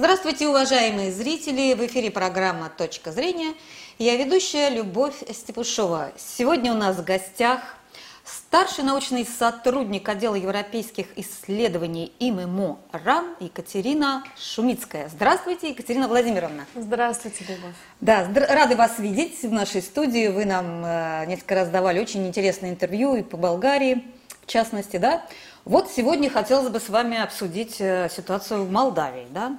Здравствуйте, 0.00 0.48
уважаемые 0.48 1.12
зрители! 1.12 1.74
В 1.74 1.84
эфире 1.84 2.10
программа 2.10 2.70
«Точка 2.70 3.12
зрения». 3.12 3.52
Я 3.98 4.16
ведущая 4.16 4.70
Любовь 4.70 5.16
Степушова. 5.30 6.12
Сегодня 6.16 6.72
у 6.72 6.74
нас 6.74 6.96
в 6.96 7.04
гостях 7.04 7.60
старший 8.24 8.82
научный 8.82 9.26
сотрудник 9.26 10.08
отдела 10.08 10.36
европейских 10.36 11.06
исследований 11.18 12.14
ИММО 12.18 12.78
РАН 12.92 13.36
Екатерина 13.40 14.24
Шумицкая. 14.38 15.10
Здравствуйте, 15.10 15.68
Екатерина 15.68 16.08
Владимировна. 16.08 16.64
Здравствуйте, 16.74 17.44
Любовь. 17.46 17.74
Да, 18.00 18.26
рады 18.48 18.76
вас 18.76 18.98
видеть 18.98 19.42
в 19.42 19.52
нашей 19.52 19.82
студии. 19.82 20.28
Вы 20.28 20.46
нам 20.46 20.82
э, 20.82 21.26
несколько 21.26 21.56
раз 21.56 21.68
давали 21.68 22.00
очень 22.00 22.26
интересное 22.26 22.70
интервью 22.70 23.16
и 23.16 23.22
по 23.22 23.36
Болгарии, 23.36 24.02
в 24.40 24.46
частности, 24.46 24.96
да. 24.96 25.26
Вот 25.66 25.90
сегодня 25.94 26.30
хотелось 26.30 26.70
бы 26.70 26.80
с 26.80 26.88
вами 26.88 27.20
обсудить 27.20 27.76
э, 27.80 28.08
ситуацию 28.10 28.64
в 28.64 28.70
Молдавии, 28.70 29.26
да. 29.28 29.58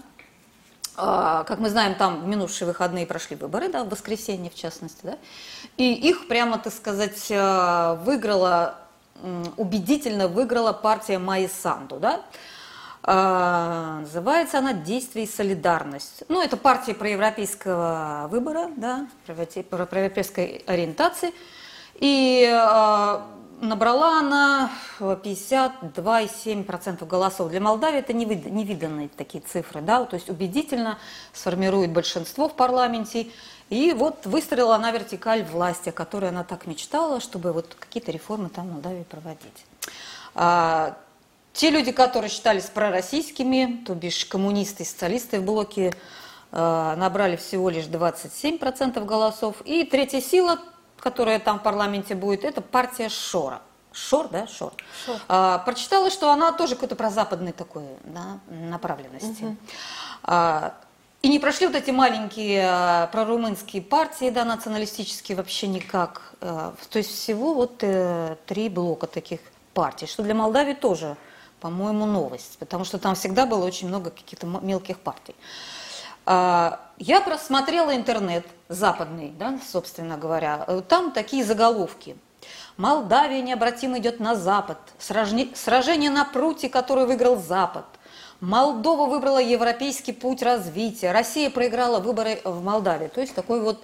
А, 1.04 1.44
как 1.46 1.58
мы 1.58 1.72
знаем, 1.72 1.96
там 1.96 2.22
в 2.22 2.28
минувшие 2.28 2.68
выходные 2.68 3.08
прошли 3.08 3.36
выборы, 3.36 3.70
да, 3.70 3.84
в 3.84 3.90
воскресенье 3.90 4.52
в 4.52 4.56
частности, 4.56 5.00
да, 5.02 5.18
и 5.76 5.94
их 5.94 6.28
прямо, 6.28 6.60
так 6.60 6.72
сказать, 6.72 7.26
э, 7.32 7.98
выиграла, 8.06 8.76
убедительно 9.58 10.28
выиграла 10.28 10.74
партия 10.74 11.18
Майи 11.18 11.48
Санду, 11.48 11.98
да, 12.00 12.22
а, 13.02 14.02
называется 14.02 14.60
она 14.60 14.74
«Действие 14.74 15.26
и 15.26 15.28
солидарность». 15.28 16.24
Ну, 16.28 16.40
это 16.40 16.56
партия 16.56 16.94
проевропейского 16.94 18.28
выбора, 18.30 18.70
да, 18.78 19.08
проевропейской 19.26 20.64
ориентации. 20.68 21.34
И 21.96 22.48
а, 22.48 23.26
набрала 23.62 24.20
она 24.20 24.70
52,7% 25.00 27.06
голосов. 27.06 27.50
Для 27.50 27.62
Молдавии 27.62 28.00
это 28.00 28.14
невиданные 28.14 29.10
такие 29.10 29.44
цифры, 29.44 29.82
да, 29.82 30.06
то 30.06 30.16
есть 30.16 30.30
убедительно 30.30 30.98
сформирует 31.34 31.92
большинство 31.92 32.48
в 32.50 32.56
парламенте. 32.56 33.28
И 33.70 33.94
вот 33.94 34.26
выстроила 34.26 34.76
она 34.76 34.92
вертикаль 34.92 35.44
власти, 35.44 35.90
о 35.90 35.94
которой 35.94 36.30
она 36.30 36.44
так 36.44 36.68
мечтала, 36.68 37.20
чтобы 37.22 37.54
вот 37.54 37.78
какие-то 37.80 38.12
реформы 38.12 38.50
там 38.50 38.68
в 38.68 38.74
Молдавии 38.74 39.04
проводить. 39.04 39.66
А, 40.36 40.98
те 41.54 41.70
люди, 41.70 41.94
которые 41.94 42.30
считались 42.30 42.66
пророссийскими, 42.66 43.82
то 43.86 43.96
бишь 43.96 44.26
коммунисты 44.26 44.84
и 44.84 44.86
социалисты 44.86 45.40
в 45.40 45.46
блоке, 45.46 45.94
а, 46.52 46.98
набрали 46.98 47.38
всего 47.38 47.70
лишь 47.70 47.86
27% 47.86 49.06
голосов. 49.06 49.62
И 49.64 49.86
третья 49.86 50.20
сила, 50.20 50.60
которая 51.02 51.40
там 51.40 51.60
в 51.60 51.64
парламенте 51.64 52.16
будет, 52.16 52.46
это 52.46 52.62
партия 52.62 53.10
Шора. 53.10 53.62
Шор, 53.92 54.30
да, 54.30 54.48
Шор. 54.48 54.72
Шор. 55.06 55.18
А, 55.28 55.58
прочитала, 55.60 56.10
что 56.10 56.32
она 56.32 56.54
тоже 56.54 56.76
какой-то 56.76 56.96
прозападной 56.96 57.52
такой 57.52 57.84
да, 58.06 58.40
направленности. 58.48 59.44
Угу. 59.44 59.56
А, 60.24 60.74
и 61.22 61.28
не 61.28 61.40
прошли 61.40 61.68
вот 61.68 61.76
эти 61.76 61.92
маленькие 61.92 62.66
а, 62.68 63.08
прорумынские 63.08 63.82
партии, 63.82 64.30
да, 64.30 64.46
националистические 64.46 65.36
вообще 65.36 65.68
никак. 65.68 66.34
А, 66.40 66.74
то 66.90 66.98
есть 67.00 67.12
всего 67.12 67.54
вот 67.54 67.80
э, 67.82 68.38
три 68.46 68.70
блока 68.70 69.08
таких 69.08 69.42
партий, 69.74 70.06
что 70.06 70.24
для 70.24 70.36
Молдавии 70.36 70.74
тоже, 70.74 71.18
по-моему, 71.60 72.06
новость, 72.06 72.58
потому 72.60 72.86
что 72.86 72.98
там 72.98 73.16
всегда 73.16 73.46
было 73.46 73.66
очень 73.66 73.88
много 73.88 74.12
каких-то 74.12 74.48
мелких 74.48 75.00
партий. 75.00 75.36
А, 76.34 76.80
я 76.98 77.20
просмотрела 77.20 77.94
интернет 77.94 78.46
западный, 78.70 79.34
да, 79.38 79.60
собственно 79.70 80.18
говоря. 80.18 80.66
Там 80.88 81.12
такие 81.12 81.44
заголовки. 81.44 82.16
Молдавия 82.78 83.42
необратимо 83.42 84.00
идет 84.00 84.22
на 84.22 84.36
Запад. 84.36 84.78
Сражение 84.98 86.10
на 86.10 86.24
пруте, 86.24 86.70
которое 86.70 87.06
выиграл 87.06 87.36
Запад. 87.36 87.84
Молдова 88.40 89.10
выбрала 89.10 89.40
европейский 89.42 90.14
путь 90.14 90.42
развития. 90.42 91.12
Россия 91.12 91.50
проиграла 91.50 92.00
выборы 92.00 92.40
в 92.46 92.64
Молдавии. 92.64 93.10
То 93.10 93.20
есть 93.20 93.36
такой 93.36 93.60
вот, 93.60 93.84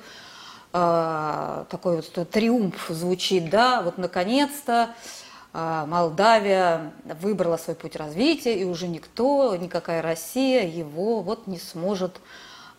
э, 0.71 1.65
такой 1.69 1.97
вот 1.97 2.29
триумф 2.29 2.85
звучит, 2.87 3.49
да, 3.49 3.81
вот 3.81 3.97
наконец-то 3.97 4.91
э, 4.91 5.26
Молдавия 5.57 6.91
выбрала 7.19 7.57
свой 7.57 7.75
путь 7.75 7.95
развития, 7.95 8.59
и 8.59 8.63
уже 8.63 8.87
никто, 8.87 9.55
никакая 9.55 10.03
Россия 10.03 10.67
его 10.67 11.21
вот 11.21 11.47
не 11.47 11.57
сможет 11.57 12.21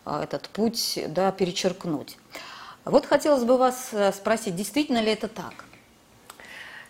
а, 0.05 0.23
этот 0.23 0.47
путь 0.49 0.97
да, 1.09 1.31
перечеркнуть. 1.31 2.17
Вот 2.85 3.05
хотелось 3.05 3.43
бы 3.43 3.57
вас 3.57 3.89
э, 3.91 4.13
спросить, 4.13 4.55
действительно 4.55 5.01
ли 5.01 5.11
это 5.11 5.27
так? 5.27 5.65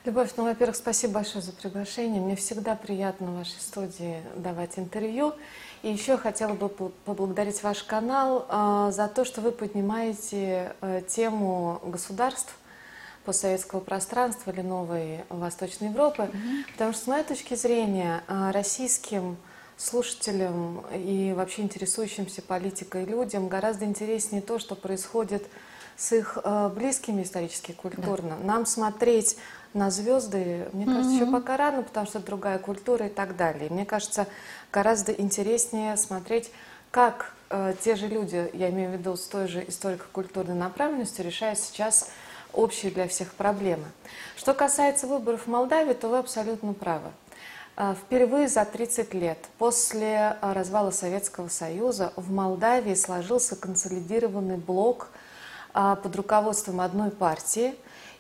Любовь, 0.06 0.32
ну, 0.38 0.46
во-первых, 0.46 0.76
спасибо 0.76 1.16
большое 1.16 1.42
за 1.42 1.52
приглашение. 1.52 2.22
Мне 2.22 2.36
всегда 2.36 2.76
приятно 2.76 3.32
в 3.32 3.38
вашей 3.40 3.60
студии 3.60 4.22
давать 4.36 4.78
интервью. 4.78 5.34
И 5.82 5.92
еще 5.92 6.18
хотела 6.18 6.54
бы 6.54 6.70
поблагодарить 6.70 7.64
ваш 7.64 7.84
канал 7.84 8.46
э, 8.48 8.92
за 8.94 9.08
то, 9.08 9.26
что 9.26 9.42
вы 9.42 9.52
поднимаете 9.52 10.76
э, 10.82 11.02
тему 11.08 11.82
государств 11.84 12.54
постсоветского 13.26 13.80
пространства 13.80 14.52
или 14.52 14.62
новой 14.62 15.26
Восточной 15.30 15.90
Европы. 15.90 16.24
Mm-hmm. 16.24 16.72
Потому 16.74 16.94
что, 16.94 17.04
с 17.04 17.08
моей 17.08 17.24
точки 17.24 17.56
зрения, 17.56 18.24
э, 18.28 18.52
российским 18.52 19.38
слушателям 19.78 20.86
и 20.94 21.34
вообще 21.34 21.62
интересующимся 21.62 22.42
политикой 22.42 23.06
людям 23.06 23.48
гораздо 23.48 23.86
интереснее 23.86 24.42
то, 24.42 24.60
что 24.60 24.76
происходит 24.76 25.48
с 25.96 26.12
их 26.12 26.38
э, 26.44 26.70
близкими 26.76 27.24
исторически, 27.24 27.72
культурно. 27.72 28.38
Да. 28.42 28.46
Нам 28.46 28.66
смотреть 28.66 29.38
на 29.74 29.92
звезды, 29.92 30.68
мне 30.74 30.86
mm-hmm. 30.86 30.94
кажется, 30.94 31.16
еще 31.16 31.32
пока 31.32 31.58
рано, 31.58 31.84
потому 31.84 32.08
что 32.08 32.20
другая 32.20 32.58
культура 32.58 33.08
и 33.08 33.10
так 33.10 33.36
далее. 33.36 33.70
Мне 33.70 33.86
кажется, 33.86 34.28
гораздо 34.72 35.12
интереснее 35.12 35.96
смотреть, 35.98 36.52
как 36.92 37.34
э, 37.50 37.74
те 37.82 37.96
же 37.96 38.08
люди, 38.08 38.50
я 38.54 38.70
имею 38.70 38.92
в 38.92 38.94
виду 38.94 39.16
с 39.16 39.28
той 39.28 39.48
же 39.48 39.64
историко-культурной 39.68 40.56
направленностью, 40.56 41.24
решают 41.24 41.60
сейчас 41.60 42.10
общие 42.54 42.92
для 42.92 43.08
всех 43.08 43.34
проблемы. 43.34 43.86
Что 44.36 44.54
касается 44.54 45.08
выборов 45.08 45.46
в 45.46 45.50
Молдавии, 45.50 45.94
то 45.94 46.10
вы 46.10 46.18
абсолютно 46.18 46.74
правы. 46.74 47.10
А, 47.82 47.96
впервые 47.96 48.50
за 48.50 48.66
30 48.66 49.14
лет 49.14 49.38
после 49.58 50.38
а, 50.42 50.54
развала 50.54 50.92
Советского 50.92 51.48
Союза 51.48 52.12
в 52.18 52.30
Молдавии 52.30 52.94
сложился 52.94 53.56
консолидированный 53.56 54.58
блок 54.58 55.08
а, 55.74 55.96
под 55.96 56.14
руководством 56.18 56.82
одной 56.82 57.10
партии. 57.10 57.74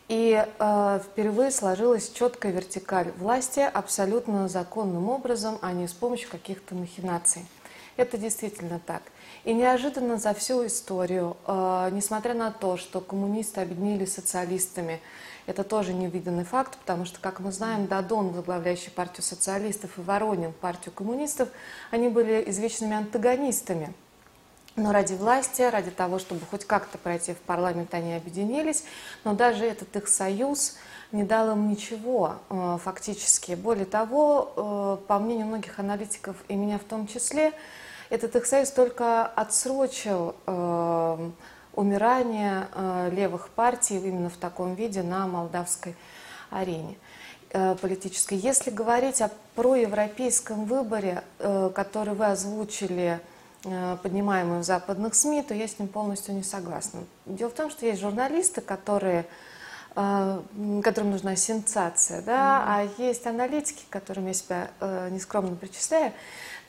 И 0.07 0.43
впервые 0.55 1.51
сложилась 1.51 2.09
четкая 2.09 2.51
вертикаль 2.51 3.11
власти 3.17 3.59
абсолютно 3.59 4.47
законным 4.47 5.07
образом, 5.07 5.59
а 5.61 5.71
не 5.71 5.87
с 5.87 5.93
помощью 5.93 6.31
каких-то 6.31 6.73
махинаций. 6.73 7.45
Это 7.95 8.17
действительно 8.17 8.79
так. 8.83 9.03
И 9.45 9.53
неожиданно 9.53 10.17
за 10.17 10.33
всю 10.33 10.65
историю, 10.67 11.37
несмотря 11.47 12.33
на 12.33 12.51
то, 12.51 12.77
что 12.77 12.99
коммунисты 12.99 13.61
объединились 13.61 14.13
социалистами, 14.13 14.99
это 15.49 15.63
тоже 15.63 15.93
невиданный 15.93 16.43
факт, 16.43 16.77
потому 16.77 17.05
что, 17.05 17.19
как 17.19 17.39
мы 17.39 17.51
знаем, 17.51 17.87
Дадон, 17.87 18.29
возглавляющий 18.29 18.91
партию 18.91 19.23
социалистов, 19.23 19.97
и 19.97 20.01
Воронин, 20.01 20.53
партию 20.53 20.93
коммунистов, 20.93 21.49
они 21.89 22.09
были 22.09 22.43
извечными 22.47 22.95
антагонистами. 22.95 23.93
Но 24.75 24.91
ради 24.91 25.13
власти, 25.13 25.63
ради 25.63 25.91
того, 25.91 26.19
чтобы 26.19 26.41
хоть 26.45 26.65
как-то 26.65 26.97
пройти 26.97 27.33
в 27.33 27.37
парламент, 27.37 27.93
они 27.93 28.13
объединились. 28.13 28.83
Но 29.23 29.33
даже 29.33 29.65
этот 29.65 29.95
их 29.95 30.07
союз 30.07 30.77
не 31.11 31.23
дал 31.23 31.51
им 31.51 31.67
ничего 31.69 32.35
э, 32.49 32.77
фактически. 32.81 33.53
Более 33.53 33.85
того, 33.85 34.53
э, 35.01 35.07
по 35.07 35.19
мнению 35.19 35.47
многих 35.47 35.79
аналитиков, 35.79 36.35
и 36.47 36.55
меня 36.55 36.77
в 36.77 36.83
том 36.83 37.07
числе, 37.07 37.53
этот 38.09 38.35
их 38.35 38.45
союз 38.45 38.71
только 38.71 39.25
отсрочил 39.25 40.35
э, 40.45 41.29
умирания 41.73 42.67
э, 42.73 43.09
левых 43.13 43.49
партий 43.49 43.97
именно 43.97 44.29
в 44.29 44.37
таком 44.37 44.75
виде 44.75 45.03
на 45.03 45.27
молдавской 45.27 45.95
арене 46.49 46.97
э, 47.51 47.75
политической. 47.75 48.35
Если 48.35 48.71
говорить 48.71 49.21
о 49.21 49.29
проевропейском 49.55 50.65
выборе, 50.65 51.23
э, 51.39 51.71
который 51.73 52.13
вы 52.13 52.25
озвучили, 52.27 53.19
поднимаемый 54.03 54.59
в 54.59 54.63
западных 54.63 55.13
СМИ, 55.13 55.43
то 55.43 55.53
я 55.53 55.67
с 55.67 55.79
ним 55.79 55.89
полностью 55.89 56.33
не 56.33 56.43
согласна. 56.43 57.01
Дело 57.25 57.49
в 57.49 57.53
том, 57.53 57.69
что 57.69 57.85
есть 57.85 57.99
журналисты, 57.99 58.61
которые 58.61 59.25
которым 59.95 61.11
нужна 61.11 61.35
сенсация, 61.35 62.21
да, 62.21 62.31
mm-hmm. 62.31 62.97
а 62.99 63.03
есть 63.03 63.27
аналитики, 63.27 63.83
которым 63.89 64.27
я 64.27 64.33
себя 64.33 64.71
э, 64.79 65.09
нескромно 65.11 65.55
причисляю. 65.57 66.13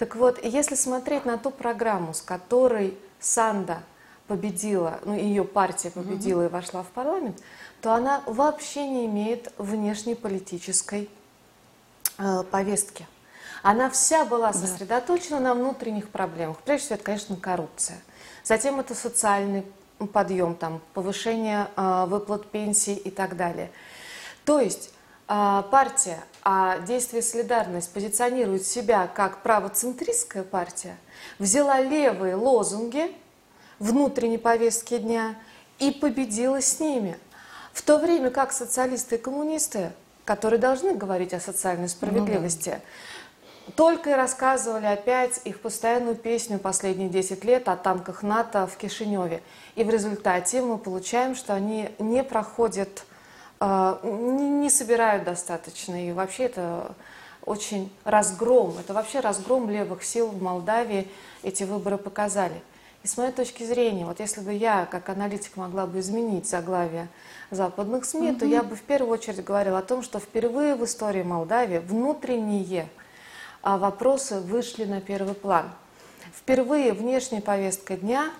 Так 0.00 0.16
вот, 0.16 0.42
если 0.42 0.76
смотреть 0.76 1.26
на 1.26 1.36
ту 1.36 1.50
программу, 1.50 2.14
с 2.14 2.22
которой 2.22 2.96
Санда 3.20 3.82
победила, 4.28 4.98
ну 5.04 5.14
ее 5.14 5.44
партия 5.44 5.90
победила 5.90 6.40
mm-hmm. 6.40 6.46
и 6.46 6.52
вошла 6.52 6.82
в 6.82 6.86
парламент, 6.86 7.42
то 7.82 7.92
она 7.92 8.22
вообще 8.24 8.88
не 8.88 9.04
имеет 9.04 9.52
внешней 9.58 10.14
политической 10.14 11.10
э, 12.16 12.42
повестки. 12.50 13.06
Она 13.62 13.90
вся 13.90 14.24
была 14.24 14.54
сосредоточена 14.54 15.36
да. 15.36 15.48
на 15.48 15.54
внутренних 15.54 16.08
проблемах. 16.08 16.56
Прежде 16.64 16.86
всего, 16.86 16.94
это, 16.94 17.04
конечно, 17.04 17.36
коррупция. 17.36 17.98
Затем 18.42 18.80
это 18.80 18.94
социальный 18.94 19.66
подъем, 20.14 20.54
там, 20.54 20.80
повышение 20.94 21.68
э, 21.76 22.06
выплат 22.06 22.50
пенсий 22.50 22.94
и 22.94 23.10
так 23.10 23.36
далее. 23.36 23.70
То 24.46 24.60
есть 24.60 24.94
партия, 25.30 26.18
а 26.42 26.80
действие 26.80 27.22
«Солидарность» 27.22 27.92
позиционирует 27.92 28.66
себя 28.66 29.06
как 29.06 29.42
правоцентристская 29.42 30.42
партия, 30.42 30.96
взяла 31.38 31.80
левые 31.80 32.34
лозунги 32.34 33.14
внутренней 33.78 34.38
повестки 34.38 34.98
дня 34.98 35.36
и 35.78 35.92
победила 35.92 36.60
с 36.60 36.80
ними. 36.80 37.16
В 37.72 37.82
то 37.82 37.98
время 37.98 38.30
как 38.30 38.50
социалисты 38.50 39.14
и 39.14 39.18
коммунисты, 39.18 39.92
которые 40.24 40.58
должны 40.58 40.94
говорить 40.94 41.32
о 41.32 41.38
социальной 41.38 41.88
справедливости, 41.88 42.70
ну, 42.70 42.76
да. 43.68 43.72
только 43.76 44.10
и 44.10 44.14
рассказывали 44.14 44.86
опять 44.86 45.40
их 45.44 45.60
постоянную 45.60 46.16
песню 46.16 46.58
последние 46.58 47.08
10 47.08 47.44
лет 47.44 47.68
о 47.68 47.76
танках 47.76 48.24
НАТО 48.24 48.66
в 48.66 48.76
Кишиневе. 48.76 49.42
И 49.76 49.84
в 49.84 49.90
результате 49.90 50.60
мы 50.60 50.76
получаем, 50.76 51.36
что 51.36 51.54
они 51.54 51.90
не 52.00 52.24
проходят 52.24 53.04
а, 53.04 53.09
не 53.60 54.70
собирают 54.70 55.24
достаточно. 55.24 56.08
И 56.08 56.12
вообще 56.12 56.44
это 56.44 56.94
очень 57.44 57.92
разгром, 58.04 58.76
это 58.78 58.94
вообще 58.94 59.20
разгром 59.20 59.70
левых 59.70 60.04
сил 60.04 60.28
в 60.28 60.42
Молдавии 60.42 61.08
эти 61.42 61.64
выборы 61.64 61.98
показали. 61.98 62.62
И 63.02 63.06
с 63.06 63.16
моей 63.16 63.32
точки 63.32 63.64
зрения, 63.64 64.04
вот 64.04 64.20
если 64.20 64.42
бы 64.42 64.52
я, 64.52 64.84
как 64.84 65.08
аналитик, 65.08 65.56
могла 65.56 65.86
бы 65.86 66.00
изменить 66.00 66.46
заглавие 66.46 67.08
западных 67.50 68.04
СМИ, 68.04 68.32
угу. 68.32 68.40
то 68.40 68.46
я 68.46 68.62
бы 68.62 68.76
в 68.76 68.82
первую 68.82 69.12
очередь 69.12 69.42
говорила 69.42 69.78
о 69.78 69.82
том, 69.82 70.02
что 70.02 70.18
впервые 70.18 70.74
в 70.74 70.84
истории 70.84 71.22
Молдавии 71.22 71.78
внутренние 71.78 72.88
а, 73.62 73.78
вопросы 73.78 74.40
вышли 74.40 74.84
на 74.84 75.00
первый 75.00 75.34
план. 75.34 75.70
Впервые 76.34 76.92
внешняя 76.92 77.40
повестка 77.40 77.96
дня 77.96 78.30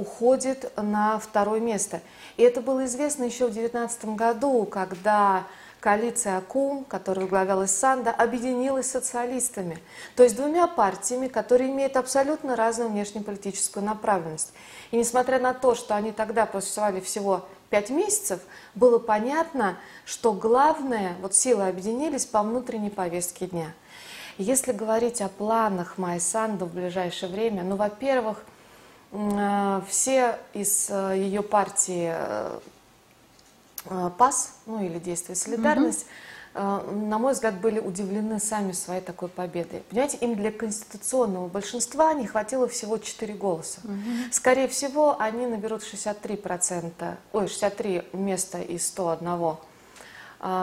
уходит 0.00 0.72
на 0.76 1.18
второе 1.18 1.60
место. 1.60 2.00
И 2.36 2.42
это 2.42 2.60
было 2.60 2.86
известно 2.86 3.24
еще 3.24 3.46
в 3.46 3.52
2019 3.52 4.04
году, 4.16 4.64
когда 4.64 5.44
коалиция 5.80 6.38
АКУМ, 6.38 6.84
которая 6.84 7.22
возглавлялась 7.24 7.70
Санда, 7.70 8.10
объединилась 8.10 8.86
с 8.86 8.92
социалистами. 8.92 9.78
То 10.16 10.22
есть 10.22 10.36
двумя 10.36 10.66
партиями, 10.66 11.28
которые 11.28 11.70
имеют 11.70 11.96
абсолютно 11.96 12.56
разную 12.56 12.90
внешнеполитическую 12.90 13.84
направленность. 13.84 14.52
И 14.90 14.96
несмотря 14.96 15.38
на 15.38 15.54
то, 15.54 15.74
что 15.74 15.94
они 15.96 16.12
тогда 16.12 16.46
просуществовали 16.46 17.00
всего 17.00 17.46
пять 17.70 17.90
месяцев, 17.90 18.40
было 18.74 18.98
понятно, 18.98 19.76
что 20.04 20.32
главное, 20.32 21.16
вот 21.20 21.34
силы 21.34 21.68
объединились 21.68 22.26
по 22.26 22.42
внутренней 22.42 22.90
повестке 22.90 23.46
дня. 23.46 23.72
Если 24.38 24.72
говорить 24.72 25.20
о 25.20 25.28
планах 25.28 25.98
Майи 25.98 26.18
Санду 26.18 26.64
в 26.64 26.74
ближайшее 26.74 27.30
время, 27.30 27.62
ну, 27.62 27.76
во-первых, 27.76 28.42
все 29.88 30.38
из 30.52 30.88
э, 30.88 31.14
ее 31.16 31.42
партии 31.42 32.12
э, 32.14 32.60
ПАС, 34.16 34.54
ну 34.66 34.84
или 34.84 34.98
Действие 34.98 35.34
Солидарность, 35.34 36.06
угу. 36.54 36.62
на 36.62 37.18
мой 37.18 37.32
взгляд, 37.32 37.60
были 37.60 37.80
удивлены 37.80 38.38
сами 38.38 38.70
своей 38.70 39.00
такой 39.00 39.28
победой. 39.28 39.80
Понимаете, 39.88 40.18
им 40.18 40.36
для 40.36 40.52
конституционного 40.52 41.48
большинства 41.48 42.12
не 42.12 42.26
хватило 42.26 42.68
всего 42.68 42.98
4 42.98 43.34
голоса. 43.34 43.80
Угу. 43.82 44.32
Скорее 44.32 44.68
всего, 44.68 45.16
они 45.18 45.46
наберут 45.46 45.82
63%, 45.82 47.16
ой, 47.32 47.48
63 47.48 48.02
места 48.12 48.60
из 48.60 48.86
101 48.86 49.56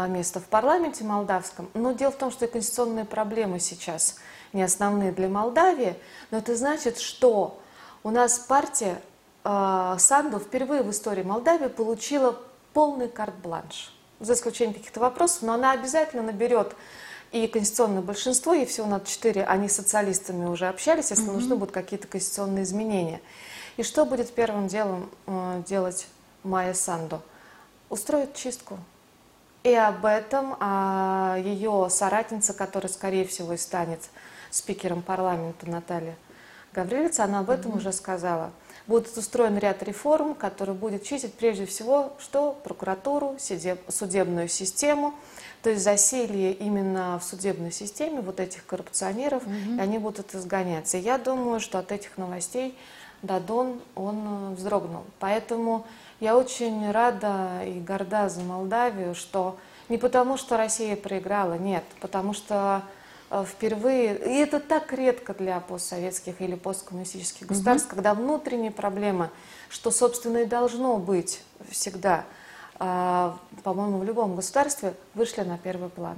места 0.10 0.40
в 0.40 0.46
парламенте 0.46 1.04
молдавском. 1.04 1.70
Но 1.74 1.92
дело 1.92 2.12
в 2.12 2.18
том, 2.18 2.32
что 2.32 2.46
и 2.46 2.48
конституционные 2.52 3.06
проблемы 3.06 3.60
сейчас 3.60 4.16
не 4.54 4.64
основные 4.64 5.12
для 5.12 5.28
Молдавии, 5.28 5.96
но 6.32 6.38
это 6.38 6.56
значит, 6.56 6.98
что 7.00 7.60
у 8.04 8.12
нас 8.12 8.40
партия 8.40 9.02
э, 9.44 9.96
Санду 10.00 10.40
впервые 10.40 10.84
в 10.84 10.92
истории 10.92 11.24
Молдавии 11.24 11.68
получила 11.68 12.38
полный 12.74 13.08
карт-бланш. 13.08 13.94
За 14.20 14.34
исключением 14.34 14.74
каких-то 14.74 15.00
вопросов, 15.00 15.44
но 15.44 15.54
она 15.54 15.72
обязательно 15.72 16.24
наберет 16.24 16.76
и 17.32 17.48
конституционное 17.48 18.02
большинство, 18.02 18.54
и 18.54 18.66
всего 18.66 18.88
на 18.88 19.00
четыре, 19.02 19.44
они 19.44 19.68
с 19.68 19.76
социалистами 19.76 20.46
уже 20.46 20.68
общались, 20.68 21.12
если 21.12 21.26
mm-hmm. 21.26 21.34
нужны 21.34 21.56
будут 21.56 21.74
какие-то 21.74 22.08
конституционные 22.08 22.64
изменения. 22.64 23.22
И 23.76 23.84
что 23.84 24.06
будет 24.06 24.32
первым 24.34 24.68
делом 24.68 25.10
э, 25.28 25.62
делать 25.68 26.08
Майя 26.44 26.74
Санду? 26.74 27.22
Устроит 27.90 28.34
чистку. 28.36 28.80
И 29.64 29.74
об 29.74 30.06
этом 30.06 30.56
а, 30.60 31.38
ее 31.40 31.90
соратница, 31.90 32.54
которая, 32.54 32.92
скорее 32.92 33.26
всего, 33.26 33.54
и 33.54 33.58
станет 33.58 34.00
спикером 34.50 35.02
парламента 35.02 35.70
Наталья 35.70 36.16
Гаврилица, 36.78 37.24
она 37.24 37.40
об 37.40 37.50
этом 37.50 37.72
mm-hmm. 37.72 37.78
уже 37.78 37.92
сказала. 37.92 38.52
Будет 38.86 39.18
устроен 39.18 39.58
ряд 39.58 39.82
реформ, 39.82 40.36
который 40.36 40.76
будет 40.76 41.04
чистить 41.04 41.34
прежде 41.34 41.66
всего, 41.66 42.14
что 42.20 42.56
прокуратуру, 42.64 43.36
судебную 43.40 44.48
систему, 44.48 45.16
то 45.64 45.72
есть 45.72 45.84
засилие 45.84 46.54
именно 46.54 47.18
в 47.20 47.24
судебной 47.24 47.72
системе 47.72 48.22
вот 48.22 48.40
этих 48.40 48.64
коррупционеров, 48.68 49.44
mm-hmm. 49.44 49.78
и 49.78 49.82
они 49.82 49.98
будут 49.98 50.36
изгоняться. 50.36 50.98
Я 50.98 51.18
думаю, 51.18 51.60
что 51.60 51.80
от 51.80 51.92
этих 51.92 52.16
новостей 52.18 52.78
Дадон, 53.24 53.82
он 53.96 54.52
э, 54.52 54.54
вздрогнул. 54.54 55.04
Поэтому 55.20 55.88
я 56.20 56.38
очень 56.38 56.92
рада 56.92 57.64
и 57.66 57.80
горда 57.80 58.30
за 58.30 58.42
Молдавию, 58.42 59.16
что 59.16 59.58
не 59.90 59.98
потому, 59.98 60.38
что 60.38 60.58
Россия 60.58 60.96
проиграла, 60.96 61.56
нет, 61.56 61.84
потому 62.02 62.34
что 62.34 62.84
впервые, 63.46 64.16
и 64.18 64.38
это 64.38 64.60
так 64.60 64.94
редко 64.94 65.34
для 65.34 65.60
постсоветских 65.60 66.42
или 66.42 66.56
посткоммунистических 66.56 67.48
государств, 67.48 67.88
угу. 67.90 67.96
когда 67.96 68.14
внутренние 68.14 68.72
проблемы, 68.72 69.30
что, 69.70 69.92
собственно, 69.92 70.38
и 70.38 70.46
должно 70.46 70.98
быть 70.98 71.42
всегда, 71.70 72.24
а, 72.80 73.38
по-моему, 73.64 73.98
в 74.00 74.04
любом 74.04 74.36
государстве, 74.36 74.94
вышли 75.14 75.42
на 75.42 75.58
первый 75.58 75.90
план. 75.90 76.16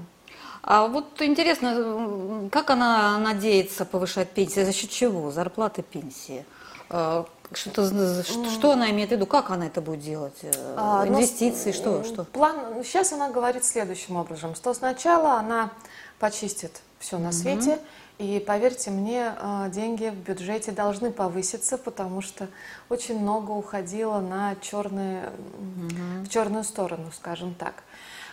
А 0.61 0.87
вот 0.87 1.21
интересно, 1.21 2.49
как 2.51 2.69
она 2.69 3.17
надеется 3.17 3.85
повышать 3.85 4.29
пенсии, 4.29 4.63
за 4.63 4.73
счет 4.73 4.89
чего? 4.89 5.31
Зарплаты, 5.31 5.81
пенсии? 5.81 6.45
Э, 6.89 7.23
что, 7.53 8.23
что 8.23 8.71
она 8.71 8.91
имеет 8.91 9.09
в 9.09 9.11
виду? 9.13 9.25
Как 9.25 9.49
она 9.51 9.67
это 9.67 9.81
будет 9.81 10.01
делать? 10.01 10.37
Э, 10.43 10.51
а, 10.77 11.05
ну, 11.05 11.13
Инвестиции, 11.13 11.71
ну, 11.71 11.73
что, 11.73 12.03
что? 12.03 12.23
План, 12.25 12.83
сейчас 12.83 13.13
она 13.13 13.29
говорит 13.29 13.63
следующим 13.63 14.17
образом, 14.17 14.53
что 14.53 14.73
сначала 14.73 15.35
она 15.35 15.71
почистит 16.19 16.81
все 16.99 17.17
на 17.17 17.31
свете. 17.31 17.71
Mm-hmm. 17.71 17.79
И 18.19 18.43
поверьте 18.45 18.91
мне, 18.91 19.33
а, 19.37 19.69
деньги 19.69 20.09
в 20.09 20.15
бюджете 20.15 20.71
должны 20.73 21.09
повыситься, 21.09 21.77
потому 21.77 22.21
что 22.21 22.49
очень 22.89 23.17
много 23.17 23.51
уходило 23.51 24.19
на 24.19 24.55
черные, 24.57 25.23
mm-hmm. 25.23 26.25
в 26.25 26.29
черную 26.29 26.65
сторону, 26.65 27.11
скажем 27.13 27.55
так. 27.55 27.83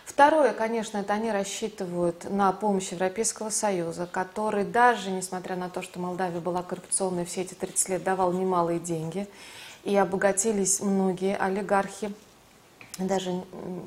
Второе, 0.03 0.53
конечно, 0.53 0.97
это 0.97 1.13
они 1.13 1.31
рассчитывают 1.31 2.29
на 2.29 2.51
помощь 2.51 2.91
Европейского 2.91 3.49
Союза, 3.49 4.07
который 4.11 4.65
даже, 4.65 5.09
несмотря 5.09 5.55
на 5.55 5.69
то, 5.69 5.81
что 5.81 5.99
Молдавия 5.99 6.41
была 6.41 6.63
коррупционной 6.63 7.23
все 7.25 7.41
эти 7.41 7.53
30 7.53 7.89
лет, 7.89 8.03
давал 8.03 8.33
немалые 8.33 8.79
деньги. 8.79 9.27
И 9.83 9.95
обогатились 9.95 10.81
многие 10.81 11.37
олигархи. 11.37 12.13
Даже 12.97 13.41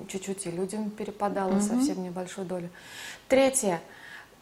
чуть-чуть 0.08 0.46
и 0.46 0.50
людям 0.50 0.88
перепадало 0.88 1.54
mm-hmm. 1.54 1.68
совсем 1.68 2.02
небольшую 2.02 2.46
долю. 2.46 2.70
Третье– 3.28 3.82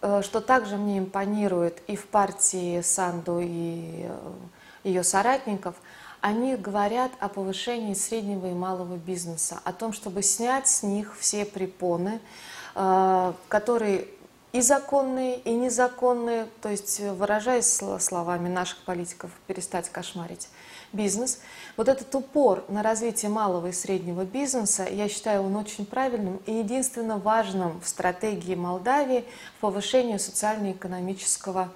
что 0.00 0.40
также 0.40 0.76
мне 0.76 0.98
импонирует 0.98 1.82
и 1.86 1.96
в 1.96 2.06
партии 2.06 2.80
Санду, 2.82 3.40
и 3.40 4.04
э, 4.04 4.32
ее 4.84 5.02
соратников, 5.02 5.74
они 6.20 6.56
говорят 6.56 7.12
о 7.20 7.28
повышении 7.28 7.94
среднего 7.94 8.46
и 8.46 8.52
малого 8.52 8.96
бизнеса, 8.96 9.60
о 9.64 9.72
том, 9.72 9.92
чтобы 9.92 10.22
снять 10.22 10.68
с 10.68 10.82
них 10.82 11.16
все 11.18 11.44
препоны, 11.44 12.20
э, 12.74 13.32
которые 13.48 14.08
и 14.52 14.60
законные, 14.60 15.38
и 15.40 15.50
незаконные, 15.50 16.46
то 16.62 16.70
есть, 16.70 17.00
выражаясь 17.00 17.80
словами 18.00 18.48
наших 18.48 18.78
политиков, 18.84 19.30
перестать 19.46 19.90
кошмарить 19.90 20.48
бизнес. 20.92 21.40
Вот 21.76 21.88
этот 21.88 22.14
упор 22.14 22.64
на 22.68 22.83
развитие 22.83 23.30
малого 23.30 23.68
и 23.68 23.73
среднего 23.73 24.25
бизнеса, 24.25 24.87
я 24.90 25.09
считаю, 25.09 25.42
он 25.42 25.57
очень 25.57 25.87
правильным 25.87 26.40
и 26.47 26.52
единственно 26.52 27.18
важным 27.18 27.80
в 27.80 27.88
стратегии 27.88 28.54
Молдавии 28.54 29.25
в 29.57 29.61
повышении 29.61 30.16
социально-экономического 30.16 31.71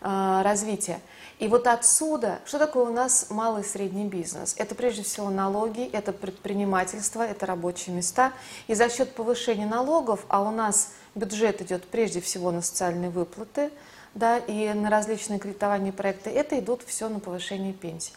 э, 0.00 0.42
развития. 0.42 1.00
И 1.38 1.48
вот 1.48 1.66
отсюда, 1.66 2.38
что 2.44 2.60
такое 2.60 2.84
у 2.84 2.92
нас 2.92 3.26
малый 3.30 3.62
и 3.62 3.66
средний 3.66 4.04
бизнес? 4.04 4.54
Это 4.58 4.76
прежде 4.76 5.02
всего 5.02 5.28
налоги, 5.28 5.88
это 5.92 6.12
предпринимательство, 6.12 7.22
это 7.22 7.46
рабочие 7.46 7.96
места. 7.96 8.32
И 8.68 8.74
за 8.74 8.88
счет 8.88 9.14
повышения 9.16 9.66
налогов, 9.66 10.24
а 10.28 10.42
у 10.42 10.52
нас 10.52 10.92
бюджет 11.16 11.60
идет 11.60 11.84
прежде 11.88 12.20
всего 12.20 12.52
на 12.52 12.62
социальные 12.62 13.10
выплаты, 13.10 13.72
да, 14.14 14.38
и 14.38 14.72
на 14.72 14.88
различные 14.88 15.38
кредитования 15.38 15.90
проекты, 15.90 16.30
это 16.30 16.58
идут 16.58 16.82
все 16.86 17.08
на 17.08 17.18
повышение 17.18 17.72
пенсий. 17.72 18.12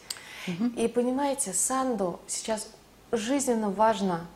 И 0.76 0.88
понимаете, 0.88 1.52
Санду 1.52 2.20
сейчас 2.26 2.68
жизненно 3.12 3.70
важно 3.70 4.26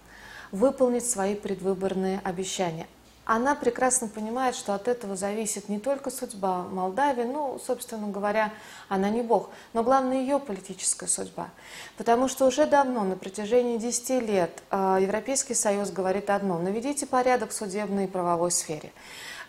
выполнить 0.52 1.08
свои 1.08 1.34
предвыборные 1.34 2.20
обещания. 2.24 2.86
она 3.32 3.54
прекрасно 3.54 4.08
понимает, 4.08 4.56
что 4.56 4.74
от 4.74 4.88
этого 4.88 5.14
зависит 5.14 5.68
не 5.68 5.78
только 5.78 6.10
судьба 6.10 6.64
Молдавии, 6.64 7.22
ну, 7.22 7.60
собственно 7.64 8.08
говоря, 8.08 8.52
она 8.88 9.08
не 9.08 9.22
бог, 9.22 9.50
но 9.72 9.84
главное 9.84 10.18
ее 10.18 10.40
политическая 10.40 11.06
судьба. 11.06 11.48
Потому 11.96 12.26
что 12.26 12.46
уже 12.46 12.66
давно, 12.66 13.04
на 13.04 13.14
протяжении 13.14 13.76
10 13.76 14.20
лет, 14.20 14.62
э, 14.72 14.98
Европейский 15.02 15.54
Союз 15.54 15.90
говорит 15.92 16.28
одно– 16.28 16.58
наведите 16.60 17.06
порядок 17.06 17.50
в 17.50 17.52
судебной 17.52 18.06
и 18.06 18.08
правовой 18.08 18.50
сфере. 18.50 18.90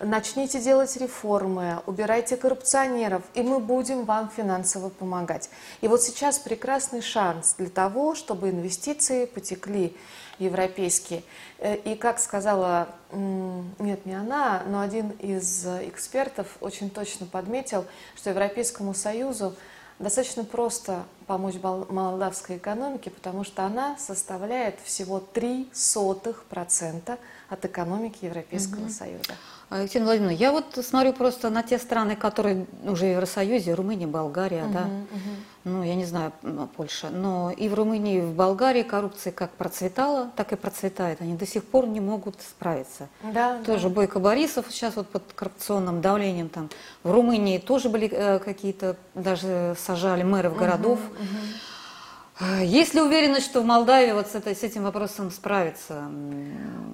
Начните 0.03 0.59
делать 0.59 0.97
реформы, 0.97 1.79
убирайте 1.85 2.35
коррупционеров, 2.35 3.21
и 3.35 3.43
мы 3.43 3.59
будем 3.59 4.05
вам 4.05 4.31
финансово 4.35 4.89
помогать. 4.89 5.51
И 5.81 5.87
вот 5.87 6.01
сейчас 6.01 6.39
прекрасный 6.39 7.01
шанс 7.01 7.53
для 7.55 7.69
того, 7.69 8.15
чтобы 8.15 8.49
инвестиции 8.49 9.25
потекли 9.25 9.95
европейские. 10.39 11.23
Э, 11.59 11.75
и 11.75 11.93
как 11.95 12.17
сказала, 12.17 12.89
нет, 13.11 14.03
не 14.07 14.13
она, 14.13 14.63
но 14.65 14.81
один 14.81 15.11
из 15.19 15.67
экспертов 15.67 16.57
очень 16.61 16.89
точно 16.89 17.27
подметил, 17.27 17.85
что 18.15 18.31
Европейскому 18.31 18.95
Союзу 18.95 19.55
достаточно 19.99 20.43
просто 20.43 21.03
помочь 21.27 21.55
молдавской 21.61 22.57
экономике, 22.57 23.11
потому 23.11 23.43
что 23.43 23.65
она 23.65 23.97
составляет 23.99 24.79
всего 24.83 25.21
0,03% 25.33 27.19
от 27.49 27.65
экономики 27.65 28.25
Европейского 28.25 28.85
угу. 28.85 28.89
Союза. 28.89 29.33
Екатерина 29.71 30.05
Владимировна, 30.07 30.35
я 30.35 30.51
вот 30.51 30.77
смотрю 30.83 31.13
просто 31.13 31.49
на 31.49 31.63
те 31.63 31.77
страны, 31.77 32.17
которые 32.17 32.65
уже 32.83 33.05
в 33.05 33.11
Евросоюзе, 33.11 33.73
Румыния, 33.73 34.05
Болгария, 34.05 34.65
угу, 34.65 34.73
да, 34.73 34.81
угу. 34.81 35.29
ну, 35.63 35.83
я 35.83 35.95
не 35.95 36.03
знаю, 36.03 36.33
Польша, 36.75 37.09
но 37.09 37.51
и 37.51 37.69
в 37.69 37.73
Румынии, 37.73 38.17
и 38.17 38.21
в 38.21 38.33
Болгарии 38.33 38.83
коррупция 38.83 39.31
как 39.31 39.51
процветала, 39.51 40.29
так 40.35 40.51
и 40.51 40.57
процветает. 40.57 41.21
Они 41.21 41.35
до 41.35 41.45
сих 41.45 41.63
пор 41.63 41.87
не 41.87 42.01
могут 42.01 42.35
справиться. 42.41 43.07
Да, 43.23 43.59
тоже 43.65 43.87
да. 43.87 43.95
Бойко 43.95 44.19
Борисов 44.19 44.65
сейчас 44.69 44.97
вот 44.97 45.07
под 45.07 45.23
коррупционным 45.33 46.01
давлением 46.01 46.49
там. 46.49 46.69
В 47.03 47.11
Румынии 47.11 47.57
тоже 47.57 47.87
были 47.87 48.09
э, 48.11 48.39
какие-то, 48.39 48.97
даже 49.15 49.75
сажали 49.79 50.23
мэров 50.23 50.57
городов. 50.57 50.99
Угу, 50.99 51.23
угу. 51.23 52.63
Есть 52.63 52.93
ли 52.93 53.01
уверенность, 53.01 53.45
что 53.45 53.61
в 53.61 53.65
Молдавии 53.65 54.11
вот 54.11 54.27
с, 54.27 54.35
этой, 54.35 54.55
с 54.55 54.63
этим 54.63 54.83
вопросом 54.83 55.31
справиться? 55.31 56.09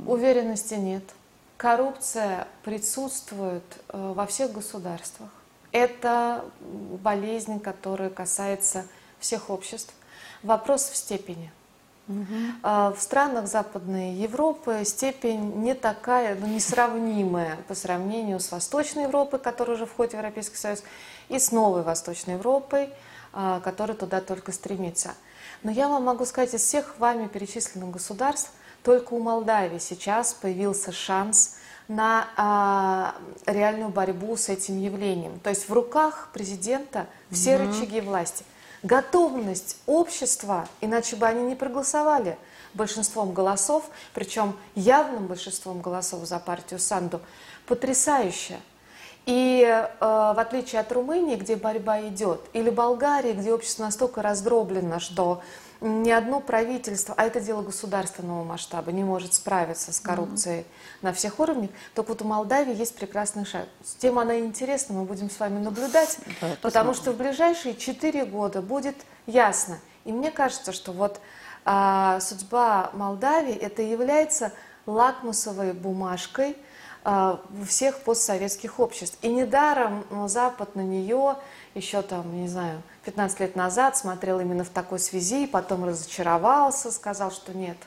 Уверенности 0.05 0.75
нет. 0.75 1.03
Коррупция 1.57 2.47
присутствует 2.63 3.63
э, 3.89 4.13
во 4.15 4.27
всех 4.27 4.51
государствах. 4.51 5.29
Это 5.71 6.45
болезнь, 7.03 7.59
которая 7.59 8.11
касается 8.11 8.85
всех 9.19 9.49
обществ. 9.49 9.93
Вопрос 10.43 10.89
в 10.89 10.95
степени. 10.95 11.51
Угу. 12.07 12.61
В 12.63 12.95
странах 12.99 13.47
Западной 13.47 14.13
Европы 14.13 14.83
степень 14.85 15.55
не 15.61 15.73
такая, 15.73 16.35
ну, 16.35 16.47
несравнимая 16.47 17.57
по 17.67 17.75
сравнению 17.75 18.39
с 18.39 18.49
Восточной 18.49 19.03
Европой, 19.03 19.39
которая 19.39 19.75
уже 19.75 19.85
входит 19.85 20.13
в 20.13 20.17
Европейский 20.17 20.55
Союз, 20.55 20.83
и 21.27 21.37
с 21.37 21.51
Новой 21.51 21.81
Восточной 21.81 22.35
Европой, 22.35 22.89
а, 23.33 23.59
которая 23.59 23.97
туда 23.97 24.21
только 24.21 24.53
стремится. 24.53 25.15
Но 25.63 25.71
я 25.71 25.89
вам 25.89 26.03
могу 26.03 26.23
сказать, 26.25 26.53
из 26.53 26.61
всех 26.61 26.97
вами 26.97 27.27
перечисленных 27.27 27.91
государств– 27.91 28.51
только 28.87 29.15
у 29.15 29.19
Молдавии 29.19 29.79
сейчас 29.79 30.33
появился 30.33 30.93
шанс 30.93 31.57
на 31.89 32.29
а, 32.37 33.15
реальную 33.45 33.89
борьбу 33.89 34.37
с 34.37 34.47
этим 34.47 34.79
явлением. 34.79 35.41
То 35.41 35.49
есть 35.49 35.67
в 35.67 35.73
руках 35.73 36.29
президента 36.31 37.05
все 37.29 37.55
mm-hmm. 37.55 37.67
рычаги 37.67 37.99
власти. 37.99 38.45
Готовность 38.83 39.75
общества, 39.87 40.69
иначе 40.79 41.17
бы 41.17 41.25
они 41.25 41.43
не 41.43 41.55
проголосовали 41.55 42.37
большинством 42.73 43.33
голосов, 43.33 43.83
причем 44.13 44.55
явным 44.73 45.27
большинством 45.27 45.81
голосов 45.81 46.23
за 46.23 46.39
партию 46.39 46.79
Санду, 46.79 47.19
потрясающая. 47.65 48.61
И 49.25 49.65
э, 49.65 49.87
в 49.99 50.39
отличие 50.39 50.79
от 50.79 50.89
Румынии, 50.93 51.35
где 51.35 51.57
борьба 51.57 52.07
идет, 52.07 52.39
или 52.53 52.69
Болгарии, 52.69 53.33
где 53.33 53.51
общество 53.51 53.83
настолько 53.83 54.21
раздроблено, 54.21 55.01
что 55.01 55.41
ни 55.81 56.09
одно 56.11 56.39
правительство, 56.39 57.13
а 57.17 57.25
это 57.25 57.39
дело 57.39 57.61
государственного 57.61 58.43
масштаба, 58.43 58.91
не 58.91 59.03
может 59.03 59.33
справиться 59.33 59.93
с 59.93 59.99
коррупцией 59.99 60.61
mm-hmm. 60.61 60.97
на 61.01 61.13
всех 61.13 61.39
уровнях, 61.39 61.69
только 61.93 62.09
вот 62.09 62.21
у 62.21 62.25
Молдавии 62.25 62.75
есть 62.75 62.95
прекрасный 62.95 63.45
шаг. 63.45 63.67
Тем 63.99 64.19
она 64.19 64.39
интересна, 64.39 64.95
мы 64.95 65.05
будем 65.05 65.29
с 65.29 65.39
вами 65.39 65.59
наблюдать, 65.59 66.17
да, 66.41 66.57
потому 66.61 66.93
что 66.93 67.11
в 67.11 67.17
ближайшие 67.17 67.75
четыре 67.75 68.25
года 68.25 68.61
будет 68.61 68.95
ясно. 69.25 69.79
И 70.05 70.11
мне 70.11 70.31
кажется, 70.31 70.71
что 70.71 70.91
вот 70.91 71.19
а, 71.65 72.19
судьба 72.21 72.91
Молдавии 72.93 73.55
это 73.55 73.81
является 73.81 74.53
лакмусовой 74.85 75.73
бумажкой 75.73 76.57
всех 77.65 77.99
постсоветских 77.99 78.79
обществ. 78.79 79.17
И 79.21 79.29
недаром 79.29 80.03
Запад 80.27 80.75
на 80.75 80.81
нее 80.81 81.37
еще 81.73 82.01
там, 82.01 82.41
не 82.41 82.47
знаю, 82.47 82.81
15 83.05 83.39
лет 83.39 83.55
назад 83.55 83.95
смотрел 83.95 84.39
именно 84.39 84.63
в 84.63 84.69
такой 84.69 84.99
связи, 84.99 85.47
потом 85.47 85.85
разочаровался, 85.85 86.91
сказал, 86.91 87.31
что 87.31 87.53
нет, 87.53 87.77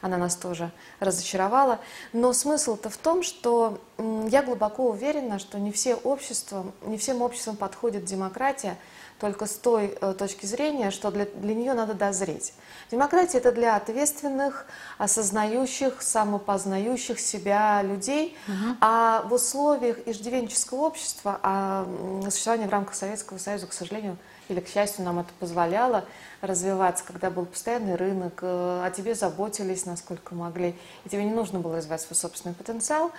она 0.00 0.16
нас 0.16 0.36
тоже 0.36 0.70
разочаровала. 1.00 1.80
Но 2.12 2.32
смысл-то 2.32 2.90
в 2.90 2.96
том, 2.96 3.22
что 3.24 3.80
я 3.98 4.42
глубоко 4.42 4.88
уверена, 4.88 5.38
что 5.38 5.58
не, 5.58 5.72
все 5.72 5.96
общества, 5.96 6.66
не 6.82 6.96
всем 6.96 7.22
обществам 7.22 7.56
подходит 7.56 8.04
демократия, 8.04 8.76
только 9.20 9.46
с 9.46 9.54
той 9.54 9.96
э, 10.00 10.14
точки 10.14 10.46
зрения, 10.46 10.90
что 10.90 11.10
для, 11.10 11.26
для 11.26 11.54
нее 11.54 11.74
надо 11.74 11.94
дозреть. 11.94 12.54
Демократия 12.90 13.38
это 13.38 13.52
для 13.52 13.76
ответственных, 13.76 14.66
осознающих, 14.98 16.02
самопознающих 16.02 17.20
себя 17.20 17.82
людей, 17.82 18.36
угу. 18.48 18.76
а 18.80 19.22
в 19.22 19.32
условиях 19.34 19.98
иждивенческого 20.06 20.80
общества, 20.80 21.38
а 21.42 21.86
существование 22.24 22.68
в 22.68 22.72
рамках 22.72 22.94
Советского 22.94 23.38
Союза, 23.38 23.66
к 23.66 23.72
сожалению, 23.72 24.16
или, 24.48 24.58
к 24.58 24.68
счастью, 24.68 25.04
нам 25.04 25.20
это 25.20 25.30
позволяло 25.38 26.04
развиваться, 26.40 27.04
когда 27.06 27.30
был 27.30 27.46
постоянный 27.46 27.94
рынок, 27.94 28.40
э, 28.42 28.82
о 28.84 28.90
тебе 28.90 29.14
заботились, 29.14 29.86
насколько 29.86 30.34
могли, 30.34 30.74
и 31.04 31.08
тебе 31.08 31.24
не 31.24 31.30
нужно 31.30 31.60
было 31.60 31.76
развивать 31.76 32.00
свой 32.00 32.16
собственный 32.16 32.54
потенциал, 32.54 33.12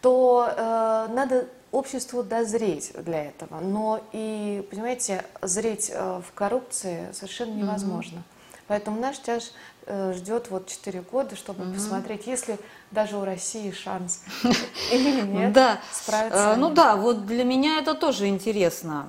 то 0.00 0.48
э, 0.48 1.08
надо 1.12 1.46
обществу 1.72 2.22
дозреть 2.22 2.92
для 2.96 3.26
этого. 3.26 3.60
Но 3.60 4.00
и, 4.12 4.66
понимаете, 4.70 5.24
зреть 5.42 5.90
э, 5.92 6.20
в 6.26 6.32
коррупции 6.34 7.08
совершенно 7.12 7.52
невозможно. 7.52 8.18
Mm-hmm. 8.18 8.60
Поэтому 8.66 9.00
наш 9.00 9.18
тяж 9.18 9.52
э, 9.86 10.12
ждет 10.14 10.50
вот 10.50 10.66
4 10.66 11.00
года, 11.02 11.36
чтобы 11.36 11.64
mm-hmm. 11.64 11.74
посмотреть, 11.74 12.26
если 12.26 12.58
даже 12.90 13.16
у 13.16 13.24
России 13.24 13.70
шанс 13.70 14.22
или 14.92 15.20
нет 15.20 15.52
да. 15.52 15.80
справиться. 15.92 16.54
Ну 16.56 16.70
да, 16.70 16.96
вот 16.96 17.26
для 17.26 17.44
меня 17.44 17.78
это 17.78 17.94
тоже 17.94 18.28
интересно. 18.28 19.06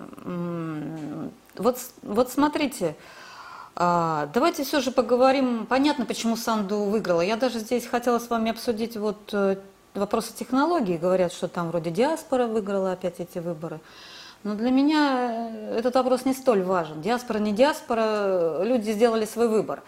Вот, 1.55 1.77
вот 2.01 2.31
смотрите, 2.31 2.95
а, 3.75 4.29
давайте 4.33 4.63
все 4.63 4.81
же 4.81 4.91
поговорим. 4.91 5.65
Понятно, 5.65 6.05
почему 6.05 6.35
Санду 6.35 6.79
выиграла. 6.79 7.21
Я 7.21 7.35
даже 7.35 7.59
здесь 7.59 7.85
хотела 7.85 8.19
с 8.19 8.29
вами 8.29 8.51
обсудить 8.51 8.97
вот 8.97 9.29
э, 9.33 9.57
вопросы 9.93 10.33
технологий. 10.33 10.97
Говорят, 10.97 11.33
что 11.33 11.47
там 11.47 11.69
вроде 11.69 11.91
диаспора 11.91 12.47
выиграла 12.47 12.93
опять 12.93 13.19
эти 13.19 13.39
выборы. 13.39 13.79
Но 14.43 14.55
для 14.55 14.71
меня 14.71 15.51
этот 15.77 15.95
вопрос 15.95 16.25
не 16.25 16.33
столь 16.33 16.63
важен. 16.63 17.01
Диаспора, 17.01 17.37
не 17.37 17.51
диаспора, 17.51 18.63
люди 18.63 18.91
сделали 18.91 19.25
свой 19.25 19.47
выбор. 19.47 19.83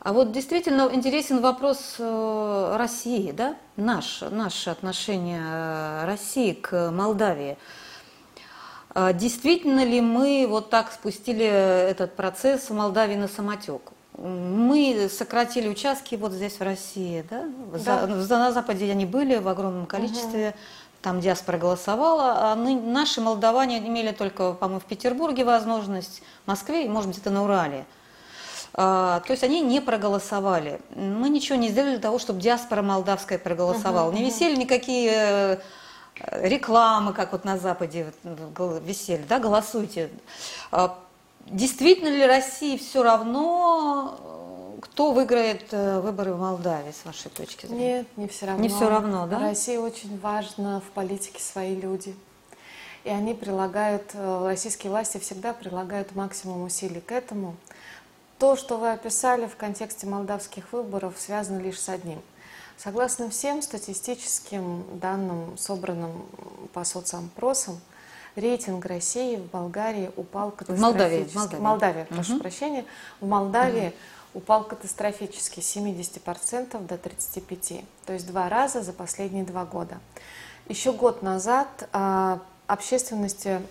А 0.00 0.12
вот 0.12 0.32
действительно 0.32 0.88
интересен 0.92 1.40
вопрос 1.40 1.96
э, 1.98 2.76
России, 2.76 3.32
да? 3.32 3.56
Наш, 3.76 4.22
наше 4.30 4.70
отношение 4.70 5.42
э, 5.42 6.04
России 6.06 6.52
к 6.52 6.90
Молдавии. 6.90 7.58
А 8.94 9.12
действительно 9.12 9.84
ли 9.84 10.00
мы 10.00 10.46
вот 10.48 10.70
так 10.70 10.92
спустили 10.92 11.44
этот 11.44 12.14
процесс 12.16 12.70
в 12.70 12.74
Молдавии 12.74 13.16
на 13.16 13.28
самотек? 13.28 13.92
Мы 14.18 15.08
сократили 15.10 15.68
участки 15.68 16.14
вот 16.14 16.32
здесь 16.32 16.58
в 16.58 16.62
России, 16.62 17.24
да? 17.28 17.44
да. 17.72 18.06
За, 18.22 18.38
на 18.38 18.52
Западе 18.52 18.90
они 18.90 19.04
были 19.04 19.36
в 19.36 19.46
огромном 19.46 19.86
количестве, 19.86 20.48
угу. 20.48 20.56
там 21.02 21.20
диаспора 21.20 21.58
голосовала, 21.58 22.52
а 22.52 22.56
мы, 22.56 22.80
наши 22.80 23.20
молдаване 23.20 23.78
имели 23.78 24.12
только, 24.12 24.54
по-моему, 24.54 24.80
в 24.80 24.84
Петербурге 24.84 25.44
возможность, 25.44 26.22
в 26.44 26.48
Москве 26.48 26.86
и, 26.86 26.88
может 26.88 27.08
быть, 27.08 27.18
это 27.18 27.30
на 27.30 27.44
Урале. 27.44 27.84
А, 28.72 29.20
то 29.20 29.32
есть 29.32 29.44
они 29.44 29.60
не 29.60 29.80
проголосовали. 29.80 30.80
Мы 30.94 31.28
ничего 31.28 31.58
не 31.58 31.68
сделали 31.68 31.92
для 31.92 32.00
того, 32.00 32.18
чтобы 32.18 32.40
диаспора 32.40 32.80
молдавская 32.80 33.38
проголосовала. 33.38 34.08
Угу, 34.08 34.16
не 34.16 34.24
висели 34.24 34.56
никакие 34.56 35.60
рекламы, 36.30 37.12
как 37.12 37.32
вот 37.32 37.44
на 37.44 37.58
Западе 37.58 38.12
висели, 38.84 39.24
да, 39.28 39.38
голосуйте. 39.38 40.10
Действительно 41.46 42.08
ли 42.08 42.26
России 42.26 42.76
все 42.76 43.02
равно, 43.02 44.78
кто 44.80 45.12
выиграет 45.12 45.66
э, 45.72 46.00
выборы 46.00 46.34
в 46.34 46.40
Молдавии, 46.40 46.92
с 46.92 47.04
вашей 47.04 47.30
точки 47.30 47.66
зрения? 47.66 47.98
Нет, 47.98 48.06
не 48.16 48.28
все 48.28 48.46
равно. 48.46 48.62
Не 48.62 48.68
все 48.68 48.88
равно, 48.88 49.26
да? 49.26 49.38
России 49.38 49.76
очень 49.76 50.18
важно 50.20 50.80
в 50.80 50.90
политике 50.92 51.40
свои 51.40 51.76
люди. 51.76 52.14
И 53.04 53.10
они 53.10 53.34
прилагают, 53.34 54.10
э, 54.14 54.46
российские 54.46 54.90
власти 54.90 55.18
всегда 55.18 55.52
прилагают 55.52 56.14
максимум 56.14 56.62
усилий 56.64 57.00
к 57.00 57.12
этому. 57.12 57.56
То, 58.38 58.56
что 58.56 58.76
вы 58.76 58.90
описали 58.90 59.46
в 59.46 59.56
контексте 59.56 60.06
молдавских 60.06 60.72
выборов, 60.72 61.14
связано 61.18 61.58
лишь 61.58 61.80
с 61.80 61.88
одним– 61.88 62.20
Согласно 62.76 63.30
всем 63.30 63.62
статистическим 63.62 64.84
данным, 64.98 65.56
собранным 65.56 66.26
по 66.74 66.84
соцопросам, 66.84 67.80
рейтинг 68.36 68.84
России 68.86 69.36
в 69.36 69.46
Болгарии 69.46 70.10
упал 70.16 70.50
катастрофически. 70.50 71.56
В 71.56 71.60
Молдавии, 71.60 71.60
Молдавия, 71.60 72.04
прошу 72.04 72.34
угу. 72.34 72.42
прощения. 72.42 72.84
В 73.20 73.26
Молдавии 73.26 73.88
угу. 73.88 74.38
упал 74.38 74.64
катастрофически 74.64 75.60
с 75.60 75.76
70% 75.76 76.86
до 76.86 76.94
35%. 76.94 77.84
То 78.04 78.12
есть 78.12 78.26
два 78.26 78.48
раза 78.48 78.82
за 78.82 78.92
последние 78.92 79.44
два 79.44 79.64
года. 79.64 79.98
Еще 80.68 80.92
год 80.92 81.22
назад 81.22 81.88
а, 81.92 82.40
общественности 82.66 83.62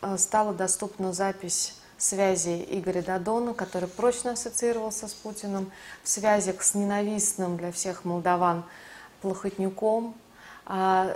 а, 0.00 0.18
стала 0.18 0.52
доступна 0.52 1.12
запись 1.12 1.74
связи 1.98 2.66
Игоря 2.68 3.02
Дадона, 3.02 3.54
который 3.54 3.88
прочно 3.88 4.32
ассоциировался 4.32 5.08
с 5.08 5.14
Путиным, 5.14 5.70
в 6.02 6.08
связях 6.08 6.62
с 6.62 6.74
ненавистным 6.74 7.56
для 7.56 7.72
всех 7.72 8.04
молдаван 8.04 8.64
Плохотнюком. 9.22 10.14
А, 10.66 11.10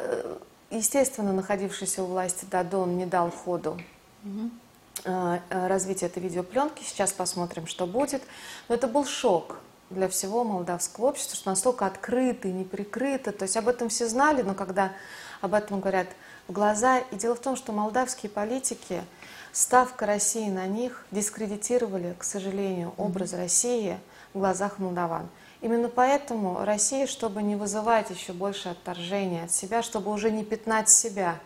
естественно, 0.70 1.32
находившийся 1.32 2.02
у 2.02 2.06
власти 2.06 2.46
Дадон 2.50 2.96
не 2.96 3.06
дал 3.06 3.30
ходу 3.30 3.80
угу. 4.24 5.40
развитию 5.50 6.10
этой 6.10 6.22
видеопленки. 6.22 6.82
Сейчас 6.82 7.12
посмотрим, 7.12 7.66
что 7.66 7.86
будет. 7.86 8.22
Но 8.68 8.74
это 8.74 8.86
был 8.86 9.04
шок 9.04 9.58
для 9.90 10.08
всего 10.08 10.44
молдавского 10.44 11.06
общества, 11.06 11.36
что 11.36 11.50
настолько 11.50 11.86
открыто 11.86 12.48
и 12.48 12.52
неприкрыто. 12.52 13.32
То 13.32 13.44
есть 13.44 13.56
об 13.56 13.68
этом 13.68 13.88
все 13.88 14.08
знали, 14.08 14.42
но 14.42 14.54
когда 14.54 14.92
об 15.40 15.54
этом 15.54 15.80
говорят 15.80 16.08
в 16.48 16.52
глаза. 16.52 16.98
И 16.98 17.16
дело 17.16 17.34
в 17.34 17.40
том, 17.40 17.56
что 17.56 17.72
молдавские 17.72 18.30
политики– 18.30 19.02
ставка 19.52 20.06
России 20.06 20.48
на 20.48 20.66
них 20.66 21.04
дискредитировали, 21.10 22.14
к 22.18 22.24
сожалению, 22.24 22.94
образ 22.96 23.32
России 23.32 23.98
в 24.32 24.38
глазах 24.38 24.78
молдаван. 24.78 25.28
Именно 25.60 25.88
поэтому 25.88 26.64
Россия, 26.64 27.06
чтобы 27.06 27.42
не 27.42 27.54
вызывать 27.54 28.10
еще 28.10 28.32
больше 28.32 28.70
отторжения 28.70 29.44
от 29.44 29.52
себя, 29.52 29.82
чтобы 29.82 30.10
уже 30.10 30.30
не 30.30 30.44
пятнать 30.44 30.88
себя 30.88 31.38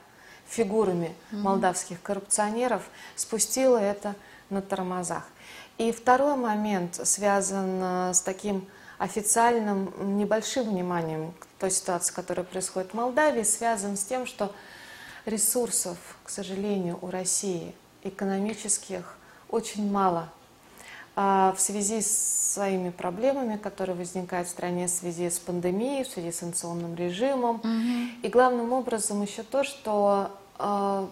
фигурами 0.46 1.14
молдавских 1.30 2.00
коррупционеров, 2.02 2.82
спустила 3.16 3.78
это 3.78 4.14
на 4.50 4.62
тормозах. 4.62 5.24
И 5.78 5.90
второй 5.90 6.36
момент 6.36 7.00
связан 7.04 7.80
э, 7.82 8.14
с 8.14 8.20
таким 8.20 8.68
официальным 8.98 9.92
небольшим 10.16 10.70
вниманием 10.70 11.32
к 11.32 11.46
той 11.58 11.72
ситуации, 11.72 12.14
которая 12.14 12.44
происходит 12.44 12.92
в 12.92 12.94
Молдавии, 12.94 13.42
связан 13.42 13.96
с 13.96 14.04
тем, 14.04 14.26
что 14.26 14.52
ресурсов, 15.26 15.98
к 16.22 16.30
сожалению, 16.30 16.98
у 17.02 17.10
России 17.10 17.74
экономических 18.04 19.16
очень 19.48 19.90
мало. 19.90 20.28
А 21.16 21.54
в 21.56 21.60
связи 21.60 22.00
с 22.00 22.54
своими 22.54 22.90
проблемами, 22.90 23.56
которые 23.56 23.96
возникают 23.96 24.48
в 24.48 24.50
стране 24.50 24.86
в 24.86 24.90
связи 24.90 25.28
с 25.30 25.38
пандемией, 25.38 26.04
в 26.04 26.08
связи 26.08 26.32
с 26.32 26.38
санкционным 26.38 26.94
режимом. 26.94 27.56
Угу. 27.56 28.26
И 28.26 28.28
главным 28.28 28.72
образом 28.72 29.22
еще 29.22 29.42
то, 29.42 29.64
что 29.64 30.30
а, 30.58 31.08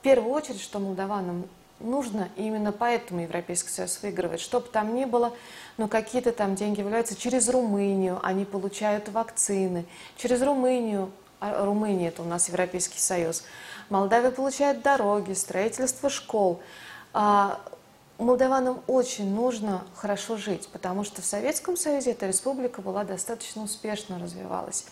в 0.00 0.02
первую 0.02 0.32
очередь, 0.32 0.60
что 0.60 0.78
молдаванам 0.78 1.44
нужно, 1.80 2.28
и 2.36 2.46
именно 2.46 2.72
поэтому 2.72 3.20
Европейский 3.20 3.70
Союз 3.70 3.98
выигрывает. 4.02 4.40
Что 4.40 4.60
бы 4.60 4.66
там 4.66 4.94
ни 4.94 5.04
было, 5.04 5.32
но 5.76 5.88
какие-то 5.88 6.32
там 6.32 6.54
деньги 6.54 6.80
являются 6.80 7.16
через 7.16 7.48
Румынию, 7.48 8.20
они 8.22 8.44
получают 8.44 9.08
вакцины. 9.08 9.84
Через 10.16 10.42
Румынию, 10.42 11.10
а 11.40 11.64
Румыния 11.64 12.08
это 12.08 12.22
у 12.22 12.26
нас 12.26 12.48
Европейский 12.48 12.98
Союз, 12.98 13.44
Молдавия 13.90 14.30
получает 14.30 14.82
дороги, 14.82 15.34
строительство 15.34 16.08
школ. 16.08 16.60
А 17.12 17.60
молдаванам 18.18 18.82
очень 18.86 19.34
нужно 19.34 19.84
хорошо 19.94 20.36
жить, 20.36 20.68
потому 20.72 21.04
что 21.04 21.22
в 21.22 21.24
Советском 21.24 21.76
Союзе 21.76 22.12
эта 22.12 22.26
республика 22.26 22.82
была 22.82 23.04
достаточно 23.04 23.62
успешно 23.62 24.18
развивалась. 24.18 24.86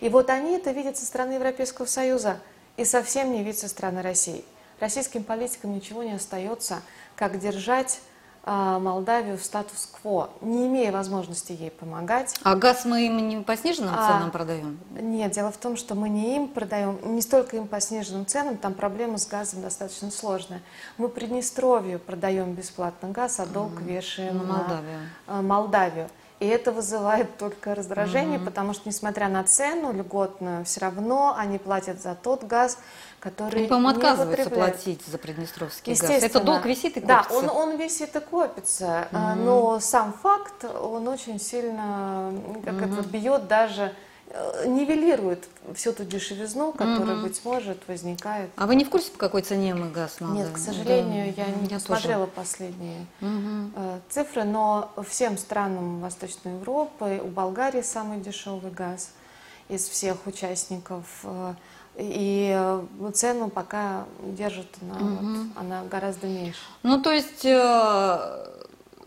И 0.00 0.08
вот 0.08 0.30
они 0.30 0.56
это 0.56 0.72
видят 0.72 0.96
со 0.96 1.06
стороны 1.06 1.32
Европейского 1.32 1.86
Союза 1.86 2.38
и 2.76 2.84
совсем 2.84 3.32
не 3.32 3.42
видят 3.42 3.60
со 3.60 3.68
стороны 3.68 4.02
России. 4.02 4.44
Российским 4.78 5.24
политикам 5.24 5.74
ничего 5.74 6.02
не 6.02 6.12
остается, 6.12 6.82
как 7.14 7.38
держать 7.38 8.00
Молдавию 8.46 9.36
в 9.38 9.42
статус-кво, 9.42 10.30
не 10.40 10.68
имея 10.68 10.92
возможности 10.92 11.50
ей 11.50 11.70
помогать. 11.72 12.38
А 12.44 12.54
газ 12.54 12.84
мы 12.84 13.06
им 13.06 13.28
не 13.28 13.38
по 13.38 13.56
сниженным 13.56 13.94
а, 13.96 14.06
ценам 14.06 14.30
продаем? 14.30 14.78
Нет, 14.90 15.32
дело 15.32 15.50
в 15.50 15.56
том, 15.56 15.76
что 15.76 15.96
мы 15.96 16.08
не 16.08 16.36
им 16.36 16.48
продаем, 16.48 16.96
не 17.16 17.22
столько 17.22 17.56
им 17.56 17.66
по 17.66 17.80
сниженным 17.80 18.24
ценам, 18.24 18.56
там 18.56 18.74
проблема 18.74 19.18
с 19.18 19.26
газом 19.26 19.62
достаточно 19.62 20.12
сложная. 20.12 20.62
Мы 20.96 21.08
Приднестровью 21.08 21.98
продаем 21.98 22.54
бесплатно 22.54 23.08
газ, 23.08 23.40
а 23.40 23.46
долг 23.46 23.80
вешаем 23.80 24.38
на, 24.38 24.44
на 24.44 24.52
Молдавию. 24.52 25.00
А, 25.26 25.42
Молдавию. 25.42 26.08
И 26.38 26.46
это 26.46 26.70
вызывает 26.70 27.38
только 27.38 27.74
раздражение, 27.74 28.38
mm 28.38 28.44
потому 28.44 28.74
что, 28.74 28.88
несмотря 28.88 29.28
на 29.28 29.42
цену 29.44 29.92
льготную, 29.92 30.64
все 30.64 30.80
равно 30.80 31.34
они 31.36 31.58
платят 31.58 32.02
за 32.02 32.14
тот 32.14 32.44
газ, 32.44 32.78
который 33.20 33.60
Они, 33.60 33.68
по-моему, 33.68 33.98
отказываются 33.98 34.50
платить 34.50 35.02
за 35.06 35.16
Приднестровский 35.16 35.94
газ. 35.94 36.10
Это 36.10 36.40
долг 36.40 36.66
висит 36.66 36.98
и 36.98 37.00
копится? 37.00 37.06
Да, 37.06 37.26
он, 37.34 37.48
он 37.48 37.76
висит 37.76 38.14
и 38.14 38.20
копится, 38.20 39.08
mm 39.12 39.34
но 39.36 39.80
сам 39.80 40.12
факт, 40.12 40.64
он 40.64 41.08
очень 41.08 41.40
сильно 41.40 42.32
как 42.64 42.74
mm 42.74 43.00
это, 43.00 43.08
бьет 43.08 43.48
даже 43.48 43.94
нивелирует 44.66 45.48
всю 45.74 45.92
ту 45.92 46.04
дешевизну, 46.04 46.72
которая, 46.72 47.16
угу. 47.16 47.26
быть 47.26 47.40
может, 47.44 47.78
возникает. 47.88 48.50
А 48.56 48.66
вы 48.66 48.74
не 48.74 48.84
в 48.84 48.90
курсе, 48.90 49.10
по 49.10 49.18
какой 49.18 49.42
цене 49.42 49.74
мы 49.74 49.90
газ 49.90 50.20
надо? 50.20 50.34
Нет, 50.34 50.50
к 50.52 50.58
сожалению, 50.58 51.34
да. 51.34 51.42
я 51.42 51.48
не 51.50 51.68
я 51.68 51.76
посмотрела 51.76 52.26
тоже. 52.26 52.36
последние 52.36 53.06
угу. 53.20 54.00
цифры, 54.08 54.44
но 54.44 54.92
всем 55.08 55.38
странам 55.38 56.00
Восточной 56.00 56.54
Европы, 56.58 57.20
у 57.22 57.28
Болгарии 57.28 57.82
самый 57.82 58.20
дешевый 58.20 58.70
газ 58.70 59.10
из 59.68 59.88
всех 59.88 60.26
участников. 60.26 61.04
Э, 61.24 61.54
и 61.96 62.78
цену 63.14 63.48
пока 63.48 64.04
держит 64.20 64.68
она, 64.82 64.96
угу. 64.96 65.26
вот, 65.26 65.46
она 65.56 65.82
гораздо 65.84 66.26
меньше. 66.26 66.60
Ну, 66.82 67.00
то 67.00 67.10
есть 67.10 67.46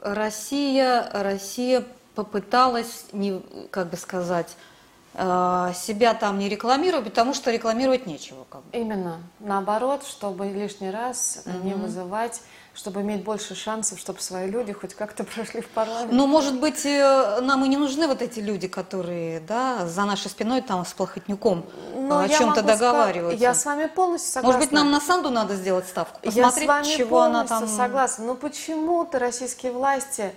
Россия, 0.02 1.10
Россия 1.14 1.86
попыталась, 2.16 3.06
не, 3.12 3.42
как 3.70 3.92
бы 3.92 3.98
сказать, 3.98 4.48
Э, 4.50 4.76
себя 5.16 6.14
там 6.14 6.38
не 6.38 6.50
рекламировать, 6.50 7.06
потому 7.06 7.34
что 7.34 7.52
рекламировать 7.52 8.06
нечего. 8.06 8.46
Как 8.50 8.62
бы. 8.62 8.78
Именно. 8.78 9.18
Наоборот, 9.40 10.04
чтобы 10.06 10.48
лишний 10.48 10.92
раз 10.92 11.44
угу. 11.46 11.68
не 11.68 11.74
вызывать, 11.74 12.42
чтобы 12.76 13.02
иметь 13.02 13.24
больше 13.24 13.56
шансов, 13.56 14.00
чтобы 14.00 14.22
свои 14.22 14.50
люди 14.50 14.72
хоть 14.72 14.94
как-то 14.94 15.24
прошли 15.36 15.62
в 15.62 15.68
парламент. 15.68 16.12
Ну, 16.12 16.28
может 16.28 16.60
быть, 16.60 16.86
э, 16.86 17.40
нам 17.42 17.66
и 17.66 17.68
не 17.68 17.78
нужны 17.78 18.08
вот 18.08 18.22
эти 18.22 18.40
люди, 18.40 18.68
которые 18.68 19.40
да, 19.42 19.86
за 19.88 20.06
нашей 20.06 20.30
спиной 20.30 20.62
там 20.62 20.86
с 20.86 20.94
плохотнюком 20.94 21.66
Но 21.96 22.20
о 22.20 22.30
чем-то 22.30 22.62
договариваются. 22.62 23.44
Я 23.44 23.54
с 23.54 23.66
вами 23.66 23.88
полностью 23.88 24.32
согласна. 24.32 24.58
Может 24.58 24.70
быть, 24.70 24.72
нам 24.72 24.92
на 24.92 25.02
Санду 25.02 25.30
надо 25.30 25.56
сделать 25.56 25.88
ставку, 25.88 26.20
посмотреть, 26.22 26.38
я 26.38 26.52
с 26.52 26.68
вами 26.68 26.98
чего 26.98 27.22
она 27.22 27.46
там... 27.46 27.68
согласна. 27.68 28.26
Но 28.26 28.36
почему-то 28.36 29.20
российские 29.20 29.72
власти... 29.72 30.34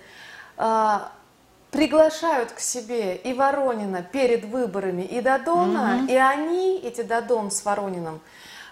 А, 0.56 1.12
приглашают 1.72 2.52
к 2.52 2.60
себе 2.60 3.16
и 3.16 3.32
Воронина 3.32 4.02
перед 4.02 4.44
выборами, 4.44 5.02
и 5.02 5.20
Дадона, 5.20 6.02
угу. 6.02 6.12
и 6.12 6.14
они, 6.14 6.78
эти 6.78 7.00
Дадон 7.00 7.50
с 7.50 7.64
Ворониным, 7.64 8.20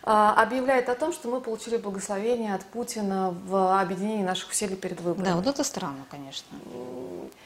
а, 0.02 0.34
объявляют 0.40 0.88
о 0.90 0.94
том, 0.94 1.12
что 1.12 1.28
мы 1.28 1.40
получили 1.40 1.78
благословение 1.78 2.54
от 2.54 2.62
Путина 2.62 3.34
в 3.46 3.80
объединении 3.80 4.22
наших 4.22 4.50
усилий 4.50 4.76
перед 4.76 5.00
выборами. 5.00 5.30
Да, 5.30 5.36
вот 5.36 5.46
это 5.46 5.64
странно, 5.64 6.04
конечно. 6.10 6.46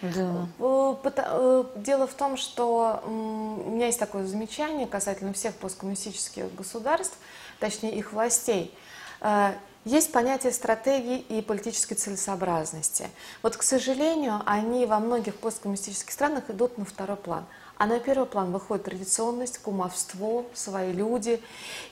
Да. 0.02 0.48
Э, 0.58 0.94
э, 1.04 1.64
дело 1.76 2.06
в 2.08 2.14
том, 2.14 2.36
что 2.36 3.02
у 3.06 3.70
меня 3.70 3.86
есть 3.86 3.98
такое 4.00 4.26
замечание 4.26 4.86
касательно 4.88 5.32
всех 5.32 5.54
посткоммунистических 5.54 6.52
государств, 6.54 7.16
точнее 7.60 7.94
их 7.96 8.12
властей. 8.12 8.76
Есть 9.84 10.12
понятие 10.12 10.50
стратегии 10.52 11.18
и 11.18 11.42
политической 11.42 11.94
целесообразности. 11.94 13.10
Вот, 13.42 13.56
к 13.58 13.62
сожалению, 13.62 14.40
они 14.46 14.86
во 14.86 14.98
многих 14.98 15.34
посткоммунистических 15.36 16.10
странах 16.10 16.48
идут 16.48 16.78
на 16.78 16.86
второй 16.86 17.18
план. 17.18 17.44
А 17.76 17.86
на 17.86 18.00
первый 18.00 18.24
план 18.24 18.50
выходит 18.50 18.84
традиционность, 18.84 19.58
кумовство, 19.58 20.46
свои 20.54 20.92
люди. 20.92 21.42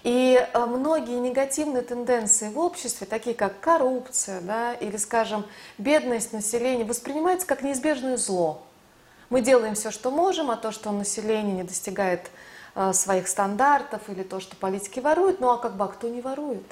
И 0.05 0.41
э, 0.41 0.67
многие 0.67 1.19
негативные 1.19 1.83
тенденции 1.83 2.49
в 2.49 2.59
обществе, 2.59 3.07
такие 3.07 3.37
как 3.37 3.61
коррупция 3.61 4.41
да, 4.41 4.73
или, 4.73 4.97
скажем, 4.97 5.45
бедность 5.77 6.33
населения, 6.33 6.85
воспринимаются 6.85 7.47
как 7.47 7.63
неизбежное 7.63 8.17
зло. 8.17 8.63
Мы 9.29 9.43
делаем 9.43 9.75
все, 9.75 9.91
что 9.91 10.11
можем, 10.11 10.51
а 10.51 10.57
то, 10.57 10.73
что 10.73 10.93
население 10.93 11.57
не 11.57 11.65
достигает 11.65 12.31
э, 12.75 12.95
своих 12.95 13.29
стандартов 13.29 14.09
или 14.09 14.23
то, 14.23 14.41
что 14.41 14.57
политики 14.57 15.01
воруют, 15.01 15.41
ну 15.41 15.51
а 15.51 15.59
как 15.59 15.77
бы 15.77 15.85
а 15.85 15.89
кто 15.89 16.09
не 16.09 16.23
ворует? 16.23 16.65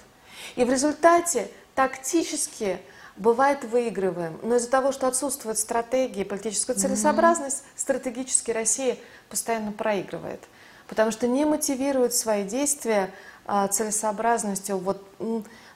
И 0.56 0.64
в 0.64 0.70
результате 0.70 1.48
тактически 1.74 2.78
бывает 3.16 3.64
выигрываем. 3.64 4.38
Но 4.42 4.56
из-за 4.56 4.70
того, 4.70 4.92
что 4.92 5.06
отсутствует 5.06 5.58
стратегия, 5.58 6.24
политическая 6.24 6.74
целесообразность, 6.74 7.58
mm-hmm. 7.58 7.80
стратегически 7.80 8.50
Россия 8.50 8.96
постоянно 9.28 9.72
проигрывает. 9.72 10.40
Потому 10.88 11.10
что 11.10 11.28
не 11.28 11.44
мотивирует 11.44 12.14
свои 12.14 12.44
действия 12.44 13.10
а, 13.46 13.68
целесообразностью. 13.68 14.78
Вот, 14.78 15.06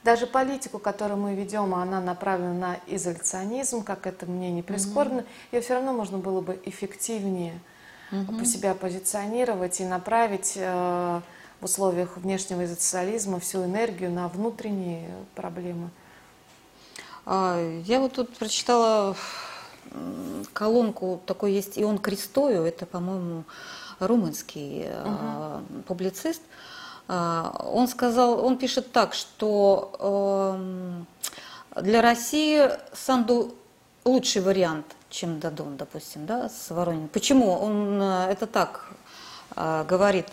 даже 0.02 0.26
политику, 0.26 0.78
которую 0.78 1.18
мы 1.18 1.34
ведем, 1.34 1.74
она 1.74 2.00
направлена 2.00 2.52
на 2.54 2.76
изоляционизм, 2.86 3.84
как 3.84 4.06
это 4.06 4.26
мне 4.26 4.50
не 4.50 4.62
прискорбно, 4.62 5.20
mm-hmm. 5.20 5.52
ее 5.52 5.60
все 5.60 5.74
равно 5.74 5.92
можно 5.92 6.18
было 6.18 6.40
бы 6.40 6.60
эффективнее 6.64 7.60
угу. 8.14 8.44
себя 8.44 8.74
позиционировать 8.74 9.80
и 9.80 9.84
направить 9.84 10.54
э, 10.56 11.20
в 11.64 11.66
условиях 11.66 12.18
внешнего 12.18 12.66
социализма 12.66 13.40
всю 13.40 13.64
энергию 13.64 14.10
на 14.10 14.28
внутренние 14.28 15.08
проблемы? 15.34 15.88
А, 17.24 17.58
я 17.86 18.00
вот 18.00 18.12
тут 18.12 18.36
прочитала 18.36 19.16
колонку, 20.52 21.22
такой 21.24 21.52
есть 21.52 21.78
Ион 21.78 21.96
Крестою, 21.96 22.64
это, 22.64 22.84
по-моему, 22.84 23.44
румынский 23.98 24.88
угу. 24.90 25.82
публицист. 25.88 26.42
А, 27.08 27.64
он 27.72 27.88
сказал, 27.88 28.44
он 28.44 28.58
пишет 28.58 28.92
так, 28.92 29.14
что 29.14 30.52
эм, 31.74 31.82
для 31.82 32.02
России 32.02 32.68
Санду 32.92 33.54
лучший 34.04 34.42
вариант, 34.42 34.84
чем 35.08 35.40
Дадон, 35.40 35.78
допустим, 35.78 36.26
да, 36.26 36.50
с 36.50 36.68
Ворониным. 36.68 37.08
Почему? 37.08 37.52
Он 37.52 38.02
э, 38.02 38.26
это 38.32 38.46
так 38.46 38.90
э, 39.56 39.86
говорит. 39.88 40.26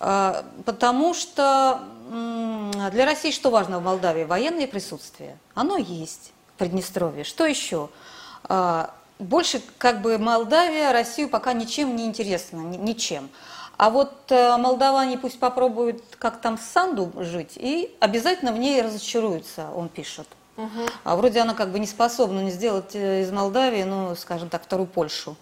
Э, 0.00 0.42
потому 0.64 1.14
что 1.14 1.80
для 2.08 3.04
России 3.04 3.32
что 3.32 3.50
важно 3.50 3.80
в 3.80 3.82
Молдавии? 3.82 4.22
Военное 4.22 4.68
присутствие. 4.68 5.36
Оно 5.54 5.76
есть 5.76 6.32
в 6.54 6.58
Приднестровье. 6.58 7.24
Что 7.24 7.44
еще? 7.46 7.88
Больше 9.18 9.60
как 9.76 10.02
бы 10.02 10.16
Молдавия 10.16 10.92
Россию 10.92 11.28
пока 11.28 11.52
ничем 11.52 11.96
не 11.96 12.06
интересна, 12.06 12.58
ничем. 12.58 13.28
А 13.76 13.90
вот 13.90 14.30
молдаване 14.30 15.18
пусть 15.18 15.40
попробуют 15.40 16.00
как 16.20 16.40
там 16.40 16.56
в 16.58 16.62
Санду 16.62 17.12
жить 17.16 17.54
и 17.56 17.92
обязательно 17.98 18.52
в 18.52 18.58
ней 18.58 18.80
разочаруются, 18.80 19.68
он 19.74 19.88
пишет. 19.88 20.28
Угу. 20.56 20.86
А 21.04 21.16
вроде 21.16 21.40
она 21.40 21.54
как 21.54 21.70
бы 21.70 21.78
не 21.78 21.86
способна 21.86 22.40
не 22.40 22.50
сделать 22.50 22.94
э, 22.94 23.22
из 23.22 23.30
Молдавии, 23.30 23.82
ну, 23.82 24.14
скажем 24.16 24.48
так, 24.48 24.64
вторую 24.64 24.86
Польшу. 24.86 25.36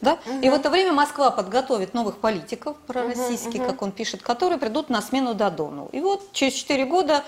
Да? 0.00 0.18
Угу. 0.24 0.40
И 0.42 0.48
в 0.48 0.54
это 0.54 0.70
время 0.70 0.92
Москва 0.92 1.30
подготовит 1.30 1.94
новых 1.94 2.18
политиков 2.18 2.76
пророссийских, 2.86 3.60
угу, 3.60 3.62
угу. 3.62 3.70
как 3.70 3.82
он 3.82 3.92
пишет, 3.92 4.22
которые 4.22 4.58
придут 4.58 4.88
на 4.88 5.02
смену 5.02 5.34
Дадону. 5.34 5.88
И 5.92 6.00
вот 6.00 6.32
через 6.32 6.54
4 6.54 6.84
года 6.86 7.22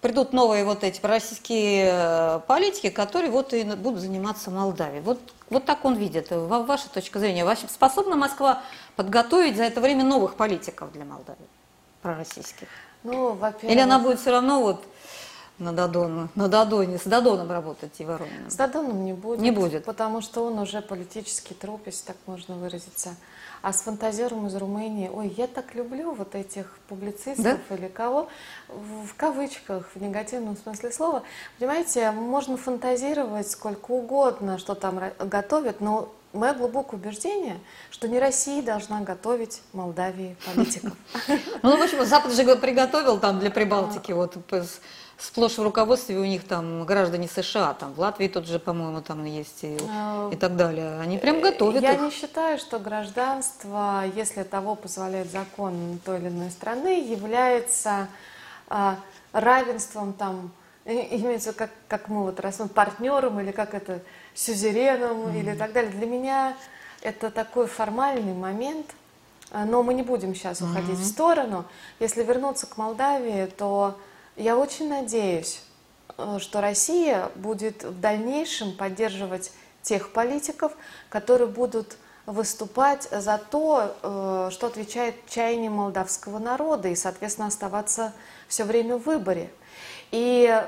придут 0.00 0.32
новые 0.32 0.64
вот 0.64 0.84
эти 0.84 1.00
пророссийские 1.00 1.88
э, 1.90 2.40
политики, 2.46 2.90
которые 2.90 3.30
вот 3.30 3.54
и 3.54 3.64
будут 3.64 4.00
заниматься 4.00 4.50
Молдавией. 4.50 5.00
Вот, 5.02 5.18
вот 5.50 5.64
так 5.64 5.84
он 5.84 5.94
видит. 5.94 6.28
Ваша 6.30 6.90
точка 6.90 7.18
зрения. 7.18 7.46
Способна 7.68 8.16
Москва 8.16 8.62
подготовить 8.96 9.56
за 9.56 9.64
это 9.64 9.80
время 9.80 10.04
новых 10.04 10.34
политиков 10.34 10.92
для 10.92 11.04
Молдавии, 11.04 11.48
пророссийских? 12.02 12.68
Ну, 13.02 13.38
Или 13.62 13.80
она 13.80 13.98
будет 13.98 14.18
все 14.18 14.30
равно 14.30 14.62
вот 14.62 14.84
на 15.58 15.72
Дадон, 15.72 16.28
на 16.34 16.48
Дадоне, 16.48 16.98
с 16.98 17.04
Дадоном 17.04 17.50
работать 17.50 17.92
и 17.98 18.04
Ворониным? 18.04 18.50
С 18.50 18.56
Дадоном 18.56 19.04
не 19.04 19.12
будет. 19.12 19.40
Не 19.40 19.50
будет. 19.50 19.84
Потому 19.84 20.20
что 20.20 20.44
он 20.44 20.58
уже 20.58 20.80
политический 20.82 21.54
труп, 21.54 21.82
если 21.86 22.06
так 22.06 22.16
можно 22.26 22.56
выразиться. 22.56 23.14
А 23.62 23.72
с 23.72 23.80
фантазером 23.80 24.46
из 24.46 24.54
Румынии, 24.56 25.08
ой, 25.08 25.32
я 25.38 25.46
так 25.46 25.74
люблю 25.74 26.12
вот 26.12 26.34
этих 26.34 26.78
публицистов 26.88 27.60
да? 27.68 27.74
или 27.74 27.88
кого, 27.88 28.28
в 28.68 29.14
кавычках, 29.16 29.88
в 29.94 30.02
негативном 30.02 30.56
смысле 30.56 30.92
слова. 30.92 31.22
Понимаете, 31.58 32.10
можно 32.10 32.58
фантазировать 32.58 33.50
сколько 33.50 33.92
угодно, 33.92 34.58
что 34.58 34.74
там 34.74 35.00
готовят, 35.18 35.80
но 35.80 36.12
мое 36.34 36.52
глубокое 36.52 37.00
убеждение, 37.00 37.58
что 37.90 38.08
не 38.08 38.18
Россия 38.18 38.62
должна 38.62 39.00
готовить 39.00 39.62
Молдавии 39.72 40.36
политиков. 40.44 40.92
Ну, 41.62 41.78
в 41.78 41.82
общем, 41.82 42.04
Запад 42.04 42.34
же 42.34 42.56
приготовил 42.56 43.18
там 43.18 43.38
для 43.40 43.50
Прибалтики, 43.50 44.12
вот 44.12 44.36
сплошь 45.24 45.56
в 45.56 45.62
руководстве 45.62 46.18
у 46.18 46.24
них 46.24 46.44
там 46.46 46.84
граждане 46.84 47.28
США, 47.28 47.72
там 47.74 47.94
в 47.94 48.00
Латвии 48.00 48.28
тот 48.28 48.46
же, 48.46 48.58
по-моему, 48.58 49.00
там 49.00 49.24
есть 49.24 49.64
и, 49.64 49.78
а, 49.90 50.30
и 50.30 50.36
так 50.36 50.54
далее. 50.56 51.00
Они 51.00 51.16
прям 51.16 51.40
готовят 51.40 51.82
Я 51.82 51.94
их. 51.94 52.00
не 52.00 52.10
считаю, 52.10 52.58
что 52.58 52.78
гражданство, 52.78 54.04
если 54.14 54.42
того 54.42 54.74
позволяет 54.74 55.30
закон 55.30 55.98
той 56.04 56.18
или 56.18 56.28
иной 56.28 56.50
страны, 56.50 57.02
является 57.08 58.08
а, 58.68 58.98
равенством 59.32 60.12
там, 60.12 60.52
имеется 60.84 61.54
как, 61.54 61.70
как 61.88 62.08
мы 62.08 62.24
вот 62.24 62.38
раз 62.40 62.60
партнером 62.74 63.40
или 63.40 63.50
как 63.50 63.72
это, 63.72 64.00
сюзереном 64.34 65.28
mm-hmm. 65.28 65.38
или 65.38 65.56
так 65.56 65.72
далее. 65.72 65.90
Для 65.90 66.06
меня 66.06 66.56
это 67.00 67.30
такой 67.30 67.66
формальный 67.66 68.34
момент, 68.34 68.86
а, 69.50 69.64
но 69.64 69.82
мы 69.82 69.94
не 69.94 70.02
будем 70.02 70.34
сейчас 70.34 70.60
уходить 70.60 70.98
mm-hmm. 70.98 71.02
в 71.02 71.06
сторону. 71.06 71.64
Если 71.98 72.22
вернуться 72.22 72.66
к 72.66 72.76
Молдавии, 72.76 73.46
то 73.46 73.96
я 74.36 74.56
очень 74.56 74.88
надеюсь, 74.88 75.62
э, 76.18 76.38
что 76.40 76.60
Россия 76.60 77.30
будет 77.36 77.84
в 77.84 78.00
дальнейшем 78.00 78.76
поддерживать 78.76 79.52
тех 79.82 80.12
политиков, 80.12 80.72
которые 81.08 81.48
будут 81.48 81.96
выступать 82.26 83.08
за 83.10 83.38
то, 83.38 83.94
э, 84.02 84.48
что 84.50 84.66
отвечает 84.66 85.14
чаянию 85.28 85.70
молдавского 85.70 86.38
народа 86.38 86.88
и, 86.88 86.96
соответственно, 86.96 87.48
оставаться 87.48 88.12
все 88.48 88.64
время 88.64 88.96
в 88.96 89.02
выборе. 89.02 89.50
И 90.10 90.64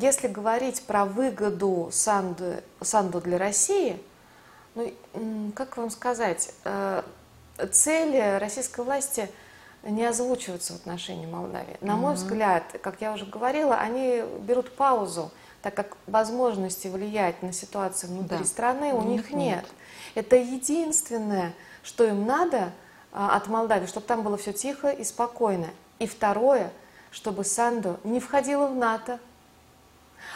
если 0.00 0.26
говорить 0.28 0.82
про 0.82 1.04
выгоду 1.04 1.88
Санду, 1.92 2.56
Санду 2.80 3.20
для 3.20 3.38
России, 3.38 4.02
ну, 4.74 4.92
как 5.54 5.76
вам 5.76 5.90
сказать, 5.90 6.52
э, 6.64 7.02
цели 7.72 8.38
российской 8.38 8.82
власти– 8.84 9.28
не 9.90 10.04
озвучиваются 10.04 10.74
в 10.74 10.76
отношении 10.76 11.26
Молдавии. 11.26 11.76
На 11.80 11.96
мой 11.96 12.14
взгляд, 12.14 12.64
как 12.82 13.00
я 13.00 13.12
уже 13.12 13.24
говорила, 13.24 13.76
они 13.76 14.22
берут 14.40 14.74
паузу, 14.74 15.30
так 15.62 15.74
как 15.74 15.96
возможности 16.06 16.88
влиять 16.88 17.42
на 17.42 17.52
ситуацию 17.52 18.10
внутри 18.10 18.38
да. 18.38 18.44
страны 18.44 18.92
у, 18.92 18.98
у 18.98 19.02
них 19.02 19.30
нет. 19.30 19.64
нет. 19.64 19.66
Это 20.14 20.36
единственное, 20.36 21.52
что 21.82 22.04
им 22.04 22.26
надо 22.26 22.72
а, 23.12 23.36
от 23.36 23.48
Молдавии, 23.48 23.86
чтобы 23.86 24.06
там 24.06 24.22
было 24.22 24.36
все 24.36 24.52
тихо 24.52 24.90
и 24.90 25.04
спокойно. 25.04 25.68
И 25.98 26.06
второе, 26.06 26.70
чтобы 27.10 27.44
Санду 27.44 27.98
не 28.04 28.20
входила 28.20 28.66
в 28.66 28.76
НАТО, 28.76 29.18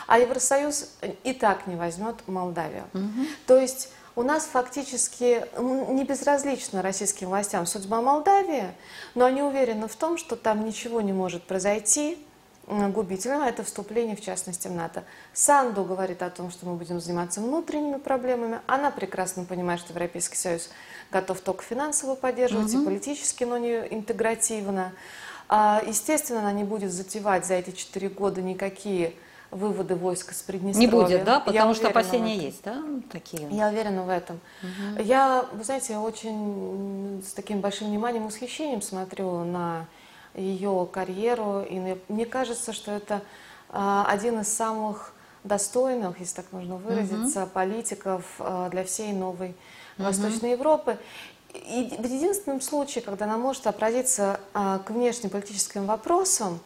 а 0.07 0.19
Евросоюз 0.19 0.97
и 1.25 1.33
так 1.33 1.67
не 1.67 1.77
возьмет 1.77 2.27
Молдавию. 2.27 2.85
Угу. 2.95 3.27
То 3.47 3.59
есть 3.59 3.91
у 4.21 4.23
нас 4.23 4.45
фактически 4.45 5.47
не 5.59 6.05
безразлична 6.05 6.83
российским 6.83 7.29
властям 7.29 7.65
судьба 7.65 8.03
Молдавии, 8.03 8.67
но 9.15 9.25
они 9.25 9.41
уверены 9.41 9.89
в 9.89 9.97
том, 9.97 10.19
что 10.19 10.37
там 10.37 10.63
ничего 10.67 11.01
не 11.01 11.15
может 11.15 11.43
произойти 11.45 12.19
губительным, 12.67 13.41
а 13.41 13.49
это 13.49 13.65
вступление, 13.65 14.17
в 14.17 14.21
частности, 14.21 14.69
в 14.69 14.73
НАТО. 14.73 15.05
Санду 15.33 15.85
говорит 15.85 16.23
о 16.23 16.29
том, 16.29 16.51
что 16.51 16.67
мы 16.67 16.75
будем 16.75 17.01
заниматься 17.01 17.41
внутренними 17.41 17.97
проблемами. 17.97 18.61
Она 18.67 18.91
прекрасно 18.91 19.47
понимает, 19.47 19.81
что 19.81 19.95
Европейский 19.95 20.37
Союз 20.37 20.69
готов 21.11 21.41
только 21.41 21.65
финансово 21.65 22.15
поддерживать 22.15 22.75
угу. 22.75 22.83
и 22.83 22.85
политически, 22.85 23.45
но 23.45 23.57
не 23.57 23.73
интегративно. 23.91 24.93
А, 25.49 25.83
естественно, 25.87 26.41
она 26.41 26.53
не 26.53 26.65
будет 26.65 26.93
затевать 26.93 27.47
за 27.47 27.55
эти 27.55 27.71
четыре 27.71 28.11
года 28.11 28.43
никакие 28.43 29.15
выводы 29.51 29.97
войск 29.97 30.33
из 30.33 30.43
Приднестровья. 30.43 30.87
Не 30.87 30.93
будет, 30.93 31.25
да? 31.25 31.41
Потому 31.41 31.75
что 31.75 31.89
опасения 31.89 32.37
есть, 32.37 32.63
да, 32.63 32.83
такие? 33.11 33.49
Я 33.51 33.69
уверена 33.69 34.05
в 34.05 34.09
этом. 34.09 34.41
Угу. 34.63 35.03
Я, 35.03 35.47
вы 35.53 35.65
знаете, 35.65 35.97
очень 35.97 37.23
с 37.27 37.33
таким 37.33 37.61
большим 37.61 37.89
вниманием 37.89 38.25
и 38.25 38.27
восхищением 38.27 38.83
смотрю 38.83 39.45
на 39.45 39.87
ее 40.35 40.89
карьеру. 40.91 41.63
И 41.69 41.97
мне 42.09 42.27
кажется, 42.27 42.73
что 42.73 42.93
это 42.93 43.23
а, 43.69 44.07
один 44.09 44.41
из 44.41 44.49
самых 44.49 45.13
достойных, 45.43 46.21
если 46.21 46.37
так 46.37 46.47
можно 46.53 46.77
выразиться, 46.77 47.45
угу. 47.45 47.51
политиков 47.51 48.25
а, 48.39 48.69
для 48.69 48.85
всей 48.85 49.13
новой 49.13 49.51
угу. 49.99 50.05
Восточной 50.05 50.53
Европы. 50.53 50.99
И 51.53 51.97
в 51.99 52.05
единственном 52.05 52.61
случае, 52.61 53.03
когда 53.03 53.25
она 53.25 53.37
может 53.37 53.67
обратиться 53.67 54.41
а, 54.55 54.79
к 54.79 54.91
внешнеполитическим 54.91 55.87
вопросам, 55.87 56.61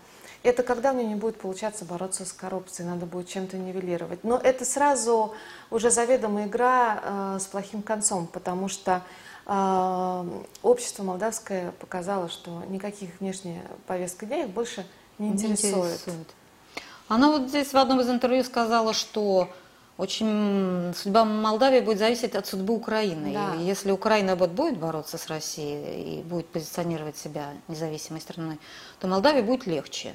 это 0.44 0.62
когда 0.62 0.92
мне 0.92 1.04
не 1.04 1.14
будет 1.14 1.38
получаться 1.38 1.84
бороться 1.84 2.24
с 2.24 2.32
коррупцией, 2.32 2.86
надо 2.86 3.06
будет 3.06 3.28
чем-то 3.28 3.56
нивелировать. 3.56 4.22
Но 4.24 4.36
это 4.36 4.64
сразу 4.64 5.34
уже 5.70 5.90
заведомо 5.90 6.44
игра 6.44 7.00
э, 7.02 7.38
с 7.40 7.46
плохим 7.46 7.82
концом, 7.82 8.26
потому 8.26 8.68
что 8.68 9.02
э, 9.46 10.24
общество 10.62 11.02
молдавское 11.02 11.72
показало, 11.80 12.28
что 12.28 12.62
никаких 12.68 13.20
внешних 13.20 13.62
повесток 13.86 14.28
дня 14.28 14.44
их 14.44 14.50
больше 14.50 14.86
не 15.18 15.30
интересует. 15.30 15.74
не 15.74 15.80
интересует. 15.80 16.28
Она 17.08 17.30
вот 17.30 17.48
здесь 17.48 17.72
в 17.72 17.76
одном 17.76 18.00
из 18.00 18.10
интервью 18.10 18.44
сказала, 18.44 18.92
что 18.92 19.48
очень 19.96 20.92
судьба 20.94 21.24
Молдавии 21.24 21.80
будет 21.80 21.98
зависеть 21.98 22.34
от 22.34 22.46
судьбы 22.46 22.74
Украины. 22.74 23.32
Да. 23.32 23.54
И 23.54 23.64
если 23.64 23.92
Украина 23.92 24.36
вот 24.36 24.50
будет 24.50 24.78
бороться 24.78 25.18
с 25.18 25.28
Россией 25.28 26.18
и 26.18 26.22
будет 26.22 26.48
позиционировать 26.48 27.16
себя 27.16 27.52
независимой 27.68 28.20
страной, 28.20 28.58
то 28.98 29.06
Молдавии 29.06 29.42
будет 29.42 29.66
легче. 29.66 30.14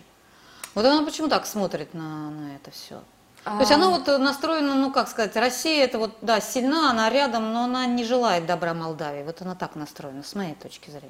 Вот 0.80 0.86
она 0.86 1.04
почему 1.04 1.28
так 1.28 1.46
смотрит 1.46 1.94
на, 1.94 2.30
на 2.30 2.56
это 2.56 2.72
все? 2.72 3.02
А... 3.44 3.56
То 3.56 3.60
есть 3.60 3.72
она 3.74 3.90
вот 3.90 4.08
настроена, 4.08 4.76
ну 4.76 4.94
как 4.94 5.10
сказать, 5.10 5.36
Россия 5.36 5.84
это 5.84 6.00
вот, 6.00 6.16
да, 6.22 6.40
сильна, 6.40 6.92
она 6.92 7.10
рядом, 7.10 7.52
но 7.52 7.66
она 7.66 7.86
не 7.86 8.06
желает 8.06 8.46
добра 8.46 8.74
Молдавии. 8.74 9.24
Вот 9.24 9.42
она 9.42 9.56
так 9.56 9.76
настроена, 9.76 10.24
с 10.24 10.36
моей 10.36 10.56
точки 10.56 10.90
зрения. 10.90 11.10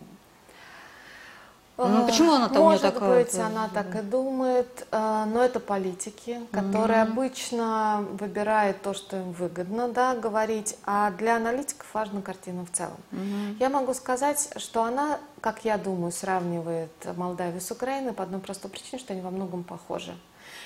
Ну, 1.87 2.05
почему 2.05 2.33
она 2.33 2.49
там 2.49 2.63
Может 2.63 2.81
такая? 2.81 3.23
быть, 3.23 3.35
она 3.35 3.69
так 3.73 3.95
и 3.95 4.01
думает, 4.01 4.85
э, 4.91 5.23
но 5.27 5.43
это 5.43 5.59
политики, 5.61 6.41
которые 6.51 7.01
обычно 7.03 8.05
выбирают 8.11 8.81
то, 8.81 8.93
что 8.93 9.17
им 9.17 9.31
выгодно 9.31 9.87
да, 9.87 10.15
говорить, 10.15 10.77
а 10.85 11.11
для 11.11 11.37
аналитиков 11.37 11.87
важна 11.93 12.21
картина 12.21 12.65
в 12.65 12.71
целом. 12.71 12.97
Я 13.59 13.69
могу 13.69 13.93
сказать, 13.93 14.49
что 14.57 14.83
она, 14.83 15.19
как 15.41 15.63
я 15.63 15.77
думаю, 15.77 16.11
сравнивает 16.11 16.91
Молдавию 17.15 17.61
с 17.61 17.71
Украиной 17.71 18.13
по 18.13 18.23
одной 18.23 18.41
простой 18.41 18.69
причине, 18.69 18.99
что 18.99 19.13
они 19.13 19.21
во 19.21 19.31
многом 19.31 19.63
похожи. 19.63 20.13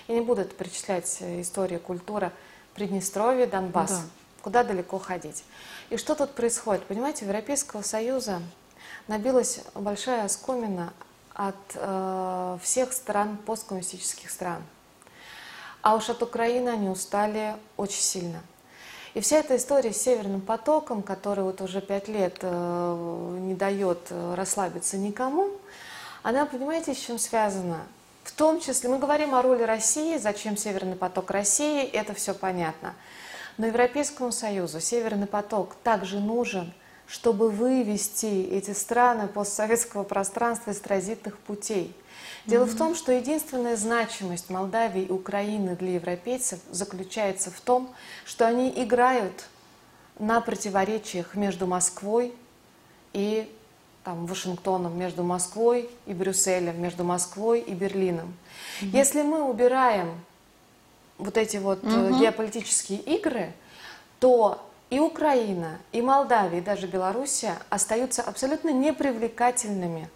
Я 0.07 0.15
не 0.15 0.21
буду 0.21 0.41
это 0.41 0.53
перечислять, 0.55 1.17
э, 1.21 1.41
история, 1.41 1.79
культура 1.79 2.31
Приднестровье, 2.73 3.45
Донбасс. 3.45 3.91
Да. 3.91 4.01
Куда 4.41 4.63
далеко 4.63 4.99
ходить. 4.99 5.43
И 5.89 5.97
что 5.97 6.15
тут 6.15 6.31
происходит? 6.31 6.85
Понимаете, 6.85 7.25
Европейского 7.25 7.81
Союза 7.81 8.41
набилась 9.07 9.61
большая 9.75 10.25
оскомина 10.25 10.93
от 11.33 11.55
э, 11.75 12.57
всех 12.61 12.93
стран, 12.93 13.37
посткоммунистических 13.45 14.29
стран. 14.29 14.61
А 15.81 15.95
уж 15.95 16.09
от 16.09 16.21
Украины 16.21 16.69
они 16.69 16.89
устали 16.89 17.55
очень 17.75 18.01
сильно. 18.01 18.41
И 19.13 19.19
вся 19.19 19.37
эта 19.37 19.57
история 19.57 19.93
с 19.93 20.01
Северным 20.01 20.41
потоком, 20.41 21.03
который 21.03 21.43
вот 21.43 21.61
уже 21.61 21.81
пять 21.81 22.07
лет 22.07 22.37
э, 22.41 23.37
не 23.41 23.53
дает 23.53 23.99
э, 24.09 24.35
расслабиться 24.35 24.97
никому, 24.97 25.51
она, 26.23 26.45
понимаете, 26.45 26.93
с 26.93 26.97
чем 26.97 27.19
связана? 27.19 27.81
В 28.23 28.31
том 28.31 28.61
числе, 28.61 28.89
мы 28.89 28.97
говорим 28.97 29.35
о 29.35 29.41
роли 29.41 29.63
России, 29.63 30.17
зачем 30.17 30.55
Северный 30.55 30.95
поток 30.95 31.29
России, 31.31 31.83
это 31.83 32.13
все 32.13 32.33
понятно. 32.33 32.93
Но 33.57 33.67
Европейскому 33.67 34.31
Союзу 34.31 34.79
Северный 34.79 35.27
поток 35.27 35.75
также 35.83 36.19
нужен, 36.19 36.73
чтобы 37.07 37.49
вывести 37.49 38.43
эти 38.51 38.71
страны 38.71 39.27
постсоветского 39.27 40.03
пространства 40.03 40.71
из 40.71 40.79
транзитных 40.79 41.37
путей. 41.37 41.95
Дело 42.45 42.65
в 42.65 42.75
том, 42.75 42.93
что 42.95 43.11
единственная 43.11 43.77
значимость 43.77 44.49
Молдавии 44.49 45.03
и 45.03 45.11
Украины 45.11 45.75
для 45.75 45.93
европейцев 45.93 46.59
заключается 46.69 47.51
в 47.51 47.61
том, 47.61 47.93
что 48.25 48.45
они 48.45 48.71
играют 48.75 49.45
на 50.19 50.41
противоречиях 50.41 51.35
между 51.35 51.67
Москвой 51.67 52.33
и 53.13 53.49
там, 54.03 54.25
Вашингтоном, 54.25 54.97
между 54.97 55.23
Москвой 55.23 55.89
и 56.05 56.13
Брюсселем, 56.13 56.81
между 56.81 57.03
Москвой 57.03 57.61
и 57.61 57.73
Берлином. 57.73 58.33
Если 58.81 59.21
мы 59.21 59.43
убираем 59.43 60.19
вот 61.17 61.37
эти 61.37 61.57
вот 61.57 61.79
э, 61.83 62.11
геополитические 62.19 62.99
игры, 62.99 63.53
то 64.19 64.69
и 64.93 64.99
Украина, 64.99 65.79
и 65.91 66.03
Молдавия, 66.03 66.59
и 66.59 66.61
даже 66.61 66.85
Белоруссия 66.85 67.57
остаются 67.71 68.21
абсолютно 68.21 68.69
непривлекательными 68.69 70.07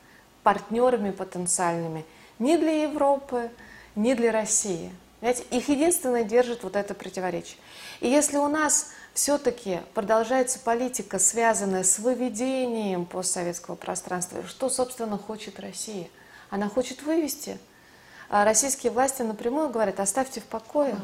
партнерами 0.43 1.09
потенциальными 1.09 2.05
ни 2.37 2.57
для 2.57 2.83
Европы, 2.83 3.49
ни 3.95 4.13
для 4.13 4.31
России. 4.31 4.91
Понимаете, 5.19 5.45
их 5.49 5.69
единственное 5.69 6.23
держит 6.23 6.61
вот 6.61 6.75
это 6.75 6.93
противоречие. 6.93 7.57
И 8.01 8.07
если 8.07 8.37
у 8.37 8.47
нас 8.47 8.91
все-таки 9.15 9.79
продолжается 9.95 10.59
политика, 10.59 11.17
связанная 11.17 11.83
с 11.83 11.97
выведением 11.97 13.07
постсоветского 13.07 13.73
пространства, 13.73 14.43
что, 14.47 14.69
собственно, 14.69 15.17
хочет 15.17 15.59
Россия? 15.59 16.07
Она 16.51 16.69
хочет 16.69 17.01
вывести. 17.01 17.57
А 18.29 18.45
российские 18.45 18.91
власти 18.91 19.23
напрямую 19.23 19.69
говорят, 19.69 19.99
оставьте 19.99 20.39
в 20.39 20.45
покое. 20.45 20.95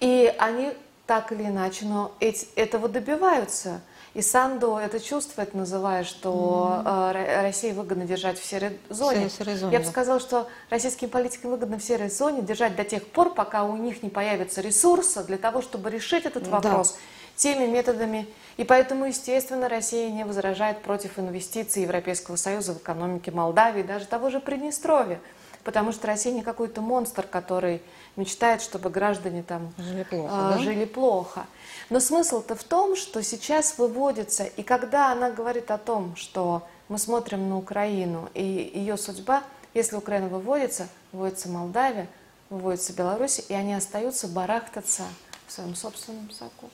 И 0.00 0.34
они 0.40 0.74
так 1.10 1.32
или 1.32 1.42
иначе, 1.42 1.86
но 1.86 2.12
эти, 2.20 2.46
этого 2.54 2.88
добиваются. 2.88 3.80
И 4.14 4.22
Сандо 4.22 4.78
это 4.78 5.00
чувствует, 5.00 5.54
называя, 5.54 6.04
что 6.04 6.82
э, 6.84 7.12
Ро- 7.12 7.42
России 7.42 7.72
выгодно 7.72 8.04
держать 8.04 8.38
в 8.38 8.44
серой 8.44 8.78
зоне. 8.90 9.26
В 9.28 9.32
серой 9.32 9.56
зоне, 9.56 9.72
Я 9.72 9.80
бы 9.80 9.86
да. 9.86 9.90
сказала, 9.90 10.20
что 10.20 10.46
российским 10.68 11.08
политикам 11.10 11.50
выгодно 11.50 11.80
в 11.80 11.82
серой 11.82 12.10
зоне 12.10 12.42
держать 12.42 12.76
до 12.76 12.84
тех 12.84 13.04
пор, 13.08 13.34
пока 13.34 13.64
у 13.64 13.76
них 13.76 14.04
не 14.04 14.08
появится 14.08 14.60
ресурса 14.60 15.24
для 15.24 15.36
того, 15.36 15.62
чтобы 15.62 15.90
решить 15.90 16.26
этот 16.26 16.44
Да. 16.44 16.50
вопрос 16.60 16.96
теми 17.34 17.66
методами. 17.66 18.28
И 18.56 18.62
поэтому, 18.62 19.06
естественно, 19.06 19.68
Россия 19.68 20.12
не 20.12 20.24
возражает 20.24 20.80
против 20.82 21.18
инвестиций 21.18 21.82
Европейского 21.82 22.36
Союза 22.36 22.74
в 22.74 22.76
экономике 22.78 23.32
Молдавии, 23.32 23.82
даже 23.82 24.06
того 24.06 24.30
же 24.30 24.38
Приднестровья. 24.38 25.18
Потому 25.64 25.92
что 25.92 26.06
Россия 26.06 26.32
не 26.32 26.42
какой-то 26.42 26.80
монстр, 26.80 27.26
который 27.26 27.82
мечтает, 28.16 28.62
чтобы 28.62 28.90
граждане 28.90 29.42
там 29.42 29.72
Жили 29.78 30.02
плохо, 30.04 30.32
а, 30.32 30.52
да? 30.52 30.58
жили 30.58 30.84
плохо. 30.84 31.46
Но 31.88 32.00
смысл-то 32.00 32.54
в 32.54 32.64
том, 32.64 32.96
что 32.96 33.22
сейчас 33.22 33.78
выводится, 33.78 34.44
и 34.44 34.62
когда 34.62 35.12
она 35.12 35.30
говорит 35.30 35.70
о 35.70 35.78
том, 35.78 36.16
что 36.16 36.66
мы 36.88 36.98
смотрим 36.98 37.48
на 37.48 37.56
Украину 37.56 38.28
и 38.34 38.42
ее 38.74 38.96
судьба, 38.96 39.42
если 39.74 39.96
Украина 39.96 40.28
выводится, 40.28 40.88
выводится 41.12 41.48
Молдавия, 41.48 42.08
выводится 42.48 42.92
Беларусь, 42.92 43.40
и 43.48 43.54
они 43.54 43.74
остаются 43.74 44.26
барахтаться 44.26 45.04
в 45.46 45.52
своем 45.52 45.74
собственном 45.74 46.30
соку. 46.30 46.68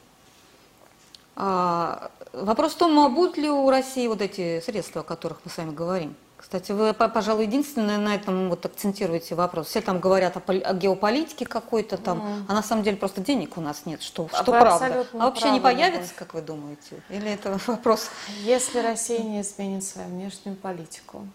А, 1.37 2.11
вопрос 2.44 2.72
в 2.75 2.77
том, 2.79 2.99
а 2.99 3.09
будут 3.09 3.37
ли 3.37 3.49
у 3.51 3.68
России 3.70 4.07
вот 4.07 4.20
эти 4.20 4.61
средства, 4.61 5.01
о 5.01 5.05
которых 5.05 5.38
мы 5.44 5.51
с 5.51 5.57
вами 5.57 5.70
говорим? 5.75 6.14
Кстати, 6.37 6.70
вы, 6.72 6.92
по- 6.92 7.09
пожалуй, 7.09 7.46
единственное 7.46 7.96
на 7.99 8.14
этом 8.14 8.51
вот 8.51 8.64
акцентируете 8.66 9.35
вопрос. 9.35 9.68
Все 9.68 9.81
там 9.81 9.99
говорят 9.99 10.37
о, 10.37 10.53
о 10.53 10.75
геополитике 10.75 11.46
какой-то 11.46 11.96
там, 11.96 12.44
а 12.46 12.53
на 12.53 12.62
самом 12.62 12.83
деле 12.85 12.96
просто 12.99 13.20
денег 13.20 13.57
у 13.57 13.61
нас 13.61 13.83
нет, 13.87 14.03
что, 14.03 14.29
А 14.33 14.42
что 14.42 14.53
вы 14.53 14.61
правда. 14.61 15.07
А 15.14 15.16
вообще 15.16 15.51
не 15.51 15.61
появится, 15.61 16.12
как 16.14 16.35
вы 16.35 16.42
думаете? 16.42 17.03
Или 17.09 17.31
это 17.33 17.59
вопрос? 17.66 18.11
Если 18.42 18.79
Россия 18.81 19.20
не 19.20 19.40
изменит 19.40 19.83
свою 19.83 20.09
внешнюю 20.09 20.57
политику. 20.57 21.27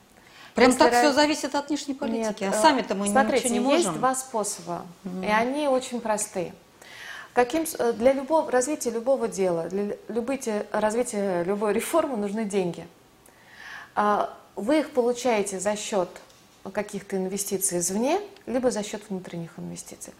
Прям 0.53 0.67
Если 0.71 0.79
так 0.83 0.93
все 0.93 1.13
зависит 1.13 1.55
от 1.55 1.69
внешней 1.69 1.93
политики, 1.93 2.43
Нет, 2.43 2.53
а 2.53 2.57
э, 2.57 2.61
сами-то 2.61 2.93
мы 2.93 3.07
смотрите, 3.07 3.49
ничего 3.49 3.67
не 3.67 3.73
есть 3.73 3.85
можем. 3.87 3.99
два 3.99 4.15
способа, 4.15 4.81
и 5.23 5.27
они 5.27 5.67
очень 5.69 6.01
простые. 6.01 6.53
Каким, 7.33 7.65
э, 7.77 7.93
для 7.93 8.13
любого, 8.13 8.51
развития 8.51 8.89
любого 8.89 9.27
дела, 9.27 9.69
для 9.69 9.95
любыти- 10.09 10.65
развития 10.71 11.43
любой 11.43 11.73
реформы 11.73 12.17
нужны 12.17 12.45
деньги. 12.45 12.85
А, 13.95 14.37
Вы 14.57 14.79
их 14.79 14.91
получаете 14.91 15.61
за 15.61 15.77
счет 15.77 16.09
каких-то 16.73 17.15
инвестиций 17.15 17.79
извне, 17.79 18.19
либо 18.45 18.69
за 18.69 18.83
счет 18.83 19.01
внутренних 19.09 19.57
инвестиций. 19.57 20.13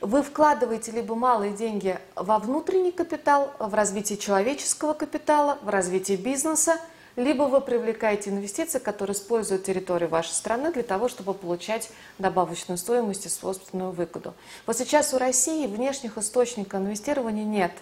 Вы 0.00 0.22
вкладываете 0.24 0.90
либо 0.90 1.14
малые 1.14 1.52
деньги 1.52 1.96
во 2.16 2.38
внутренний 2.40 2.90
капитал, 2.90 3.52
в 3.60 3.72
развитие 3.72 4.18
человеческого 4.18 4.92
капитала, 4.92 5.56
в 5.62 5.68
развитие 5.68 6.16
бизнеса, 6.16 6.78
либо 7.20 7.44
вы 7.44 7.60
привлекаете 7.60 8.30
инвестиции, 8.30 8.78
которые 8.78 9.14
используют 9.14 9.64
территорию 9.64 10.08
вашей 10.08 10.32
страны 10.32 10.72
для 10.72 10.82
того, 10.82 11.08
чтобы 11.08 11.34
получать 11.34 11.90
добавочную 12.18 12.78
стоимость 12.78 13.26
и 13.26 13.28
собственную 13.28 13.92
выгоду. 13.92 14.34
Вот 14.66 14.78
сейчас 14.78 15.12
у 15.12 15.18
России 15.18 15.66
внешних 15.66 16.16
источников 16.18 16.80
инвестирования 16.80 17.44
нет. 17.44 17.72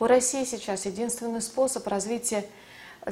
У 0.00 0.06
России 0.06 0.44
сейчас 0.44 0.84
единственный 0.84 1.40
способ 1.40 1.86
развития 1.86 2.44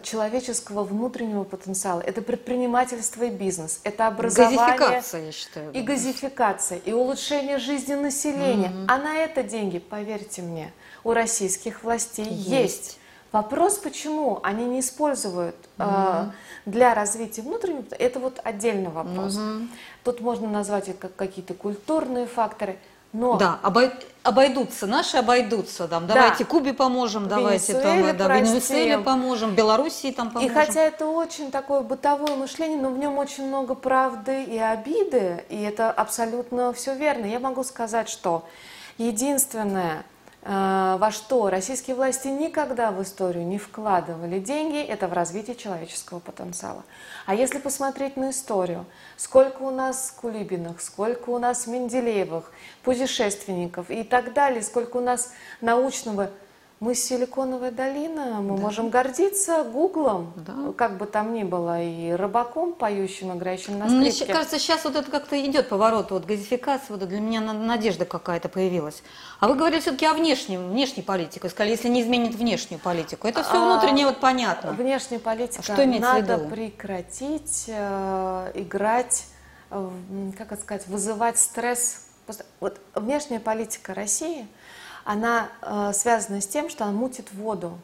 человеческого 0.02 0.84
внутреннего 0.84 1.44
потенциала– 1.44 2.00
это 2.06 2.22
предпринимательство 2.22 3.24
и 3.24 3.30
бизнес, 3.30 3.80
это 3.82 4.06
образование 4.06 4.76
Газификация, 4.76 5.26
я 5.26 5.32
считаю. 5.32 5.72
и 5.72 5.82
газификация, 5.82 6.78
и 6.78 6.92
улучшение 6.92 7.58
жизни 7.58 7.94
населения. 7.94 8.72
А 8.86 8.98
на 8.98 9.16
это 9.16 9.42
деньги, 9.42 9.78
поверьте 9.78 10.42
мне, 10.42 10.72
у 11.02 11.12
российских 11.12 11.82
властей 11.82 12.28
есть. 12.28 12.48
Есть. 12.48 12.99
Вопрос, 13.32 13.78
почему 13.78 14.40
они 14.42 14.64
не 14.64 14.80
используют 14.80 15.54
э, 15.78 16.24
для 16.66 16.94
развития 16.94 17.42
внутреннего, 17.42 17.84
это 17.96 18.18
вот 18.18 18.40
отдельный 18.42 18.90
вопрос. 18.90 19.38
Тут 20.04 20.20
можно 20.20 20.48
назвать 20.48 20.88
это 20.88 20.98
как 20.98 21.16
какие-то 21.16 21.54
культурные 21.54 22.26
факторы, 22.26 22.78
но 23.12 23.36
Да, 23.36 23.58
обой- 23.62 23.92
обойдутся, 24.24 24.86
наши 24.88 25.16
обойдутся. 25.16 25.86
Там, 25.86 26.06
Да. 26.08 26.14
давайте 26.14 26.44
Кубе 26.44 26.72
поможем, 26.74 27.28
давайте 27.28 27.72
там, 27.80 28.02
да, 28.16 28.28
Венесуэле 28.36 28.98
поможем, 28.98 29.54
Белоруссии 29.54 30.10
там 30.10 30.28
И 30.28 30.32
поможем. 30.32 30.54
хотя 30.54 30.80
это 30.82 31.06
очень 31.06 31.50
такое 31.52 31.80
бытовое 31.82 32.34
мышление, 32.36 32.80
но 32.80 32.90
в 32.90 32.98
нем 32.98 33.16
очень 33.18 33.46
много 33.46 33.74
правды 33.74 34.42
и 34.44 34.58
обиды, 34.58 35.44
и 35.48 35.60
это 35.60 35.90
абсолютно 35.92 36.72
все 36.72 36.94
верно. 36.96 37.26
Я 37.26 37.38
могу 37.40 37.62
сказать, 37.64 38.08
что 38.08 38.44
единственное, 38.98 40.04
во 40.42 41.10
что 41.12 41.50
российские 41.50 41.96
власти 41.96 42.28
никогда 42.28 42.92
в 42.92 43.02
историю 43.02 43.46
не 43.46 43.58
вкладывали 43.58 44.38
деньги, 44.38 44.78
это 44.78 45.06
в 45.06 45.12
развитие 45.12 45.54
человеческого 45.54 46.18
потенциала. 46.18 46.82
А 47.26 47.34
если 47.34 47.58
посмотреть 47.58 48.16
на 48.16 48.30
историю, 48.30 48.86
сколько 49.16 49.62
у 49.62 49.70
нас 49.70 50.14
Кулибиных, 50.18 50.80
сколько 50.80 51.28
у 51.28 51.38
нас 51.38 51.66
Менделеевых, 51.66 52.52
путешественников 52.82 53.90
и 53.90 54.02
так 54.02 54.32
далее, 54.32 54.62
сколько 54.62 54.96
у 54.96 55.00
нас 55.00 55.32
научного 55.60 56.30
Мы 56.80 56.94
Силиконовая 56.94 57.70
долина, 57.70 58.40
мы 58.40 58.56
да. 58.56 58.62
можем 58.62 58.88
гордиться 58.88 59.64
Гуглом, 59.64 60.32
да. 60.34 60.72
как 60.78 60.96
бы 60.96 61.04
там 61.04 61.34
ни 61.34 61.42
было, 61.42 61.82
и 61.82 62.12
рыбаком, 62.12 62.72
поющим, 62.72 63.36
играющим 63.36 63.78
на 63.78 63.86
скрипке. 63.86 64.24
Мне 64.24 64.32
кажется, 64.32 64.58
сейчас 64.58 64.84
вот 64.84 64.96
это 64.96 65.10
как-то 65.10 65.38
идет 65.44 65.68
поворот, 65.68 66.10
вот 66.10 66.24
газификация, 66.24 66.96
вот 66.96 67.06
для 67.06 67.20
меня 67.20 67.42
надежда 67.42 68.06
какая-то 68.06 68.48
появилась. 68.48 69.02
А 69.40 69.48
вы 69.48 69.56
говорили 69.56 69.80
все-таки 69.80 70.06
о 70.06 70.14
внешнем, 70.14 70.70
внешней 70.70 71.02
политике, 71.02 71.50
сказали, 71.50 71.72
если 71.72 71.88
не 71.88 72.00
изменит 72.00 72.34
внешнюю 72.34 72.80
политику. 72.80 73.28
Это 73.28 73.42
все 73.42 73.62
а, 73.62 73.74
внутреннее 73.74 74.06
вот 74.06 74.18
понятно. 74.18 74.72
Внешняя 74.72 75.18
политика, 75.18 75.62
что 75.62 75.84
надо 75.84 76.38
прекратить 76.38 77.66
э, 77.68 78.52
играть, 78.54 79.26
э, 79.70 79.90
как 80.38 80.52
это 80.52 80.62
сказать, 80.62 80.86
вызывать 80.86 81.38
стресс. 81.38 82.06
Вот 82.58 82.80
внешняя 82.94 83.38
политика 83.38 83.92
России– 83.92 84.46
она 85.04 85.48
э, 85.62 85.92
связана 85.94 86.40
с 86.40 86.46
тем, 86.46 86.68
что 86.68 86.84
она 86.84 86.92
мутит 86.92 87.32
воду. 87.32 87.78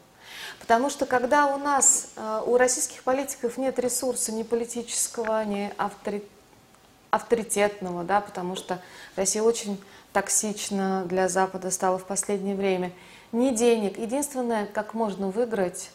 Потому 0.59 0.89
что 0.89 1.05
когда 1.05 1.47
у 1.53 1.57
нас, 1.57 2.09
э, 2.15 2.43
у 2.45 2.57
российских 2.57 3.03
политиков 3.03 3.57
нет 3.57 3.79
ресурса 3.79 4.31
ни 4.31 4.43
политического, 4.43 5.43
ни 5.45 5.73
автори, 5.77 6.23
авторитетного, 7.09 8.03
да, 8.03 8.21
потому 8.21 8.55
что 8.55 8.79
Россия 9.15 9.41
очень 9.41 9.81
токсична 10.13 11.05
для 11.05 11.29
Запада 11.29 11.71
стала 11.71 11.97
в 11.97 12.05
последнее 12.05 12.55
время, 12.55 12.91
ни 13.31 13.51
денег. 13.51 13.97
Единственное, 13.97 14.65
как 14.65 14.93
можно 14.93 15.29
выиграть, 15.29 15.91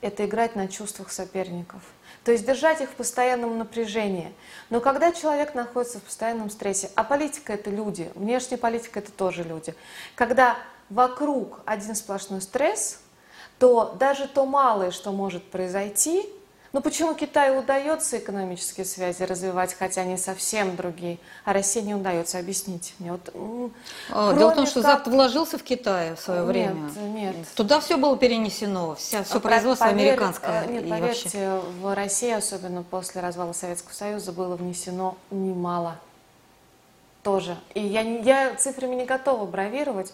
это 0.00 0.24
играть 0.26 0.56
на 0.56 0.68
чувствах 0.68 1.12
соперников. 1.12 1.82
То 2.24 2.32
есть 2.32 2.46
держать 2.46 2.80
их 2.80 2.90
в 2.90 2.94
постоянном 2.94 3.58
напряжении. 3.58 4.32
Но 4.68 4.80
когда 4.80 5.12
человек 5.12 5.54
находится 5.54 5.98
в 5.98 6.02
постоянном 6.02 6.50
стрессе, 6.50 6.90
а 6.94 7.04
политика 7.04 7.52
это 7.52 7.70
люди, 7.70 8.10
внешняя 8.14 8.58
политика 8.58 8.98
это 8.98 9.10
тоже 9.12 9.42
люди, 9.42 9.74
когда 10.14 10.58
вокруг 10.90 11.60
один 11.64 11.94
сплошной 11.94 12.40
стресс, 12.40 13.00
то 13.58 13.96
даже 13.98 14.26
то 14.26 14.46
малое, 14.46 14.90
что 14.90 15.12
может 15.12 15.50
произойти, 15.50 16.28
ну 16.72 16.80
почему 16.80 17.14
Китаю 17.14 17.58
удается 17.58 18.18
экономические 18.18 18.86
связи 18.86 19.24
развивать, 19.24 19.74
хотя 19.74 20.02
они 20.02 20.16
совсем 20.16 20.76
другие, 20.76 21.18
а 21.44 21.52
России 21.52 21.80
не 21.80 21.94
удается? 21.94 22.38
Объясните 22.38 22.92
мне. 22.98 23.12
Вот, 23.12 23.72
а, 24.10 24.34
Дело 24.34 24.50
в 24.50 24.54
том, 24.54 24.66
что 24.66 24.82
как... 24.82 24.92
Запад 24.92 25.12
вложился 25.12 25.58
в 25.58 25.64
Китай 25.64 26.14
в 26.14 26.20
свое 26.20 26.40
нет, 26.40 26.48
время. 26.48 26.90
Нет, 27.12 27.36
Туда 27.56 27.80
все 27.80 27.96
было 27.96 28.16
перенесено, 28.16 28.94
вся, 28.94 29.24
все 29.24 29.40
производство 29.40 29.86
поверь, 29.86 30.10
американское. 30.10 30.66
Нет, 30.66 30.88
поверьте, 30.88 31.50
вообще. 31.50 31.60
в 31.80 31.94
России, 31.94 32.30
особенно 32.30 32.84
после 32.84 33.20
развала 33.20 33.52
Советского 33.52 33.92
Союза, 33.92 34.32
было 34.32 34.54
внесено 34.54 35.16
немало 35.30 35.96
тоже. 37.24 37.56
И 37.74 37.80
я, 37.80 38.02
я 38.02 38.54
цифрами 38.54 38.94
не 38.94 39.04
готова 39.06 39.44
бравировать, 39.44 40.12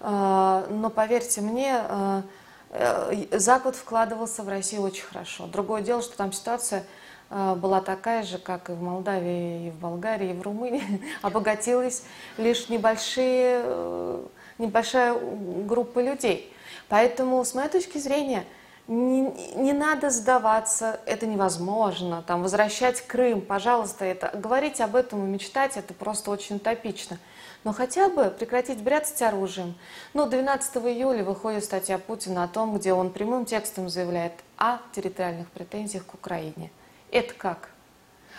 э, 0.00 0.66
но 0.70 0.90
поверьте 0.90 1.40
мне, 1.42 1.82
э, 1.86 2.22
Э, 2.22 2.22
Запад 2.70 3.76
вкладывался 3.76 4.42
в 4.42 4.48
Россию 4.48 4.82
очень 4.82 5.04
хорошо. 5.04 5.46
Другое 5.46 5.80
дело, 5.80 6.02
что 6.02 6.16
там 6.16 6.32
ситуация 6.32 6.84
э, 7.30 7.54
была 7.54 7.80
такая 7.80 8.22
же, 8.24 8.38
как 8.38 8.68
и 8.68 8.72
в 8.72 8.82
Молдавии, 8.82 9.68
и 9.68 9.70
в 9.70 9.76
Болгарии, 9.76 10.30
и 10.30 10.34
в 10.34 10.42
Румынии. 10.42 11.02
Обогатилась 11.22 12.04
лишь 12.36 12.68
небольшие, 12.68 13.62
э, 13.64 14.26
небольшая 14.58 15.18
группа 15.66 16.00
людей. 16.00 16.52
Поэтому, 16.88 17.42
с 17.42 17.54
моей 17.54 17.70
точки 17.70 17.96
зрения, 17.96 18.44
не, 18.86 19.30
не 19.54 19.72
надо 19.72 20.10
сдаваться, 20.10 21.00
это 21.06 21.26
невозможно. 21.26 22.22
Там, 22.26 22.42
возвращать 22.42 23.00
Крым, 23.02 23.40
пожалуйста, 23.40 24.04
это, 24.04 24.30
говорить 24.34 24.80
об 24.82 24.94
этом 24.94 25.24
и 25.24 25.28
мечтать, 25.28 25.78
это 25.78 25.94
просто 25.94 26.30
очень 26.30 26.56
утопично 26.56 27.18
но 27.64 27.72
хотя 27.72 28.08
бы 28.08 28.30
прекратить 28.30 28.82
бряцать 28.82 29.20
оружием. 29.22 29.74
Ну, 30.14 30.26
12 30.26 30.76
июля 30.76 31.24
выходит 31.24 31.64
статья 31.64 31.98
Путина 31.98 32.44
о 32.44 32.48
том, 32.48 32.76
где 32.76 32.92
он 32.92 33.10
прямым 33.10 33.44
текстом 33.44 33.88
заявляет 33.88 34.32
о 34.56 34.78
территориальных 34.94 35.48
претензиях 35.50 36.06
к 36.06 36.14
Украине. 36.14 36.70
Это 37.10 37.34
как? 37.34 37.70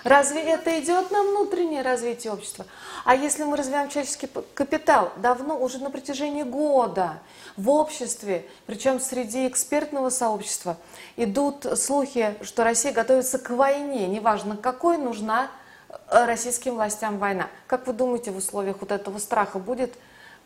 Разве 0.04 0.42
это 0.42 0.80
идет 0.80 1.12
на 1.12 1.24
внутреннее 1.24 1.82
развитие 1.82 2.32
общества? 2.32 2.66
А 3.04 3.16
если 3.16 3.44
мы 3.44 3.58
развиваем 3.58 3.90
человеческий 3.90 4.30
капитал, 4.54 5.12
давно, 5.18 5.60
уже 5.60 5.80
на 5.80 5.90
протяжении 5.90 6.44
года 6.44 7.20
в 7.58 7.70
обществе, 7.70 8.46
причем 8.66 9.02
среди 9.02 9.48
экспертного 9.48 10.10
сообщества, 10.10 10.78
идут 11.18 11.66
слухи, 11.78 12.36
что 12.44 12.64
Россия 12.64 12.94
готовится 12.94 13.40
к 13.40 13.50
войне, 13.50 14.08
неважно 14.08 14.56
какой, 14.56 14.98
нужна 14.98 15.50
российским 16.10 16.76
властям 16.76 17.18
война. 17.18 17.48
Как 17.68 17.88
вы 17.88 17.94
думаете, 17.94 18.32
в 18.32 18.38
условиях 18.38 18.78
вот 18.80 18.92
этого 18.92 19.18
страха 19.18 19.60
будет 19.60 19.94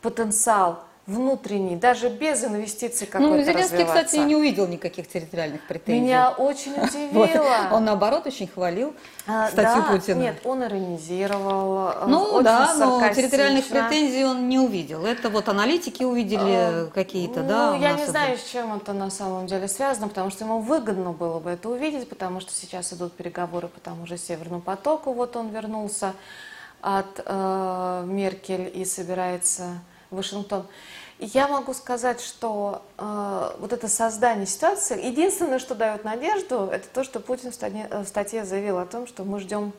потенциал 0.01 0.83
внутренний, 1.05 1.75
даже 1.75 2.07
без 2.07 2.45
инвестиций 2.45 3.07
ну, 3.07 3.11
какой-то 3.11 3.35
Ну, 3.35 3.43
Зеленский, 3.43 3.85
кстати, 3.85 4.15
не 4.17 4.37
увидел 4.37 4.67
никаких 4.67 5.07
территориальных 5.07 5.61
претензий. 5.67 5.99
Меня 5.99 6.31
очень 6.31 6.71
удивило. 6.81 7.25
Вот. 7.25 7.73
Он, 7.73 7.83
наоборот, 7.83 8.25
очень 8.25 8.47
хвалил 8.47 8.93
а, 9.27 9.49
статью 9.49 9.81
да, 9.81 9.91
Путина. 9.91 10.19
Нет, 10.19 10.41
он 10.45 10.63
иронизировал. 10.63 11.89
Э, 11.89 12.05
ну, 12.07 12.41
да, 12.41 12.73
но 12.75 13.01
территориальных 13.09 13.67
претензий 13.67 14.23
он 14.23 14.47
не 14.47 14.59
увидел. 14.59 15.05
Это 15.05 15.29
вот 15.29 15.49
аналитики 15.49 16.03
увидели 16.03 16.39
а, 16.39 16.89
какие-то, 16.93 17.41
ну, 17.41 17.49
да? 17.49 17.75
я 17.75 17.93
не 17.93 18.05
знаю, 18.05 18.37
с 18.37 18.43
чем 18.49 18.73
это 18.73 18.93
на 18.93 19.09
самом 19.09 19.45
деле 19.45 19.67
связано, 19.67 20.07
потому 20.07 20.29
что 20.29 20.45
ему 20.45 20.59
выгодно 20.59 21.11
было 21.11 21.39
бы 21.39 21.49
это 21.49 21.69
увидеть, 21.69 22.07
потому 22.07 22.39
что 22.39 22.53
сейчас 22.53 22.93
идут 22.93 23.11
переговоры 23.13 23.67
по 23.67 23.81
тому 23.81 24.07
же 24.07 24.17
Северному 24.17 24.61
потоку. 24.61 25.11
Вот 25.11 25.35
он 25.35 25.49
вернулся 25.49 26.13
от 26.81 27.21
э, 27.25 28.03
Меркель 28.05 28.71
и 28.73 28.85
собирается 28.85 29.79
Вашингтон. 30.15 30.65
Я 31.19 31.47
могу 31.47 31.73
сказать, 31.73 32.19
что 32.21 32.81
э, 32.97 33.51
вот 33.59 33.71
это 33.71 33.87
создание 33.87 34.45
ситуации, 34.45 35.05
единственное, 35.05 35.59
что 35.59 35.75
дает 35.75 36.03
надежду, 36.03 36.69
это 36.71 36.87
то, 36.89 37.03
что 37.03 37.19
Путин 37.19 37.51
в 37.51 37.55
статье, 37.55 37.87
в 37.89 38.05
статье 38.05 38.45
заявил 38.45 38.79
о 38.79 38.85
том, 38.85 39.07
что 39.07 39.23
мы 39.23 39.39
ждем 39.39 39.73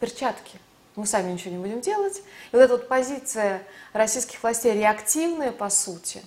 перчатки. 0.00 0.58
Мы 0.96 1.06
сами 1.06 1.32
ничего 1.32 1.52
не 1.52 1.58
будем 1.58 1.80
делать. 1.80 2.18
И 2.52 2.56
вот 2.56 2.60
эта 2.60 2.76
вот 2.76 2.88
позиция 2.88 3.62
российских 3.92 4.42
властей 4.42 4.74
реактивная, 4.74 5.52
по 5.52 5.70
сути, 5.70 6.22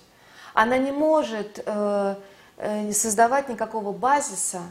она 0.54 0.78
не 0.78 0.92
может 0.92 1.62
э, 1.66 2.16
э, 2.58 2.92
создавать 2.94 3.50
никакого 3.50 3.92
базиса 3.92 4.62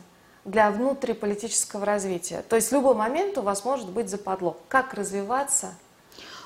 для 0.45 0.71
внутриполитического 0.71 1.85
развития. 1.85 2.43
То 2.49 2.57
есть 2.57 2.71
в 2.71 2.73
любой 2.73 2.95
момент 2.95 3.39
у 3.39 3.43
вас 3.43 3.65
может 3.65 3.89
быть 3.89 4.09
западло. 4.09 4.57
Как 4.69 4.95
развиваться– 4.95 5.75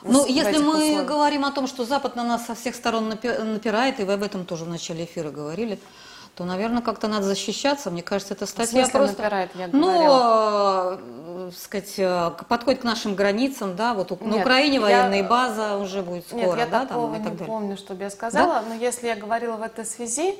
ну, 0.02 0.26
если 0.26 0.58
мы 0.58 0.70
условиях. 0.70 1.06
говорим 1.06 1.44
о 1.44 1.52
том, 1.52 1.66
что 1.66 1.84
Запад 1.84 2.16
на 2.16 2.24
нас 2.24 2.46
со 2.46 2.54
всех 2.54 2.74
сторон 2.74 3.08
напирает, 3.08 4.00
и 4.00 4.04
вы 4.04 4.14
об 4.14 4.22
этом 4.22 4.44
тоже 4.44 4.64
в 4.64 4.68
начале 4.68 5.04
эфира 5.04 5.30
говорили, 5.30 5.78
то, 6.34 6.44
наверное, 6.44 6.80
как-то 6.80 7.08
надо 7.08 7.24
защищаться. 7.26 7.90
Мне 7.90 8.02
кажется, 8.02 8.34
эта 8.34 8.46
статья 8.46 8.86
просто... 8.88 9.22
напирает, 9.22 9.50
я 9.54 9.68
ну, 9.72 11.48
э, 11.48 11.50
сказать, 11.54 11.94
э, 11.98 12.30
подходит 12.48 12.80
к 12.80 12.84
нашим 12.84 13.14
границам, 13.14 13.76
да, 13.76 13.94
вот 13.94 14.10
Нет, 14.10 14.22
на 14.22 14.36
Украине 14.36 14.76
я... 14.76 14.80
военная 14.80 15.22
база 15.22 15.76
уже 15.76 16.02
будет 16.02 16.26
скоро, 16.26 16.40
Нет, 16.40 16.58
я 16.58 16.66
да, 16.66 16.86
там, 16.86 17.14
и 17.14 17.18
так 17.18 17.32
не 17.32 17.38
далее. 17.38 17.46
помню, 17.46 17.76
чтобы 17.76 18.04
я 18.04 18.10
сказала, 18.10 18.62
да? 18.62 18.62
но 18.68 18.74
если 18.74 19.08
я 19.08 19.16
говорила 19.16 19.56
в 19.56 19.62
этой 19.62 19.84
связи, 19.84 20.34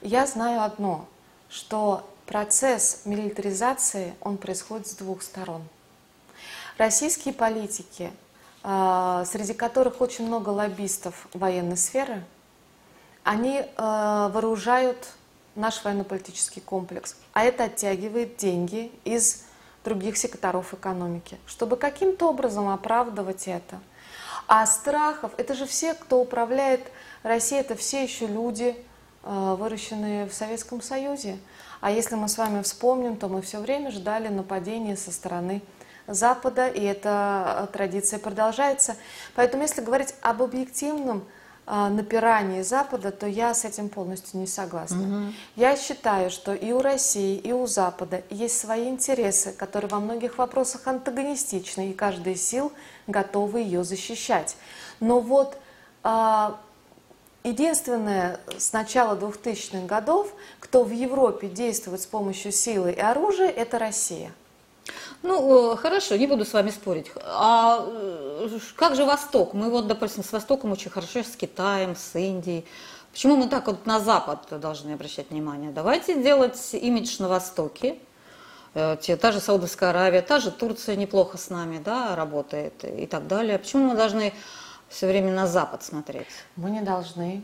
я 0.00 0.26
знаю 0.26 0.62
одно, 0.62 1.06
что 1.48 2.08
процесс 2.26 3.02
милитаризации, 3.04 4.14
он 4.20 4.38
происходит 4.38 4.86
с 4.86 4.94
двух 4.94 5.22
сторон. 5.22 5.62
Российские 6.78 7.34
политики 7.34 8.10
среди 8.68 9.54
которых 9.54 10.02
очень 10.02 10.26
много 10.26 10.50
лоббистов 10.50 11.26
военной 11.32 11.78
сферы, 11.78 12.22
они 13.24 13.64
а, 13.76 14.28
вооружают 14.30 15.08
наш 15.54 15.84
военно-политический 15.84 16.60
комплекс, 16.60 17.16
а 17.32 17.44
это 17.44 17.64
оттягивает 17.64 18.36
деньги 18.36 18.92
из 19.04 19.44
других 19.84 20.16
секторов 20.16 20.72
экономики, 20.74 21.38
чтобы 21.46 21.76
каким-то 21.76 22.28
образом 22.28 22.68
оправдывать 22.68 23.48
это. 23.48 23.80
А 24.46 24.64
страхов, 24.66 25.32
это 25.36 25.54
же 25.54 25.66
все, 25.66 25.94
кто 25.94 26.20
управляет 26.20 26.80
Россией, 27.22 27.60
это 27.60 27.74
все 27.74 28.02
еще 28.02 28.26
люди, 28.26 28.76
а, 29.22 29.56
выращенные 29.56 30.26
в 30.26 30.32
Советском 30.32 30.80
Союзе. 30.80 31.38
А 31.80 31.90
если 31.90 32.14
мы 32.14 32.28
с 32.28 32.38
вами 32.38 32.62
вспомним, 32.62 33.16
то 33.16 33.28
мы 33.28 33.42
все 33.42 33.60
время 33.60 33.90
ждали 33.90 34.28
нападения 34.28 34.96
со 34.96 35.12
стороны 35.12 35.62
Запада, 36.08 36.68
и 36.68 36.82
эта 36.82 37.68
э, 37.68 37.72
традиция 37.72 38.18
продолжается. 38.18 38.96
Поэтому, 39.34 39.62
если 39.62 39.82
говорить 39.82 40.14
об 40.22 40.42
объективном 40.42 41.24
э, 41.66 41.88
напирании 41.88 42.62
Запада, 42.62 43.12
то 43.12 43.26
я 43.26 43.52
с 43.52 43.64
этим 43.66 43.90
полностью 43.90 44.40
не 44.40 44.46
согласна. 44.46 45.02
Угу. 45.02 45.32
Я 45.56 45.76
считаю, 45.76 46.30
что 46.30 46.54
и 46.54 46.72
у 46.72 46.80
России, 46.80 47.36
и 47.36 47.52
у 47.52 47.66
Запада 47.66 48.22
есть 48.30 48.58
свои 48.58 48.88
интересы, 48.88 49.52
которые 49.52 49.90
во 49.90 50.00
многих 50.00 50.38
вопросах 50.38 50.86
антагонистичны, 50.86 51.90
и 51.90 51.94
каждый 51.94 52.32
из 52.32 52.42
сил 52.42 52.72
готовы 53.06 53.60
ее 53.60 53.84
защищать. 53.84 54.56
Но 55.00 55.20
вот 55.20 55.58
э, 56.04 56.50
единственное 57.44 58.40
с 58.56 58.72
начала 58.72 59.14
2000-х 59.14 59.86
годов, 59.86 60.32
кто 60.58 60.84
в 60.84 60.90
Европе 60.90 61.48
действует 61.48 62.00
с 62.00 62.06
помощью 62.06 62.50
силы 62.50 62.92
и 62.92 63.00
оружия, 63.00 63.48
это 63.48 63.78
Россия. 63.78 64.32
Ну, 65.22 65.72
э, 65.72 65.76
хорошо, 65.76 66.16
не 66.16 66.26
буду 66.26 66.44
с 66.44 66.52
вами 66.52 66.70
спорить. 66.70 67.10
А 67.24 67.84
э, 67.86 68.58
как 68.76 68.94
же 68.94 69.04
Восток? 69.04 69.54
Мы 69.54 69.70
вот, 69.70 69.86
допустим, 69.86 70.22
с 70.22 70.32
Востоком 70.32 70.72
очень 70.72 70.90
хорошо, 70.90 71.22
с 71.22 71.36
Китаем, 71.36 71.96
с 71.96 72.18
Индией. 72.18 72.64
Почему 73.12 73.36
мы 73.36 73.48
так 73.48 73.66
вот 73.66 73.86
на 73.86 74.00
Запад 74.00 74.46
должны 74.60 74.92
обращать 74.92 75.30
внимание? 75.30 75.70
Давайте 75.70 76.22
делать 76.22 76.58
имидж 76.72 77.16
на 77.20 77.28
Востоке. 77.28 77.98
Э, 78.74 78.96
те, 79.00 79.16
та 79.16 79.32
же 79.32 79.40
Саудовская 79.40 79.90
Аравия, 79.90 80.22
та 80.22 80.38
же 80.38 80.50
Турция 80.50 80.96
неплохо 80.96 81.36
с 81.38 81.50
нами 81.50 81.80
да, 81.84 82.14
работает 82.14 82.84
и 82.84 83.06
так 83.06 83.26
далее. 83.26 83.58
Почему 83.58 83.90
мы 83.90 83.96
должны 83.96 84.32
все 84.88 85.08
время 85.08 85.32
на 85.32 85.46
Запад 85.46 85.82
смотреть? 85.82 86.28
Мы 86.56 86.70
не 86.70 86.82
должны. 86.82 87.42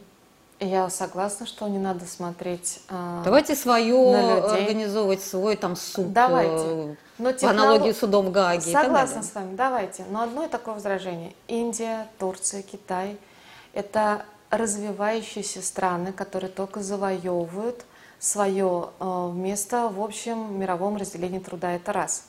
Я 0.61 0.89
согласна, 0.89 1.47
что 1.47 1.69
не 1.69 1.79
надо 1.79 2.07
смотреть. 2.07 2.81
Э, 2.89 3.23
Давайте 3.25 3.55
свое 3.55 4.43
организовывать 4.45 5.23
свой 5.23 5.57
там 5.57 5.77
суд. 5.77 6.13
Давайте. 6.13 6.97
Но 7.19 7.33
технолог... 7.33 7.57
По 7.57 7.63
аналогии 7.63 7.93
судом 7.93 8.27
в 8.27 8.33
Гааге. 8.33 8.73
Согласна 8.73 9.23
с 9.23 9.35
вами, 9.35 9.55
давайте. 9.55 10.05
Но 10.11 10.23
одно 10.23 10.49
такое 10.49 10.75
возражение. 10.75 11.35
Индия, 11.49 12.09
Турция, 12.19 12.63
Китай– 12.63 13.17
это 13.75 14.25
развивающиеся 14.51 15.63
страны, 15.63 16.13
которые 16.13 16.51
только 16.51 16.81
завоевывают 16.81 17.85
свое 18.19 18.91
э, 19.01 19.31
место 19.35 19.89
в 19.89 20.01
общем 20.01 20.59
мировом 20.59 20.97
разделении 20.97 21.41
труда. 21.41 21.73
Это 21.73 21.93
раз. 21.93 22.25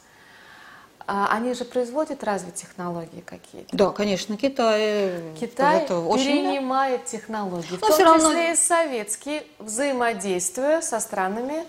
А 1.07 1.27
они 1.31 1.53
же 1.53 1.65
производят 1.65 2.23
разве 2.23 2.51
технологии 2.51 3.21
какие-то? 3.21 3.75
Да, 3.77 3.89
конечно, 3.91 4.37
Китай. 4.37 5.21
Китай 5.39 5.83
это 5.83 5.99
очень 5.99 6.43
перенимает 6.43 7.05
технологии, 7.05 7.77
Но 7.79 7.87
в 7.87 7.97
том 7.97 8.05
равно... 8.05 8.29
числе 8.29 8.53
и 8.53 8.55
советские, 8.55 9.43
взаимодействуя 9.59 10.81
со 10.81 10.99
странами 10.99 11.63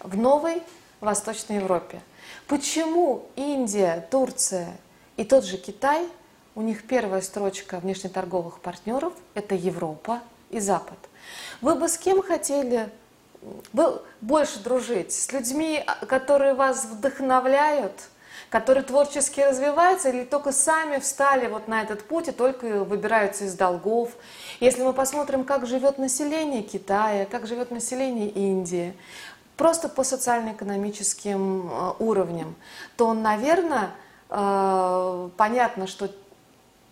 в 0.00 0.16
новой 0.16 0.62
Восточной 1.00 1.56
Европе. 1.56 2.00
Почему 2.46 3.26
Индия, 3.34 4.06
Турция 4.08 4.76
и 5.16 5.24
тот 5.24 5.44
же 5.44 5.56
Китай, 5.56 6.06
у 6.54 6.62
них 6.62 6.86
первая 6.86 7.22
строчка 7.22 7.80
внешнеторговых 7.80 8.60
партнеров– 8.60 9.12
это 9.34 9.56
Европа 9.56 10.20
и 10.50 10.60
Запад. 10.60 10.98
Вы 11.60 11.74
бы 11.74 11.88
с 11.88 11.98
кем 11.98 12.22
хотели 12.22 12.88
больше 14.20 14.60
дружить? 14.60 15.12
С 15.12 15.32
людьми, 15.32 15.84
которые 16.08 16.54
вас 16.54 16.84
вдохновляют, 16.84 17.92
которые 18.50 18.84
творчески 18.84 19.40
развиваются, 19.40 20.10
или 20.10 20.24
только 20.24 20.52
сами 20.52 20.98
встали 20.98 21.46
вот 21.48 21.68
на 21.68 21.82
этот 21.82 22.02
путь 22.04 22.28
и 22.28 22.32
только 22.32 22.84
выбираются 22.84 23.44
из 23.44 23.54
долгов? 23.54 24.10
Если 24.60 24.82
мы 24.82 24.92
посмотрим, 24.92 25.44
как 25.44 25.66
живет 25.66 25.98
население 25.98 26.62
Китая, 26.62 27.26
как 27.26 27.46
живет 27.46 27.70
население 27.70 28.28
Индии, 28.28 28.94
просто 29.56 29.88
по 29.88 30.04
социально-экономическим 30.04 31.70
э, 31.70 31.92
уровням, 31.98 32.54
то, 32.96 33.12
наверное, 33.14 33.90
э, 34.28 35.28
понятно, 35.36 35.86
что 35.86 36.10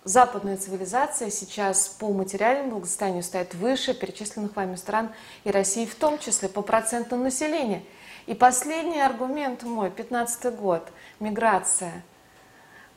западная 0.05 0.57
цивилизация 0.57 1.31
сейчас 1.31 1.89
по 1.89 2.13
материальному 2.13 2.73
благосостоянию 2.73 3.23
стоит 3.23 3.55
выше 3.55 3.95
перечисленных 3.95 4.55
вами 4.55 4.77
стран 4.77 5.11
и 5.45 5.51
России 5.51 5.87
в 5.87 5.95
том 5.95 6.19
числе 6.19 6.49
по 6.49 6.63
проценту 6.63 7.17
населения. 7.17 7.83
И 8.27 8.35
последний 8.35 9.01
аргумент 9.01 9.62
мой, 9.62 9.91
15 9.91 10.55
год, 10.55 10.89
миграция– 11.20 12.03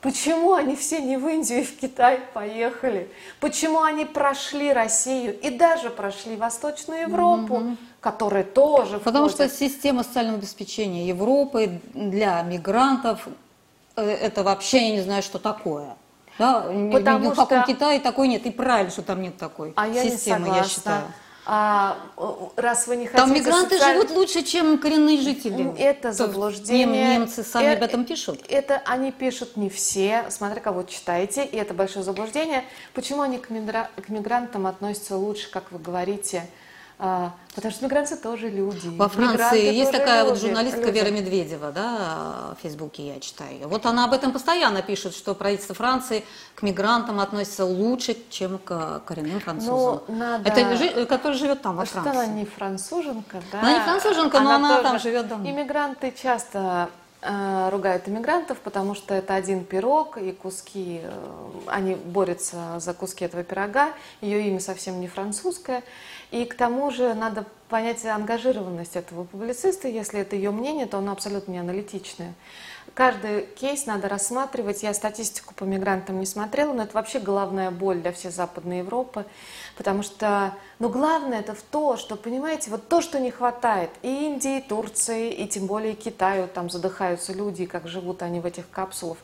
Почему 0.02 0.54
они 0.54 0.76
все 0.76 1.02
не 1.02 1.18
в 1.18 1.28
Индию 1.28 1.62
и 1.62 1.64
в 1.64 1.76
Китай 1.78 2.22
поехали? 2.34 3.10
Почему 3.40 3.82
они 3.82 4.06
прошли 4.06 4.72
Россию 4.72 5.38
и 5.40 5.50
даже 5.50 5.90
прошли 5.90 6.36
Восточную 6.36 7.02
Европу, 7.02 7.56
mm-hmm. 7.56 7.78
которая 8.00 8.44
тоже 8.44 9.00
Потому 9.00 9.28
входит. 9.28 9.52
что 9.52 9.58
система 9.58 10.04
социального 10.04 10.38
обеспечения 10.38 11.08
Европы 11.08 11.82
для 11.96 12.44
мигрантов 12.44 13.28
э, 13.96 14.08
это 14.08 14.44
вообще 14.44 14.90
я 14.90 14.92
не 14.92 15.02
знаю, 15.02 15.24
что 15.24 15.40
такое. 15.40 15.96
Да? 16.38 16.62
Потому 16.92 17.30
ни, 17.30 17.34
в 17.34 17.36
каком 17.36 17.64
что... 17.64 17.74
Китае 17.74 18.00
такой 18.00 18.28
нет. 18.28 18.46
И 18.46 18.52
правильно, 18.52 18.92
что 18.92 19.02
там 19.02 19.20
нет 19.20 19.38
такой 19.38 19.74
а 19.76 19.92
системы, 19.92 20.50
я, 20.50 20.58
я 20.58 20.64
считаю 20.64 21.02
а, 21.50 21.98
раз 22.58 22.88
вы 22.88 22.98
не 22.98 23.06
хотите... 23.06 23.24
Там 23.24 23.34
мигранты 23.34 23.76
социаль... 23.76 23.96
живут 23.96 24.12
лучше, 24.12 24.44
чем 24.44 24.78
коренные 24.80 25.22
жители. 25.22 25.74
Это 25.78 26.12
заблуждение. 26.12 27.20
Немцы 27.20 27.42
сами 27.42 27.68
это, 27.68 27.78
об 27.78 27.84
этом 27.84 28.04
пишут. 28.04 28.42
Это 28.50 28.82
они 28.86 29.14
пишут 29.14 29.56
не 29.56 29.70
все, 29.70 30.26
смотря 30.30 30.60
кого 30.60 30.84
читаете, 30.84 31.46
и 31.46 31.56
это 31.56 31.74
большое 31.74 32.04
заблуждение. 32.04 32.66
Почему 32.94 33.22
они 33.22 33.38
к, 33.38 33.50
мигра... 33.50 33.90
к 33.96 34.10
мигрантам 34.10 34.68
относятся 34.68 35.16
лучше, 35.16 35.50
как 35.50 35.72
вы 35.72 35.80
говорите? 35.80 36.44
А, 37.00 37.32
потому 37.54 37.72
что 37.72 37.86
мигранты 37.86 38.16
тоже 38.18 38.50
люди. 38.50 38.88
Во 38.88 39.08
Франции 39.08 39.72
есть 39.72 39.92
такая 39.92 40.24
люди, 40.24 40.32
вот 40.32 40.42
журналистка 40.42 40.82
люди. 40.82 40.98
Вера 40.98 41.12
Медведева, 41.12 41.72
да, 41.72 42.56
в 42.58 42.62
Фейсбуке 42.64 43.08
я 43.08 43.20
читаю. 43.20 43.68
Вот 43.68 43.86
она 43.86 44.06
об 44.06 44.14
этом 44.14 44.32
постоянно 44.32 44.82
пишет, 44.82 45.14
что 45.14 45.36
правительство 45.36 45.76
Франции 45.76 46.26
к 46.56 46.64
мигрантам 46.64 47.20
относится 47.20 47.66
лучше, 47.66 48.18
чем 48.32 48.58
к 48.58 49.04
коренным 49.06 49.40
французам. 49.40 50.02
Ну, 50.08 50.16
надо... 50.16 50.50
Это 50.50 51.06
который 51.06 51.38
живет 51.38 51.62
там, 51.62 51.76
во 51.76 51.86
Франции. 51.86 52.10
Что 52.10 52.20
она 52.20 52.28
не 52.34 52.46
француженка, 52.46 53.44
да? 53.52 53.60
Она 53.60 53.74
не 53.74 53.80
француженка, 53.82 54.40
но 54.40 54.56
она, 54.56 54.80
она 54.80 54.84
там 54.84 55.00
живет 55.00 55.28
давно. 55.28 55.48
Иммигранты 55.48 56.12
часто 56.20 56.90
ругают 57.22 58.08
иммигрантов, 58.08 58.60
потому 58.60 58.94
что 58.94 59.16
это 59.16 59.34
один 59.34 59.66
пирог, 59.66 60.18
и 60.18 60.32
куски, 60.32 61.02
э, 61.02 61.50
они 61.66 61.96
борются 61.96 62.80
за 62.80 62.94
куски 62.94 63.26
этого 63.26 63.44
пирога, 63.44 63.92
ее 64.22 64.48
имя 64.48 64.60
совсем 64.60 65.00
не 65.00 65.08
французское. 65.08 65.84
И 66.30 66.46
к 66.46 66.54
тому 66.54 66.92
же 66.92 67.14
надо 67.16 67.46
понять 67.70 68.06
ангажированность 68.06 68.96
этого 68.96 69.24
публициста. 69.24 69.88
Если 69.88 70.20
это 70.20 70.36
ее 70.36 70.52
мнение, 70.52 70.86
то 70.86 70.98
оно 70.98 71.12
абсолютно 71.12 71.52
не 71.52 71.60
аналитичное. 71.60 72.34
Каждый 72.94 73.46
кейс 73.46 73.86
надо 73.86 74.08
рассматривать. 74.10 74.82
Я 74.82 74.94
статистику 74.94 75.54
по 75.54 75.66
мигрантам 75.66 76.20
не 76.20 76.26
смотрела, 76.26 76.74
но 76.74 76.84
это 76.84 76.94
вообще 76.94 77.20
головная 77.20 77.70
боль 77.70 78.02
для 78.02 78.12
всей 78.12 78.32
Западной 78.32 78.80
Европы. 78.80 79.26
Потому 79.78 80.02
что, 80.02 80.54
ну, 80.80 80.90
главное 80.90 81.42
это 81.42 81.54
в 81.54 81.62
то, 81.62 81.98
что, 81.98 82.16
понимаете, 82.16 82.72
вот 82.72 82.88
то, 82.88 83.02
что 83.02 83.20
не 83.20 83.30
хватает 83.30 83.92
и 84.02 84.26
Индии, 84.26 84.58
и 84.58 84.62
Турции, 84.62 85.32
и 85.32 85.48
тем 85.48 85.68
более 85.68 85.94
Китаю, 85.94 86.48
там 86.48 86.70
задыхаются 86.70 87.34
люди, 87.34 87.66
как 87.66 87.88
живут 87.88 88.24
они 88.24 88.40
в 88.40 88.46
этих 88.46 88.70
капсулах 88.70 89.18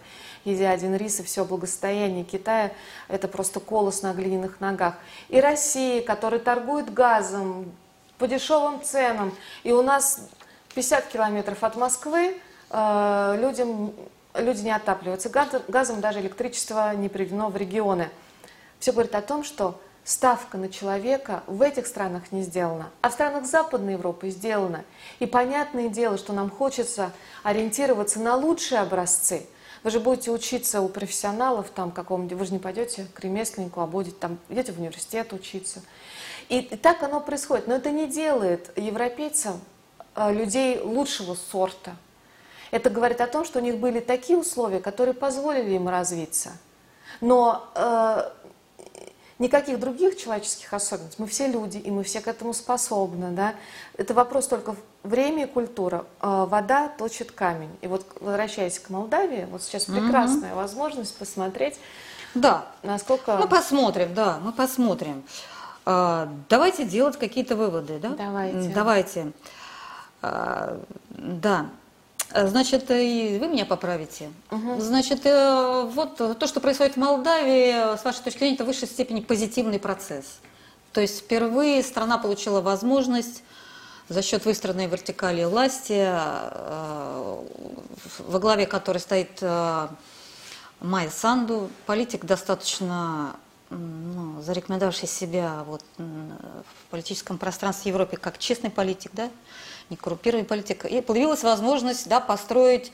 едя 0.46 0.72
один 0.72 0.96
рис, 0.96 1.20
и 1.20 1.24
все 1.24 1.46
благосостояние 1.46 2.24
Китая– 2.24 2.72
это 3.08 3.28
просто 3.28 3.60
колос 3.60 4.02
на 4.02 4.14
глиняных 4.14 4.60
ногах. 4.60 4.96
И 5.30 5.39
Россия, 5.39 6.02
которая 6.02 6.39
торгует 6.39 6.94
газом 6.94 7.72
по 8.24 8.28
дешевым 8.30 8.82
ценам, 8.82 9.36
и 9.64 9.74
у 9.74 9.82
нас 9.82 10.30
50 10.76 11.08
километров 11.08 11.62
от 11.62 11.76
Москвы 11.76 12.40
э, 12.70 13.38
людям, 13.38 13.94
люди 14.34 14.62
не 14.62 14.72
отапливаются 14.72 15.28
газом, 15.28 16.00
даже 16.00 16.22
электричество 16.22 16.96
не 16.96 17.10
приведено 17.10 17.50
в 17.50 17.58
регионы. 17.58 18.10
Все 18.80 18.94
говорит 18.94 19.14
о 19.16 19.22
том, 19.22 19.44
что 19.44 19.78
ставка 20.06 20.58
на 20.58 20.70
человека 20.70 21.44
в 21.48 21.62
этих 21.62 21.86
странах 21.86 22.32
не 22.32 22.44
сделана, 22.44 22.92
а 23.02 23.10
в 23.10 23.12
странах 23.12 23.44
Западной 23.44 23.96
Европы 23.96 24.30
сделана. 24.30 24.86
И 25.20 25.26
понятное 25.26 25.90
дело, 25.90 26.18
что 26.18 26.32
нам 26.32 26.50
хочется 26.50 27.12
ориентироваться 27.44 28.22
на 28.22 28.38
лучшие 28.38 28.80
образцы– 28.80 29.46
вы 29.84 29.92
же 29.92 30.00
будете 30.00 30.32
учиться 30.32 30.80
у 30.80 30.88
профессионалов 30.88 31.70
там 31.70 31.92
каком-нибудь, 31.92 32.38
вы 32.38 32.46
же 32.46 32.54
не 32.54 32.60
пойдете 32.60 33.06
к 33.14 33.20
ремесленнику, 33.20 33.82
а 33.82 33.86
будете 33.86 34.16
там, 34.16 34.40
идете 34.48 34.72
в 34.72 34.80
университет 34.80 35.34
учиться. 35.34 35.82
И, 36.54 36.62
так 36.62 37.01
оно 37.01 37.20
происходит. 37.20 37.68
Но 37.68 37.76
это 37.76 37.89
не 37.89 38.08
делает 38.08 38.72
европейцам 38.78 39.60
э, 40.16 40.32
людей 40.32 40.80
лучшего 40.80 41.36
сорта. 41.36 41.95
Это 42.70 42.89
говорит 42.89 43.22
о 43.22 43.28
том, 43.28 43.43
что 43.43 43.60
у 43.60 43.62
них 43.62 43.78
были 43.78 43.99
такие 43.99 44.38
условия, 44.38 44.80
которые 44.80 45.14
позволили 45.16 45.72
им 45.74 45.89
развиться. 45.89 46.51
Но 47.22 47.68
э, 47.74 48.30
никаких 49.39 49.80
других 49.80 50.18
человеческих 50.18 50.72
особенностей. 50.74 51.22
Мы 51.22 51.28
все 51.28 51.47
люди, 51.47 51.78
и 51.78 51.89
мы 51.89 52.04
все 52.04 52.22
к 52.22 52.28
этому 52.28 52.54
способны. 52.54 53.32
Да? 53.32 53.56
Это 53.97 54.14
вопрос 54.14 54.47
только 54.47 54.76
время 55.04 55.45
и 55.45 55.47
культура. 55.47 56.06
А, 56.20 56.45
вода 56.45 56.88
точит 56.88 57.32
камень. 57.32 57.76
И 57.82 57.88
вот 57.88 58.06
возвращаясь 58.20 58.80
к 58.80 58.89
Молдавии, 58.89 59.47
вот 59.49 59.64
сейчас 59.64 59.86
прекрасная 59.86 60.51
угу. 60.51 60.58
возможность 60.58 61.18
посмотреть, 61.18 61.80
да. 62.36 62.66
насколько... 62.84 63.38
Мы 63.38 63.47
посмотрим, 63.47 64.14
да, 64.14 64.39
мы 64.41 64.54
посмотрим. 64.54 65.24
А, 65.86 66.30
давайте 66.50 66.86
делать 66.86 67.18
какие-то 67.18 67.56
выводы, 67.56 68.00
да? 68.00 68.10
Давайте. 68.10 68.70
Давайте. 68.70 69.32
А, 70.22 70.80
да. 71.10 71.68
Значит, 72.36 72.90
и 72.90 73.38
вы 73.40 73.48
меня 73.48 73.66
поправите. 73.66 74.32
Угу. 74.50 74.80
Значит, 74.80 75.26
э, 75.26 75.90
вот 75.94 76.18
то, 76.18 76.48
что 76.48 76.60
происходит 76.62 76.96
в 76.96 76.98
Молдавии, 76.98 77.96
с 77.96 78.04
вашей 78.04 78.24
точки 78.24 78.40
зрения, 78.40 78.56
это 78.56 78.64
в 78.64 78.68
высшей 78.68 78.88
степени 78.88 79.22
позитивный 79.22 79.80
процесс. 79.80 80.40
То 80.94 81.02
есть 81.02 81.20
впервые 81.20 81.84
страна 81.84 82.18
получила 82.18 82.62
возможность 82.62 83.44
за 84.10 84.22
счет 84.24 84.46
выстроенной 84.46 84.88
вертикали 84.88 85.44
власти, 85.44 86.10
во 88.20 88.40
главе 88.40 88.66
которой 88.66 88.98
стоит 88.98 89.42
Майя 90.84 91.10
Санду, 91.10 91.70
политик 91.86 92.26
достаточно 92.26 93.36
ну, 93.74 94.42
зарекомендовавший 94.42 95.08
себя 95.08 95.64
вот, 95.66 95.84
в 95.98 96.92
политическом 96.92 97.38
пространстве 97.38 97.92
Европы 97.92 98.18
как 98.18 98.38
честный 98.38 98.70
политик, 98.70 99.12
да, 99.14 99.30
некоррупированный 99.90 100.46
политик. 100.46 100.86
И 100.86 101.02
появилась 101.02 101.44
возможность 101.44 102.08
да, 102.08 102.20
построить 102.20 102.92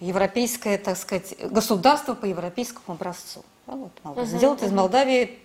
европейское, 0.00 0.78
так 0.78 0.96
сказать, 0.96 1.34
государство 1.50 2.14
по 2.14 2.26
европейскому 2.26 2.94
образцу. 2.94 3.44
Да, 3.66 3.74
вот, 3.74 3.92
угу, 4.04 4.24
Сделать 4.24 4.60
угу. 4.60 4.68
из 4.68 4.72
Молдавии 4.72 5.38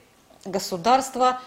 государство, 0.45 1.41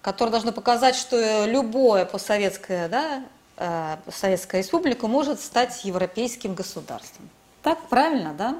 которое 0.00 0.30
должно 0.30 0.52
показать, 0.52 0.96
что 0.96 1.46
любое 1.46 2.04
постсоветское, 2.04 2.88
да, 2.88 3.24
э, 3.56 3.96
Советская 4.10 4.60
республика 4.60 5.06
может 5.06 5.40
стать 5.40 5.84
европейским 5.84 6.54
государством. 6.54 7.28
Так 7.62 7.78
правильно, 7.88 8.34
да? 8.36 8.56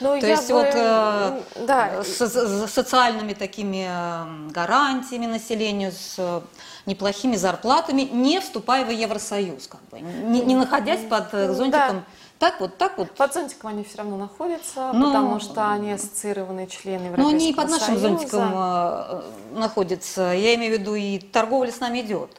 Ну, 0.00 0.18
То 0.18 0.26
есть 0.26 0.48
бы... 0.48 0.54
вот 0.54 0.68
э, 0.72 1.42
да. 1.66 2.02
с, 2.02 2.26
с 2.26 2.70
социальными 2.70 3.34
такими 3.34 3.86
э, 3.86 4.50
гарантиями 4.50 5.26
населению, 5.26 5.92
с 5.92 6.42
неплохими 6.86 7.36
зарплатами, 7.36 8.02
не 8.02 8.40
вступая 8.40 8.86
в 8.86 8.90
Евросоюз, 8.90 9.66
как 9.66 9.82
бы, 9.90 10.00
не, 10.00 10.40
не 10.40 10.54
находясь 10.54 11.04
под 11.04 11.34
э, 11.34 11.52
зонтиком. 11.52 11.96
Да. 11.96 12.04
Так 12.38 12.60
вот, 12.60 12.78
так 12.78 12.96
вот. 12.96 13.10
Под 13.12 13.34
зонтиком 13.34 13.70
они 13.70 13.84
все 13.84 13.98
равно 13.98 14.16
находятся, 14.16 14.90
но, 14.92 15.08
потому 15.08 15.40
что 15.40 15.70
они 15.70 15.92
ассоциированные 15.92 16.66
члены 16.66 17.04
Европейского 17.04 17.30
Но 17.30 17.36
они 17.36 17.50
и 17.50 17.54
под 17.54 17.70
нашим 17.70 17.98
Союза. 17.98 18.08
зонтиком 18.08 18.52
э, 18.54 19.22
находятся. 19.52 20.32
Я 20.32 20.54
имею 20.54 20.76
в 20.76 20.80
виду, 20.80 20.94
и 20.94 21.18
торговля 21.18 21.72
с 21.72 21.80
нами 21.80 22.00
идет. 22.00 22.30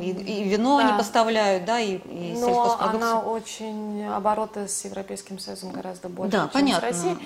И, 0.00 0.10
и 0.10 0.48
вино 0.48 0.78
да. 0.78 0.86
они 0.86 0.98
поставляют, 0.98 1.64
да, 1.64 1.80
и, 1.80 1.96
и 1.96 2.36
Но 2.38 2.78
она 2.78 3.20
очень, 3.20 4.06
обороты 4.06 4.68
с 4.68 4.84
Европейским 4.84 5.40
Союзом 5.40 5.72
гораздо 5.72 6.08
больше, 6.08 6.30
да, 6.30 6.42
чем 6.42 6.50
понятно. 6.50 6.80
с 6.80 6.82
Россией. 6.82 7.18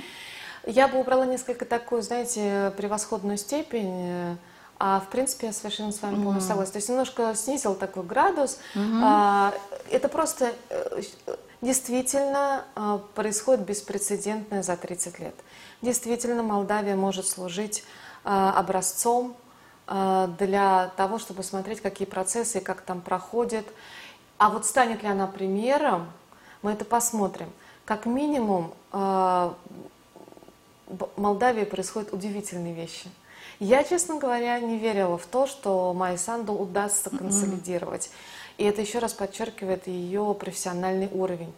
Я 0.65 0.89
бы 0.89 0.99
убрала 0.99 1.27
несколько 1.27 1.67
такую, 1.67 2.03
знаете, 2.03 2.73
превосходную 2.79 3.37
степень, 3.37 4.39
а 4.79 5.01
в 5.01 5.09
принципе 5.09 5.49
я 5.49 5.53
совершенно 5.53 5.93
с 5.93 6.01
вами 6.01 6.15
полностью 6.23 6.49
согласна. 6.49 6.73
То 6.73 6.79
есть 6.79 6.89
немножко 6.89 7.35
снизил 7.35 7.75
такой 7.75 8.03
градус. 8.03 8.59
Mm-hmm. 8.75 9.01
А, 9.05 9.55
это 9.91 10.09
просто 10.09 10.53
э, 10.71 11.03
действительно 11.61 12.65
а, 12.75 12.99
происходит 13.15 13.65
беспрецедентное 13.65 14.63
за 14.63 14.77
30 14.77 15.19
лет. 15.19 15.35
Действительно, 15.83 16.43
Молдавия 16.43 16.97
может 16.97 17.27
служить 17.27 17.85
а, 18.25 18.59
образцом 18.59 19.37
Э, 19.37 19.46
для 19.87 20.91
того, 20.97 21.19
чтобы 21.19 21.45
смотреть, 21.45 21.81
какие 21.81 22.07
процессы 22.09 22.59
и 22.59 22.61
как 22.61 22.81
там 22.81 23.01
проходят. 23.01 23.65
А 24.39 24.51
вот 24.51 24.67
станет 24.67 25.03
ли 25.03 25.09
она 25.09 25.27
примером, 25.27 26.11
мы 26.63 26.73
это 26.73 26.85
посмотрим. 26.85 27.51
Как 27.85 28.07
минимум, 28.07 28.75
э, 28.93 29.53
в 30.89 31.09
Молдавии 31.17 31.65
происходят 31.65 32.13
удивительные 32.13 32.75
вещи. 32.75 33.09
Я, 33.59 33.85
честно 33.85 34.17
говоря, 34.17 34.59
не 34.61 34.79
верила 34.79 35.17
в 35.17 35.27
то, 35.27 35.47
что 35.47 35.95
Майя 35.95 36.17
Санду 36.17 36.53
удастся 36.53 37.11
консолидировать. 37.11 38.11
И 38.59 38.65
это 38.65 38.81
еще 38.83 38.99
раз 38.99 39.13
подчеркивает 39.13 39.87
ее 39.87 40.35
профессиональный 40.39 41.09
уровень. 41.13 41.53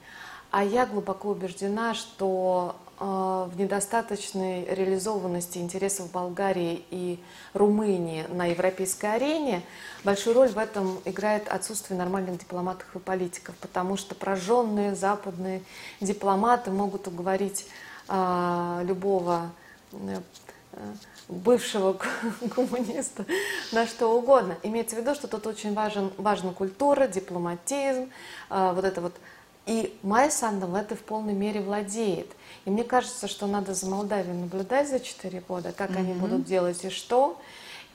А 0.50 0.64
я 0.64 0.86
глубоко 0.86 1.30
убеждена, 1.30 1.94
что 1.94 2.76
э, 2.86 2.87
в 3.00 3.52
недостаточной 3.56 4.64
реализованности 4.64 5.58
интересов 5.58 6.10
Болгарии 6.10 6.84
и 6.90 7.22
Румынии 7.54 8.26
на 8.28 8.46
европейской 8.46 9.14
арене 9.14 9.62
большую 10.02 10.34
роль 10.34 10.48
в 10.48 10.58
этом 10.58 10.98
играет 11.04 11.46
отсутствие 11.48 11.96
нормальных 11.96 12.38
дипломатов 12.38 12.86
и 12.96 12.98
политиков, 12.98 13.54
потому 13.56 13.96
что 13.96 14.16
прожженные 14.16 14.96
западные 14.96 15.62
дипломаты 16.00 16.72
могут 16.72 17.06
уговорить 17.06 17.66
э, 18.08 18.80
любого 18.84 19.52
э, 19.92 20.20
бывшего 21.28 21.96
коммуниста 22.54 23.24
на 23.70 23.86
что 23.86 24.08
угодно. 24.08 24.56
Имеется 24.64 24.96
в 24.96 24.98
виду, 24.98 25.14
что 25.14 25.28
тут 25.28 25.46
очень 25.46 25.72
важен, 25.72 26.10
важна 26.16 26.52
культура, 26.52 27.06
дипломатизм, 27.06 28.10
вот 28.48 28.84
это 28.84 29.00
вот 29.00 29.14
и 29.68 29.94
Майя 30.02 30.30
Сандом 30.30 30.74
это 30.74 30.96
в 30.96 31.00
полной 31.00 31.34
мере 31.34 31.60
владеет. 31.60 32.32
И 32.64 32.70
мне 32.70 32.84
кажется, 32.84 33.28
что 33.28 33.46
надо 33.46 33.74
за 33.74 33.86
Молдавией 33.86 34.34
наблюдать 34.34 34.88
за 34.88 34.98
4 34.98 35.40
года, 35.46 35.72
как 35.72 35.90
mm-hmm. 35.90 35.98
они 35.98 36.14
будут 36.14 36.44
делать 36.44 36.82
и 36.86 36.88
что, 36.88 37.38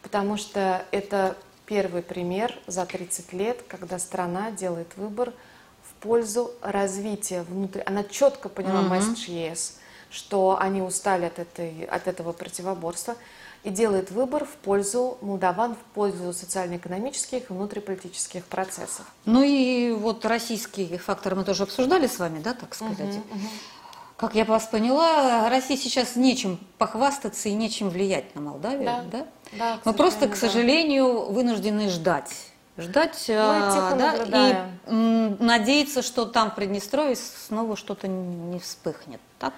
потому 0.03 0.37
что 0.37 0.85
это 0.91 1.35
первый 1.65 2.03
пример 2.03 2.55
за 2.67 2.85
30 2.85 3.33
лет, 3.33 3.63
когда 3.67 3.97
страна 3.97 4.51
делает 4.51 4.95
выбор 4.97 5.33
в 5.81 5.93
пользу 5.95 6.51
развития 6.61 7.41
внутри. 7.41 7.81
Она 7.87 8.03
четко 8.03 8.49
поняла 8.49 8.83
mm-hmm. 8.83 9.31
ЕС, 9.31 9.79
что 10.11 10.59
они 10.59 10.83
устали 10.83 11.25
от, 11.25 11.39
этой, 11.39 11.85
от 11.85 12.07
этого 12.07 12.33
противоборства 12.33 13.15
и 13.63 13.69
делает 13.69 14.11
выбор 14.11 14.45
в 14.45 14.55
пользу 14.57 15.17
молдаван, 15.21 15.75
в 15.75 15.93
пользу 15.93 16.33
социально-экономических 16.33 17.49
и 17.49 17.53
внутриполитических 17.53 18.43
процессов. 18.45 19.05
Ну 19.25 19.41
и 19.41 19.91
вот 19.91 20.25
российские 20.25 20.97
факторы 20.97 21.35
мы 21.35 21.43
тоже 21.43 21.63
обсуждали 21.63 22.07
с 22.07 22.19
вами, 22.19 22.39
да, 22.41 22.53
так 22.53 22.75
сказать. 22.75 22.99
Угу, 22.99 23.17
угу. 23.17 23.47
Как 24.17 24.35
я 24.35 24.45
вас 24.45 24.67
поняла, 24.67 25.49
России 25.49 25.75
сейчас 25.75 26.15
нечем 26.15 26.59
похвастаться 26.77 27.49
и 27.49 27.53
нечем 27.53 27.89
влиять 27.89 28.35
на 28.35 28.41
Молдавию, 28.41 28.85
да? 28.85 29.03
да? 29.11 29.25
да 29.57 29.79
Мы 29.85 29.93
просто, 29.93 30.27
к 30.27 30.35
сожалению, 30.35 31.25
да. 31.27 31.33
вынуждены 31.33 31.89
ждать. 31.89 32.31
Ждать 32.77 33.25
Мы 33.27 33.35
а, 33.37 33.95
да, 33.95 34.67
и 34.87 34.93
надеяться, 35.43 36.01
что 36.01 36.25
там 36.25 36.51
в 36.51 36.55
Приднестровье 36.55 37.15
снова 37.15 37.75
что-то 37.77 38.07
не 38.07 38.59
вспыхнет, 38.59 39.21
так? 39.39 39.53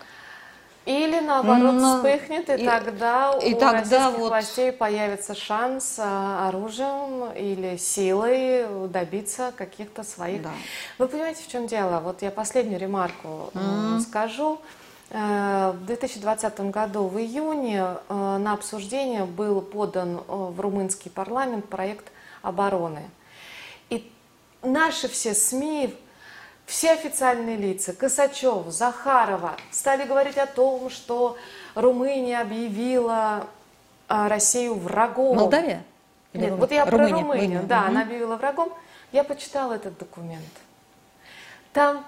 Или 0.85 1.19
наоборот 1.19 1.73
Но... 1.73 1.97
вспыхнет, 1.97 2.47
и, 2.49 2.61
и 2.61 2.65
тогда 2.65 3.33
и 3.41 3.55
у 3.55 3.57
тогда 3.57 3.79
российских 3.79 4.19
вот... 4.19 4.29
властей 4.29 4.71
появится 4.71 5.33
шанс 5.33 5.95
а, 5.97 6.47
оружием 6.47 7.31
или 7.33 7.75
силой 7.77 8.87
добиться 8.89 9.51
каких-то 9.57 10.03
своих. 10.03 10.43
Да. 10.43 10.51
Вы 10.99 11.07
понимаете, 11.07 11.43
в 11.43 11.47
чем 11.47 11.65
дело? 11.65 11.99
Вот 12.01 12.21
я 12.21 12.29
последнюю 12.29 12.79
ремарку 12.79 13.49
mm-hmm. 13.53 13.99
скажу. 14.01 14.59
Э, 15.09 15.73
в 15.75 15.85
2020 15.85 16.59
году 16.71 17.07
в 17.07 17.17
июне 17.19 17.83
э, 18.07 18.37
на 18.37 18.53
обсуждение 18.53 19.25
был 19.25 19.61
подан 19.61 20.21
в 20.27 20.59
румынский 20.59 21.09
парламент 21.09 21.67
проект 21.67 22.11
обороны. 22.43 23.09
И 23.89 24.11
наши 24.61 25.07
все 25.07 25.33
СМИ 25.33 25.95
все 26.65 26.93
официальные 26.93 27.57
лица, 27.57 27.93
Косачев, 27.93 28.67
Захарова, 28.67 29.55
стали 29.71 30.05
говорить 30.05 30.37
о 30.37 30.47
том, 30.47 30.89
что 30.89 31.37
Румыния 31.75 32.41
объявила 32.41 33.47
а, 34.07 34.29
Россию 34.29 34.75
врагом. 34.75 35.37
Молдавия? 35.37 35.83
Нет, 36.33 36.53
вот 36.53 36.71
я 36.71 36.85
Румыния, 36.85 37.07
про 37.07 37.21
Румынию, 37.21 37.33
Румыния. 37.33 37.61
да, 37.63 37.81
угу. 37.81 37.87
она 37.87 38.01
объявила 38.01 38.35
врагом. 38.35 38.73
Я 39.11 39.23
почитала 39.23 39.73
этот 39.73 39.97
документ. 39.97 40.43
Там 41.71 42.05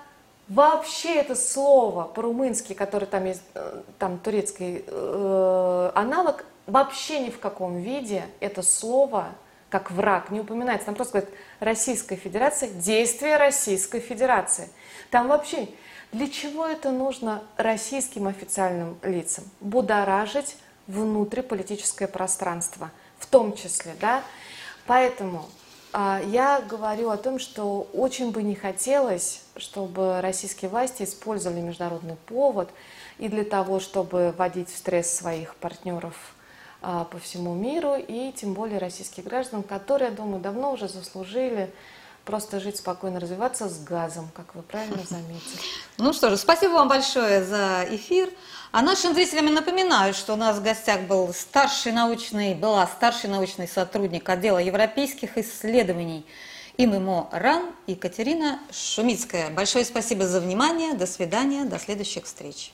вообще 0.48 1.16
это 1.16 1.36
слово 1.36 2.04
по-румынски, 2.04 2.74
которое 2.74 3.06
там 3.06 3.26
есть, 3.26 3.44
э, 3.54 3.82
там 4.00 4.18
турецкий 4.18 4.84
э, 4.86 5.92
аналог, 5.94 6.46
вообще 6.66 7.20
ни 7.20 7.30
в 7.30 7.40
каком 7.40 7.78
виде 7.78 8.26
это 8.40 8.62
слово 8.64 9.28
как 9.70 9.92
враг 9.92 10.32
не 10.32 10.40
упоминается. 10.40 10.86
Там 10.86 10.96
просто 10.96 11.20
говорят 11.20 11.40
Российская 11.60 12.16
Федерация, 12.16 12.70
действия 12.70 13.38
Российской 13.38 14.00
Федерации. 14.00 14.70
Там 15.10 15.28
вообще 15.28 15.68
для 16.12 16.30
чего 16.30 16.66
это 16.66 16.92
нужно 16.92 17.44
российским 17.58 18.28
официальным 18.28 18.98
лицам? 19.04 19.44
Будоражить 19.60 20.56
внутриполитическое 20.88 22.08
пространство, 22.08 22.92
в 23.20 23.26
том 23.26 23.56
числе, 23.56 23.94
да? 24.00 24.24
Поэтому 24.86 25.46
а, 25.92 26.22
я 26.26 26.62
говорю 26.62 27.10
о 27.10 27.18
том, 27.18 27.40
что 27.40 27.90
очень 27.94 28.32
бы 28.32 28.42
не 28.42 28.56
хотелось, 28.56 29.42
чтобы 29.58 30.22
российские 30.22 30.70
власти 30.70 31.04
использовали 31.04 31.60
международный 31.60 32.16
повод 32.16 32.70
и 33.18 33.28
для 33.28 33.44
того, 33.44 33.82
чтобы 33.82 34.34
вводить 34.38 34.70
в 34.70 34.78
стресс 34.78 35.14
своих 35.14 35.56
партнеров 35.56 36.16
по 36.82 37.20
всему 37.22 37.54
миру, 37.56 37.96
и 37.96 38.32
тем 38.32 38.54
более 38.54 38.78
российских 38.78 39.24
граждан, 39.24 39.64
которые, 39.64 40.10
я 40.10 40.16
думаю, 40.16 40.42
давно 40.42 40.72
уже 40.72 40.88
заслужили 40.88 41.74
просто 42.28 42.60
жить 42.60 42.78
спокойно, 42.78 43.20
развиваться 43.20 43.70
с 43.70 43.80
газом, 43.80 44.30
как 44.36 44.54
вы 44.54 44.62
правильно 44.62 45.02
заметили. 45.10 45.60
Ну 45.98 46.14
что 46.14 46.30
же, 46.30 46.38
спасибо 46.38 46.74
вам 46.74 46.90
большое 46.90 47.44
за 47.44 47.86
эфир. 47.90 48.30
А 48.72 48.82
нашим 48.82 49.14
зрителям 49.14 49.54
напоминаю, 49.54 50.14
что 50.14 50.34
у 50.34 50.36
нас 50.36 50.58
в 50.58 50.64
гостях 50.64 51.02
был 51.02 51.34
старший 51.34 51.94
научный, 51.94 52.54
была 52.54 52.86
старший 52.86 53.30
научный 53.30 53.68
сотрудник 53.68 54.28
отдела 54.30 54.58
европейских 54.58 55.38
исследований 55.38 56.26
ИММО 56.78 57.30
РАН 57.32 57.64
Екатерина 57.88 58.60
Шумицкая. 58.72 59.50
Большое 59.50 59.86
спасибо 59.86 60.28
за 60.28 60.42
внимание. 60.42 60.94
До 60.94 61.08
свидания. 61.08 61.64
До 61.64 61.80
следующих 61.80 62.26
встреч. 62.26 62.72